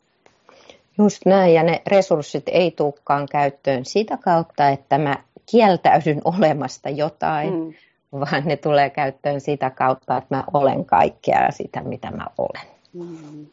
Just 0.97 1.25
näin, 1.25 1.53
ja 1.53 1.63
ne 1.63 1.81
resurssit 1.87 2.43
ei 2.47 2.71
tulekaan 2.71 3.27
käyttöön 3.31 3.85
sitä 3.85 4.17
kautta, 4.17 4.69
että 4.69 4.97
mä 4.97 5.17
kieltäydyn 5.51 6.21
olemasta 6.37 6.89
jotain, 6.89 7.53
mm. 7.53 7.73
vaan 8.19 8.43
ne 8.45 8.57
tulee 8.57 8.89
käyttöön 8.89 9.41
sitä 9.41 9.69
kautta, 9.69 10.17
että 10.17 10.35
mä 10.35 10.43
olen 10.53 10.85
kaikkea 10.85 11.51
sitä, 11.51 11.81
mitä 11.81 12.11
mä 12.11 12.25
olen. 12.37 12.67
Mm. 12.93 13.45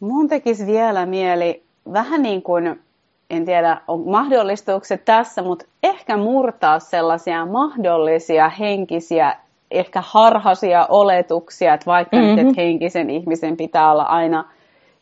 Mun 0.00 0.28
tekisi 0.28 0.66
vielä 0.66 1.06
mieli 1.06 1.62
vähän 1.92 2.22
niin 2.22 2.42
kuin, 2.42 2.80
en 3.30 3.44
tiedä, 3.44 3.80
on 3.88 4.00
mahdollistuuko 4.08 4.84
se 4.84 4.96
tässä, 4.96 5.42
mutta 5.42 5.64
ehkä 5.82 6.16
murtaa 6.16 6.78
sellaisia 6.78 7.46
mahdollisia 7.46 8.48
henkisiä, 8.48 9.36
ehkä 9.70 10.02
harhaisia 10.06 10.86
oletuksia, 10.86 11.74
että 11.74 11.86
vaikka 11.86 12.16
mm-hmm. 12.16 12.36
nyt, 12.36 12.48
että 12.48 12.62
henkisen 12.62 13.10
ihmisen 13.10 13.56
pitää 13.56 13.92
olla 13.92 14.02
aina 14.02 14.44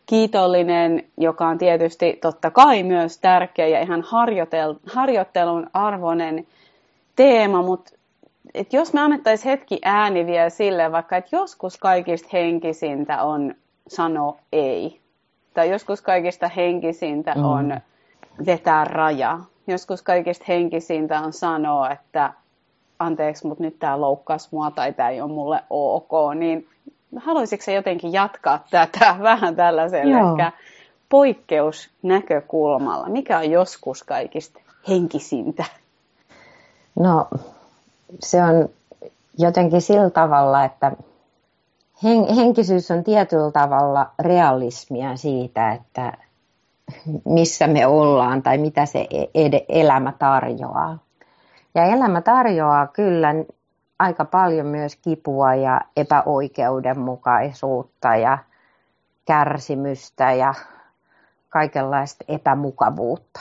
kiitollinen, 0.06 1.04
joka 1.16 1.48
on 1.48 1.58
tietysti 1.58 2.18
totta 2.22 2.50
kai 2.50 2.82
myös 2.82 3.18
tärkeä 3.18 3.66
ja 3.66 3.80
ihan 3.80 4.02
harjoitel, 4.02 4.74
harjoittelun 4.86 5.66
arvoinen 5.74 6.46
teema, 7.16 7.62
mutta 7.62 7.92
et 8.54 8.72
jos 8.72 8.92
me 8.92 9.00
annettaisiin 9.00 9.50
hetki 9.50 9.78
ääni 9.84 10.26
vielä 10.26 10.50
sille, 10.50 10.92
vaikka 10.92 11.16
että 11.16 11.36
joskus 11.36 11.78
kaikista 11.78 12.28
henkisintä 12.32 13.22
on 13.22 13.54
sano 13.88 14.36
ei. 14.52 15.00
Tai 15.54 15.70
joskus 15.70 16.02
kaikista 16.02 16.48
henkisintä 16.48 17.34
mm. 17.34 17.44
on 17.44 17.80
vetää 18.46 18.84
raja. 18.84 19.38
Joskus 19.66 20.02
kaikista 20.02 20.44
henkisintä 20.48 21.20
on 21.20 21.32
sanoa, 21.32 21.90
että 21.90 22.32
anteeksi, 22.98 23.46
mutta 23.46 23.64
nyt 23.64 23.78
tämä 23.78 24.00
loukkaisi 24.00 24.48
mua 24.52 24.70
tai 24.70 24.92
tämä 24.92 25.10
ei 25.10 25.20
ole 25.20 25.32
mulle 25.32 25.62
ok. 25.70 26.10
Niin 26.34 26.68
haluaisitko 27.16 27.70
jotenkin 27.70 28.12
jatkaa 28.12 28.64
tätä 28.70 29.16
vähän 29.22 29.56
tällaisella 29.56 30.18
Joo. 30.18 30.30
ehkä 30.30 30.52
poikkeusnäkökulmalla? 31.08 33.08
Mikä 33.08 33.38
on 33.38 33.50
joskus 33.50 34.02
kaikista 34.02 34.60
henkisintä? 34.88 35.64
No 36.98 37.28
se 38.20 38.42
on 38.42 38.68
jotenkin 39.38 39.80
sillä 39.80 40.10
tavalla, 40.10 40.64
että 40.64 40.92
henkisyys 42.36 42.90
on 42.90 43.04
tietyllä 43.04 43.50
tavalla 43.50 44.10
realismia 44.18 45.16
siitä, 45.16 45.72
että 45.72 46.12
missä 47.24 47.66
me 47.66 47.86
ollaan 47.86 48.42
tai 48.42 48.58
mitä 48.58 48.86
se 48.86 49.06
e-, 49.34 49.64
elämä 49.68 50.12
tarjoaa. 50.18 50.98
Ja 51.74 51.84
elämä 51.84 52.20
tarjoaa 52.20 52.86
kyllä 52.86 53.34
aika 54.02 54.24
paljon 54.24 54.66
myös 54.66 54.96
kipua 54.96 55.54
ja 55.54 55.80
epäoikeudenmukaisuutta 55.96 58.16
ja 58.16 58.38
kärsimystä 59.24 60.32
ja 60.32 60.54
kaikenlaista 61.48 62.24
epämukavuutta. 62.28 63.40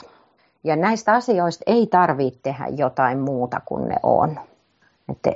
Ja 0.64 0.76
näistä 0.76 1.12
asioista 1.12 1.64
ei 1.66 1.86
tarvitse 1.86 2.40
tehdä 2.42 2.66
jotain 2.76 3.18
muuta 3.18 3.60
kuin 3.64 3.88
ne 3.88 3.96
on. 4.02 4.40
Että 5.08 5.32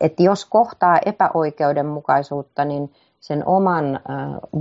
et 0.00 0.20
jos 0.20 0.44
kohtaa 0.44 0.98
epäoikeudenmukaisuutta, 1.06 2.64
niin 2.64 2.92
sen 3.20 3.46
oman 3.46 4.00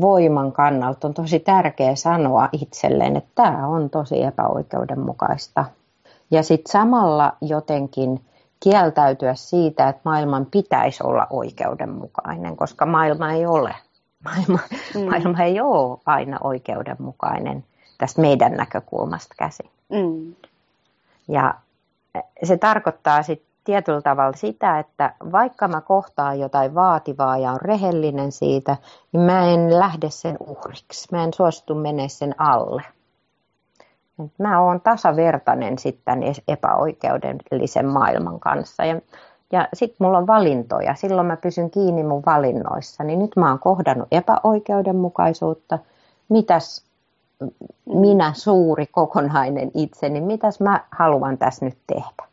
voiman 0.01 0.51
kannalta 0.51 1.07
on 1.07 1.13
tosi 1.13 1.39
tärkeää 1.39 1.95
sanoa 1.95 2.49
itselleen, 2.51 3.17
että 3.17 3.31
tämä 3.35 3.67
on 3.67 3.89
tosi 3.89 4.23
epäoikeudenmukaista. 4.23 5.65
Ja 6.31 6.43
sitten 6.43 6.71
samalla 6.71 7.33
jotenkin 7.41 8.21
kieltäytyä 8.63 9.35
siitä, 9.35 9.89
että 9.89 10.01
maailman 10.05 10.45
pitäisi 10.45 11.03
olla 11.03 11.27
oikeudenmukainen, 11.29 12.57
koska 12.57 12.85
maailma 12.85 13.31
ei 13.31 13.45
ole. 13.45 13.75
Maailma, 14.23 14.59
mm. 14.95 15.09
maailma 15.09 15.43
ei 15.43 15.61
ole 15.61 15.99
aina 16.05 16.37
oikeudenmukainen 16.43 17.63
tästä 17.97 18.21
meidän 18.21 18.51
näkökulmasta 18.51 19.35
käsin. 19.37 19.69
Mm. 19.89 20.35
Ja 21.27 21.53
se 22.43 22.57
tarkoittaa 22.57 23.23
sitten 23.23 23.51
tietyllä 23.63 24.01
tavalla 24.01 24.37
sitä, 24.37 24.79
että 24.79 25.15
vaikka 25.31 25.67
mä 25.67 25.81
kohtaan 25.81 26.39
jotain 26.39 26.75
vaativaa 26.75 27.37
ja 27.37 27.51
on 27.51 27.61
rehellinen 27.61 28.31
siitä, 28.31 28.77
niin 29.11 29.21
mä 29.21 29.45
en 29.45 29.79
lähde 29.79 30.09
sen 30.09 30.37
uhriksi. 30.39 31.07
Mä 31.11 31.23
en 31.23 31.33
suostu 31.33 31.75
mene 31.75 32.09
sen 32.09 32.35
alle. 32.37 32.83
Mä 34.37 34.61
oon 34.61 34.81
tasavertainen 34.81 35.79
sitten 35.79 36.23
epäoikeudellisen 36.47 37.85
maailman 37.85 38.39
kanssa. 38.39 38.85
Ja, 38.85 39.01
ja 39.51 39.67
sitten 39.73 39.97
mulla 39.99 40.17
on 40.17 40.27
valintoja. 40.27 40.95
Silloin 40.95 41.27
mä 41.27 41.37
pysyn 41.37 41.69
kiinni 41.69 42.03
mun 42.03 42.23
valinnoissa. 42.25 43.03
Niin 43.03 43.19
nyt 43.19 43.35
mä 43.35 43.49
oon 43.49 43.59
kohdannut 43.59 44.07
epäoikeudenmukaisuutta. 44.11 45.79
Mitäs 46.29 46.85
minä 47.85 48.33
suuri 48.33 48.85
kokonainen 48.87 49.71
itseni, 49.73 50.21
mitäs 50.21 50.59
mä 50.59 50.83
haluan 50.91 51.37
tässä 51.37 51.65
nyt 51.65 51.77
tehdä? 51.87 52.31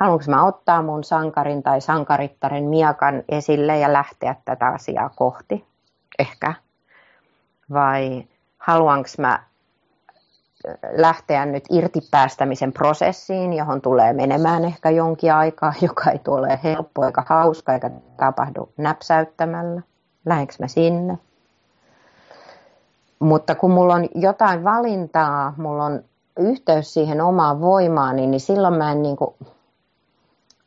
haluanko 0.00 0.24
mä 0.28 0.44
ottaa 0.44 0.82
mun 0.82 1.04
sankarin 1.04 1.62
tai 1.62 1.80
sankarittaren 1.80 2.64
miakan 2.64 3.22
esille 3.28 3.78
ja 3.78 3.92
lähteä 3.92 4.36
tätä 4.44 4.66
asiaa 4.66 5.10
kohti, 5.16 5.64
ehkä. 6.18 6.54
Vai 7.72 8.24
haluanko 8.58 9.08
mä 9.18 9.42
lähteä 10.92 11.46
nyt 11.46 11.64
irtipäästämisen 11.70 12.72
prosessiin, 12.72 13.52
johon 13.52 13.80
tulee 13.80 14.12
menemään 14.12 14.64
ehkä 14.64 14.90
jonkin 14.90 15.34
aikaa, 15.34 15.72
joka 15.86 16.10
ei 16.10 16.18
tule 16.18 16.60
helppo 16.64 17.04
eikä 17.04 17.22
hauska 17.26 17.72
eikä 17.72 17.90
tapahdu 18.16 18.72
näpsäyttämällä. 18.76 19.82
Lähdenkö 20.24 20.54
mä 20.58 20.68
sinne? 20.68 21.18
Mutta 23.18 23.54
kun 23.54 23.70
mulla 23.70 23.94
on 23.94 24.08
jotain 24.14 24.64
valintaa, 24.64 25.54
mulla 25.56 25.84
on 25.84 26.04
yhteys 26.38 26.94
siihen 26.94 27.20
omaan 27.20 27.60
voimaani, 27.60 28.26
niin 28.26 28.40
silloin 28.40 28.74
mä 28.74 28.92
en 28.92 29.02
niin 29.02 29.16
kuin 29.16 29.34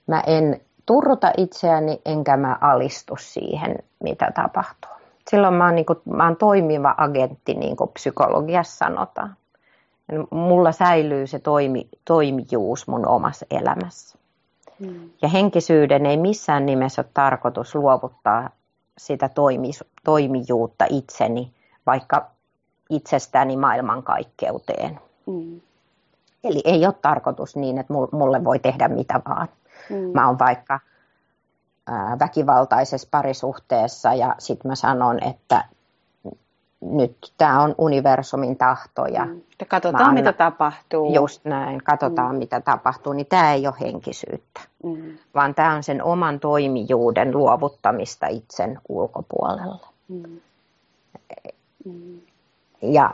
mä 0.08 0.24
en 0.28 0.62
turruta 0.86 1.32
itseäni 1.38 2.02
enkä 2.06 2.38
mä 2.38 2.58
alistu 2.62 3.16
siihen, 3.20 3.76
mitä 4.04 4.32
tapahtuu. 4.36 4.92
Silloin 5.30 5.54
mä 5.54 5.66
oon, 5.66 5.76
niin 5.76 5.86
kuin, 5.86 6.00
mä 6.06 6.24
oon 6.24 6.36
toimiva 6.36 6.96
agentti, 6.98 7.54
niin 7.54 7.76
kuin 7.76 7.90
psykologiassa 7.94 8.86
sanotaan. 8.86 9.36
Mulla 10.32 10.72
säilyy 10.72 11.28
se 11.28 11.40
toimi, 11.40 11.90
toimijuus 12.06 12.88
mun 12.88 13.08
omassa 13.08 13.46
elämässä. 13.52 14.18
Mm. 14.80 15.10
Ja 15.22 15.28
henkisyyden 15.28 16.06
ei 16.06 16.18
missään 16.18 16.66
nimessä 16.66 17.02
ole 17.02 17.10
tarkoitus 17.14 17.76
luovuttaa 17.76 18.50
sitä 18.98 19.30
toimi, 19.30 19.72
toimijuutta 20.04 20.86
itseni, 20.90 21.54
vaikka 21.86 22.32
itsestäni 22.90 23.58
maailmankaikkeuteen. 23.58 25.00
Mm. 25.26 25.62
Eli 26.44 26.62
ei 26.66 26.86
ole 26.86 26.96
tarkoitus 27.02 27.56
niin, 27.56 27.78
että 27.78 27.94
mulle 28.12 28.44
voi 28.44 28.60
tehdä 28.60 28.88
mitä 28.88 29.22
vaan. 29.30 29.48
Mm. 29.90 30.12
Mä 30.14 30.28
oon 30.28 30.40
vaikka 30.40 30.80
väkivaltaisessa 32.20 33.08
parisuhteessa 33.12 34.14
ja 34.14 34.36
sitten 34.40 34.72
mä 34.72 34.76
sanon, 34.76 35.24
että 35.24 35.66
nyt 36.92 37.34
tämä 37.38 37.62
on 37.62 37.76
universumin 37.78 38.58
tahto. 38.58 39.06
Ja 39.06 39.26
mm. 39.26 39.42
katsotaan, 39.68 40.04
anna, 40.04 40.14
mitä 40.14 40.34
tapahtuu. 40.34 41.14
Just 41.14 41.46
näin, 41.46 41.84
katsotaan, 41.84 42.36
mm. 42.36 42.40
mitä 42.40 42.62
tapahtuu. 42.62 43.14
Niin 43.14 43.26
tämä 43.26 43.54
ei 43.54 43.68
ole 43.68 43.76
henkisyyttä, 43.82 44.62
mm. 44.84 45.18
vaan 45.36 45.56
tämä 45.56 45.76
on 45.76 45.84
sen 45.84 46.04
oman 46.04 46.40
toimijuuden 46.40 47.32
luovuttamista 47.32 48.28
itsen 48.28 48.80
ulkopuolella. 48.90 49.88
Mm. 50.08 50.40
Mm. 51.86 52.22
Ja 52.82 53.14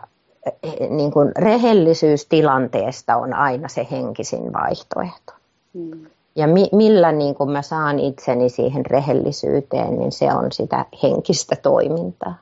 eh, 0.63 0.89
niin 0.89 1.11
kuin 1.11 1.31
rehellisyys 1.35 2.25
tilanteesta 2.25 3.15
on 3.15 3.33
aina 3.33 3.67
se 3.67 3.87
henkisin 3.91 4.53
vaihtoehto. 4.53 5.33
Mm 5.73 6.05
ja 6.39 6.47
mi, 6.47 6.69
millä 6.71 7.11
niin 7.11 7.35
kun 7.35 7.51
mä 7.51 7.61
saan 7.61 7.99
itseni 7.99 8.49
siihen 8.49 8.85
rehellisyyteen, 8.85 9.99
niin 9.99 10.11
se 10.11 10.33
on 10.33 10.51
sitä 10.51 10.85
henkistä 11.03 11.55
toimintaa. 11.55 12.35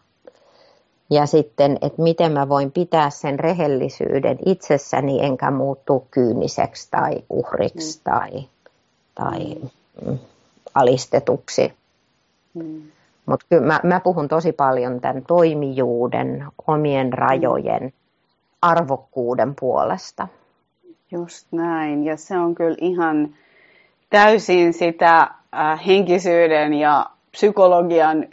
Ja 1.09 1.25
sitten, 1.25 1.77
että 1.81 2.01
miten 2.01 2.31
mä 2.31 2.49
voin 2.49 2.71
pitää 2.71 3.09
sen 3.09 3.39
rehellisyyden 3.39 4.37
itsessäni, 4.45 5.25
enkä 5.25 5.51
muuttu 5.51 6.07
kyyniseksi 6.11 6.87
tai 6.91 7.23
uhriksi 7.29 7.99
mm. 7.99 8.03
tai, 8.03 8.29
tai 9.15 9.55
mm, 10.05 10.17
alistetuksi. 10.75 11.73
Mm. 12.53 12.81
Mutta 13.25 13.45
kyllä 13.49 13.65
mä, 13.67 13.79
mä 13.83 13.99
puhun 13.99 14.27
tosi 14.27 14.51
paljon 14.51 15.01
tämän 15.01 15.23
toimijuuden, 15.27 16.45
omien 16.67 17.13
rajojen, 17.13 17.83
mm. 17.83 17.91
arvokkuuden 18.61 19.55
puolesta. 19.59 20.27
Just 21.11 21.47
näin. 21.51 22.05
Ja 22.05 22.17
se 22.17 22.37
on 22.37 22.55
kyllä 22.55 22.77
ihan 22.81 23.35
täysin 24.09 24.73
sitä 24.73 25.19
äh, 25.19 25.85
henkisyyden 25.87 26.73
ja 26.73 27.05
psykologian 27.31 28.25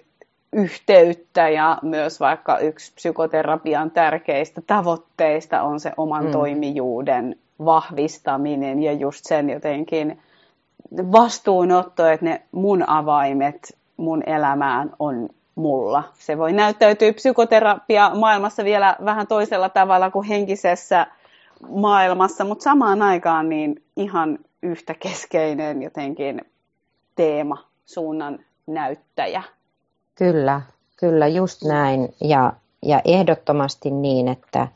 yhteyttä 0.54 1.48
ja 1.48 1.78
myös 1.82 2.20
vaikka 2.20 2.58
yksi 2.58 2.92
psykoterapian 2.94 3.90
tärkeistä 3.90 4.60
tavoitteista 4.66 5.62
on 5.62 5.80
se 5.80 5.92
oman 5.96 6.24
mm. 6.24 6.32
toimijuuden 6.32 7.36
vahvistaminen 7.64 8.82
ja 8.82 8.92
just 8.92 9.24
sen 9.24 9.50
jotenkin 9.50 10.22
vastuunotto, 10.96 12.06
että 12.06 12.26
ne 12.26 12.42
mun 12.52 12.88
avaimet 12.88 13.76
mun 13.96 14.22
elämään 14.26 14.92
on 14.98 15.28
mulla. 15.54 16.04
Se 16.14 16.38
voi 16.38 16.52
näyttäytyä 16.52 17.12
psykoterapia 17.12 18.10
maailmassa 18.14 18.64
vielä 18.64 18.96
vähän 19.04 19.26
toisella 19.26 19.68
tavalla 19.68 20.10
kuin 20.10 20.28
henkisessä 20.28 21.06
maailmassa, 21.68 22.44
mutta 22.44 22.62
samaan 22.62 23.02
aikaan 23.02 23.48
niin 23.48 23.82
ihan 23.96 24.38
yhtä 24.62 24.94
keskeinen 24.94 25.82
jotenkin 25.82 26.40
teema, 27.16 27.64
suunnan 27.84 28.38
näyttäjä. 28.66 29.42
Kyllä, 30.14 30.60
kyllä 30.96 31.26
just 31.26 31.62
näin. 31.62 32.14
Ja, 32.20 32.52
ja 32.82 33.00
ehdottomasti 33.04 33.90
niin, 33.90 34.28
että, 34.28 34.68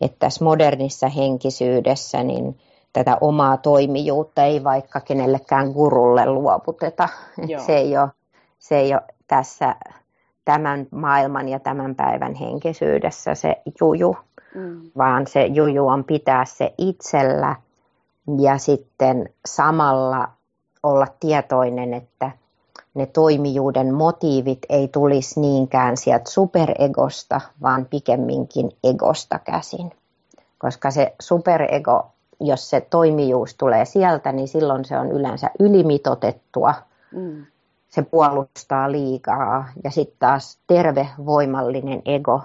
että 0.00 0.16
tässä 0.18 0.44
modernissa 0.44 1.08
henkisyydessä 1.08 2.22
niin 2.22 2.58
tätä 2.92 3.18
omaa 3.20 3.56
toimijuutta 3.56 4.42
ei 4.44 4.64
vaikka 4.64 5.00
kenellekään 5.00 5.72
gurulle 5.72 6.26
luovuteta. 6.26 7.08
Se 7.66 7.76
ei, 7.76 7.96
ole, 7.98 8.08
se 8.58 8.78
ei 8.78 8.94
ole 8.94 9.02
tässä 9.26 9.76
tämän 10.44 10.86
maailman 10.90 11.48
ja 11.48 11.60
tämän 11.60 11.94
päivän 11.94 12.34
henkisyydessä 12.34 13.34
se 13.34 13.62
juju, 13.80 14.16
mm. 14.54 14.90
vaan 14.98 15.26
se 15.26 15.46
juju 15.46 15.88
on 15.88 16.04
pitää 16.04 16.44
se 16.44 16.74
itsellä– 16.78 17.56
ja 18.40 18.58
sitten 18.58 19.28
samalla 19.46 20.28
olla 20.82 21.06
tietoinen, 21.20 21.94
että 21.94 22.30
ne 22.94 23.06
toimijuuden 23.06 23.94
motiivit 23.94 24.58
ei 24.68 24.88
tulisi 24.88 25.40
niinkään 25.40 25.96
sieltä 25.96 26.30
superegosta, 26.30 27.40
vaan 27.62 27.86
pikemminkin 27.90 28.70
egosta 28.84 29.38
käsin. 29.38 29.92
Koska 30.58 30.90
se 30.90 31.14
superego, 31.20 32.06
jos 32.40 32.70
se 32.70 32.80
toimijuus 32.80 33.54
tulee 33.54 33.84
sieltä, 33.84 34.32
niin 34.32 34.48
silloin 34.48 34.84
se 34.84 34.98
on 34.98 35.12
yleensä 35.12 35.50
ylimitotettua. 35.60 36.74
Mm. 37.12 37.46
Se 37.88 38.02
puolustaa 38.02 38.92
liikaa 38.92 39.68
ja 39.84 39.90
sitten 39.90 40.16
taas 40.18 40.58
terve, 40.66 41.08
voimallinen 41.26 42.02
ego 42.04 42.40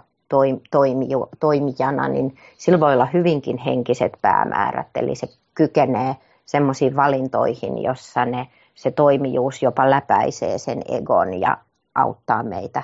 toimijana, 1.40 2.08
niin 2.08 2.36
sillä 2.58 2.80
voi 2.80 2.94
olla 2.94 3.08
hyvinkin 3.14 3.58
henkiset 3.58 4.14
päämäärät, 4.22 4.88
eli 4.96 5.16
se 5.16 5.28
kykenee 5.54 6.16
semmoisiin 6.46 6.96
valintoihin, 6.96 7.84
jossa 7.84 8.26
ne, 8.26 8.48
se 8.78 8.92
toimijuus 8.92 9.64
jopa 9.64 9.90
läpäisee 9.90 10.58
sen 10.58 10.82
egon 10.90 11.34
ja 11.34 11.58
auttaa 11.96 12.44
meitä 12.44 12.84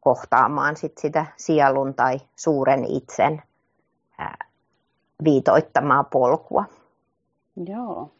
kohtaamaan 0.00 0.76
sit 0.76 0.98
sitä 0.98 1.26
sielun 1.36 1.94
tai 1.94 2.20
suuren 2.36 2.84
itsen 2.84 3.42
viitoittamaa 5.24 6.04
polkua. 6.04 6.64
Joo. 7.66 8.10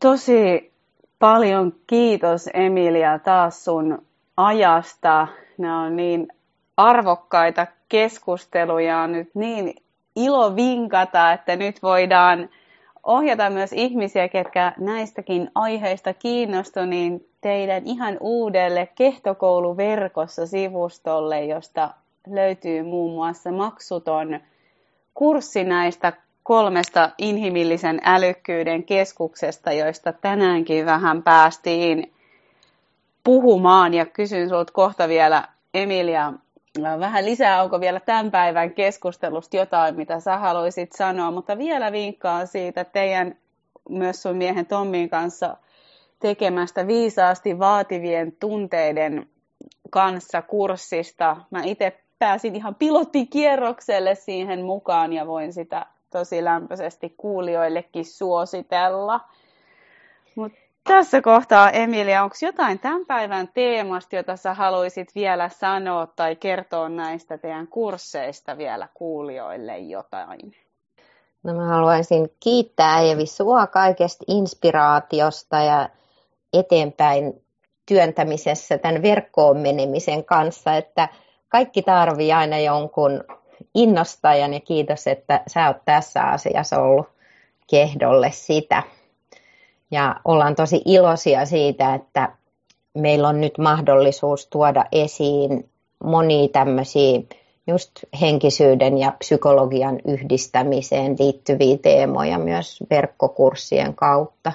Tosi 0.00 0.72
paljon 1.18 1.72
kiitos 1.86 2.48
Emilia 2.54 3.18
taas 3.18 3.64
sun 3.64 4.06
ajasta. 4.36 5.28
Nämä 5.58 5.82
on 5.82 5.96
niin 5.96 6.28
arvokkaita 6.76 7.66
keskusteluja, 7.88 8.98
on 8.98 9.12
nyt 9.12 9.30
niin 9.34 9.74
ilo 10.16 10.56
vinkata, 10.56 11.32
että 11.32 11.56
nyt 11.56 11.82
voidaan 11.82 12.48
ohjata 13.04 13.50
myös 13.50 13.72
ihmisiä, 13.72 14.28
ketkä 14.28 14.72
näistäkin 14.78 15.50
aiheista 15.54 16.14
kiinnostu, 16.14 16.84
niin 16.84 17.28
teidän 17.40 17.82
ihan 17.86 18.16
uudelle 18.20 18.88
Kehtokouluverkossa 18.94 20.46
sivustolle, 20.46 21.44
josta 21.44 21.90
löytyy 22.26 22.82
muun 22.82 23.14
muassa 23.14 23.52
maksuton 23.52 24.40
kurssi 25.14 25.64
näistä 25.64 26.12
kolmesta 26.42 27.10
inhimillisen 27.18 28.00
älykkyyden 28.04 28.84
keskuksesta, 28.84 29.72
joista 29.72 30.12
tänäänkin 30.12 30.86
vähän 30.86 31.22
päästiin 31.22 32.12
puhumaan. 33.24 33.94
Ja 33.94 34.06
kysyn 34.06 34.48
sinulta 34.48 34.72
kohta 34.72 35.08
vielä, 35.08 35.48
Emilia, 35.74 36.32
vähän 36.78 37.24
lisää, 37.24 37.62
onko 37.62 37.80
vielä 37.80 38.00
tämän 38.00 38.30
päivän 38.30 38.74
keskustelusta 38.74 39.56
jotain, 39.56 39.96
mitä 39.96 40.20
sä 40.20 40.38
haluaisit 40.38 40.92
sanoa, 40.92 41.30
mutta 41.30 41.58
vielä 41.58 41.92
vinkkaan 41.92 42.46
siitä 42.46 42.84
teidän 42.84 43.36
myös 43.88 44.22
sun 44.22 44.36
miehen 44.36 44.66
Tommin 44.66 45.10
kanssa 45.10 45.56
tekemästä 46.20 46.86
viisaasti 46.86 47.58
vaativien 47.58 48.32
tunteiden 48.40 49.28
kanssa 49.90 50.42
kurssista. 50.42 51.36
Mä 51.50 51.62
itse 51.64 52.00
pääsin 52.18 52.56
ihan 52.56 52.74
pilottikierrokselle 52.74 54.14
siihen 54.14 54.64
mukaan 54.64 55.12
ja 55.12 55.26
voin 55.26 55.52
sitä 55.52 55.86
tosi 56.10 56.44
lämpöisesti 56.44 57.14
kuulijoillekin 57.16 58.04
suositella. 58.04 59.20
Tässä 60.84 61.22
kohtaa, 61.22 61.70
Emilia, 61.70 62.22
onko 62.22 62.36
jotain 62.42 62.78
tämän 62.78 63.06
päivän 63.06 63.48
teemasta, 63.54 64.16
jota 64.16 64.36
sä 64.36 64.54
haluaisit 64.54 65.14
vielä 65.14 65.48
sanoa 65.48 66.06
tai 66.06 66.36
kertoa 66.36 66.88
näistä 66.88 67.38
teidän 67.38 67.68
kursseista 67.68 68.58
vielä 68.58 68.88
kuulijoille 68.94 69.78
jotain? 69.78 70.54
No 71.42 71.54
mä 71.54 71.66
haluaisin 71.66 72.28
kiittää 72.40 73.00
Eevi 73.00 73.26
sua 73.26 73.66
kaikesta 73.66 74.24
inspiraatiosta 74.28 75.56
ja 75.56 75.88
eteenpäin 76.52 77.42
työntämisessä 77.86 78.78
tämän 78.78 79.02
verkkoon 79.02 79.56
menemisen 79.56 80.24
kanssa, 80.24 80.76
että 80.76 81.08
kaikki 81.48 81.82
tarvii 81.82 82.32
aina 82.32 82.58
jonkun 82.58 83.24
innostajan 83.74 84.54
ja 84.54 84.60
kiitos, 84.60 85.06
että 85.06 85.40
sä 85.46 85.66
oot 85.66 85.84
tässä 85.84 86.22
asiassa 86.22 86.80
ollut 86.80 87.08
kehdolle 87.70 88.30
sitä. 88.30 88.82
Ja 89.90 90.20
ollaan 90.24 90.54
tosi 90.54 90.82
iloisia 90.84 91.46
siitä, 91.46 91.94
että 91.94 92.32
meillä 92.94 93.28
on 93.28 93.40
nyt 93.40 93.58
mahdollisuus 93.58 94.46
tuoda 94.46 94.84
esiin 94.92 95.70
monia 96.04 96.48
tämmöisiä 96.48 97.20
just 97.66 97.90
henkisyyden 98.20 98.98
ja 98.98 99.12
psykologian 99.18 99.98
yhdistämiseen 100.08 101.16
liittyviä 101.18 101.76
teemoja 101.82 102.38
myös 102.38 102.82
verkkokurssien 102.90 103.94
kautta. 103.94 104.52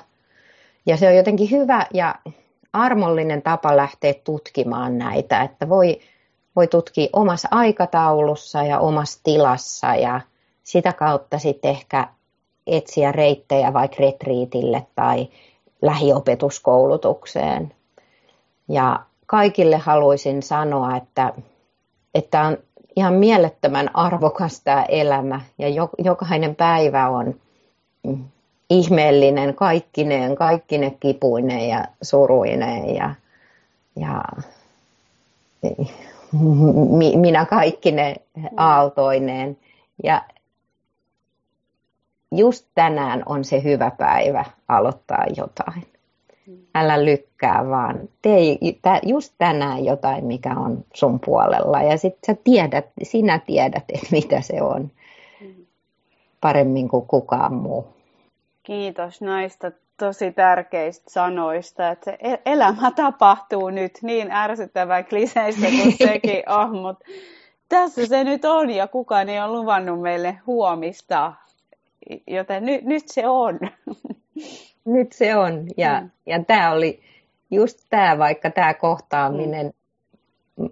Ja 0.86 0.98
se 0.98 1.08
on 1.08 1.16
jotenkin 1.16 1.52
hyvä 1.52 1.86
ja 1.94 2.16
armollinen 2.74 3.42
tapa 3.42 3.78
lähteä 3.78 4.14
tutkimaan 4.24 4.98
näitä, 4.98 5.42
että 5.42 5.70
voi, 5.70 6.00
voi 6.56 6.68
tutkia 6.68 7.10
omassa 7.14 7.48
aikataulussa 7.52 8.64
ja 8.64 8.80
omassa 8.80 9.20
tilassa 9.24 9.96
ja 9.96 10.22
sitä 10.64 10.94
kautta 10.94 11.40
sitten 11.40 11.72
ehkä 11.72 12.08
etsiä 12.68 13.12
reittejä 13.12 13.74
vaikka 13.74 13.98
retriitille 14.00 14.86
tai 14.96 15.28
lähiopetuskoulutukseen. 15.82 17.74
Ja 18.70 19.00
kaikille 19.26 19.78
haluaisin 19.78 20.44
sanoa, 20.44 20.98
että, 20.98 21.34
että 22.16 22.42
on 22.42 22.58
ihan 22.96 23.14
mielettömän 23.14 23.96
arvokas 23.96 24.62
tämä 24.62 24.84
elämä 24.84 25.42
ja 25.58 25.68
jokainen 25.98 26.56
päivä 26.56 27.10
on 27.10 27.36
ihmeellinen 28.70 29.56
kaikkineen, 29.56 30.36
kaikkine 30.36 30.98
kipuineen 31.00 31.70
ja 31.70 31.86
suruineen 32.02 32.96
ja, 32.96 33.16
ja 33.96 34.24
minä 37.16 37.46
kaikkine 37.46 38.16
aaltoineen. 38.58 39.58
Ja 40.04 40.22
just 42.38 42.66
tänään 42.76 43.24
on 43.26 43.44
se 43.44 43.64
hyvä 43.64 43.92
päivä 43.98 44.46
aloittaa 44.68 45.26
jotain. 45.38 45.88
Älä 46.76 47.06
lykkää, 47.06 47.70
vaan 47.70 48.00
tee 48.22 48.58
just 49.04 49.34
tänään 49.38 49.86
jotain, 49.86 50.26
mikä 50.26 50.56
on 50.58 50.86
sun 50.94 51.20
puolella. 51.26 51.82
Ja 51.82 51.98
sitten 51.98 52.36
sä 52.36 52.42
tiedät, 52.44 52.86
sinä 53.04 53.40
tiedät, 53.40 53.84
että 53.90 54.08
mitä 54.12 54.42
se 54.42 54.62
on 54.62 54.92
paremmin 56.42 56.90
kuin 56.90 57.08
kukaan 57.08 57.54
muu. 57.54 57.88
Kiitos 58.64 59.22
näistä 59.22 59.72
tosi 59.98 60.32
tärkeistä 60.32 61.10
sanoista, 61.10 61.90
että 61.90 62.06
se 62.06 62.18
e-, 62.20 62.42
elämä 62.46 62.92
tapahtuu 62.92 63.70
nyt 63.70 63.92
niin 64.02 64.32
ärsyttävän 64.32 65.06
kliseistä 65.06 65.68
kuin 65.68 65.98
sekin 66.08 66.44
on, 66.50 66.78
mutta 66.78 67.06
tässä 67.70 68.06
se 68.06 68.24
nyt 68.24 68.46
on 68.46 68.70
ja 68.70 68.88
kukaan 68.88 69.30
ei 69.30 69.40
ole 69.40 69.48
luvannut 69.48 70.02
meille 70.02 70.38
huomista, 70.48 71.34
joten 72.28 72.66
nyt, 72.66 72.84
nyt 72.84 73.04
se 73.08 73.28
on. 73.28 73.60
Nyt 74.86 75.12
se 75.12 75.36
on 75.36 75.68
ja, 75.78 76.02
mm. 76.02 76.10
ja 76.26 76.44
tämä 76.44 76.72
oli 76.72 77.00
just 77.52 77.80
tämä, 77.90 78.18
vaikka 78.18 78.50
tämä 78.50 78.74
kohtaaminen 78.74 79.74
mm. 80.58 80.70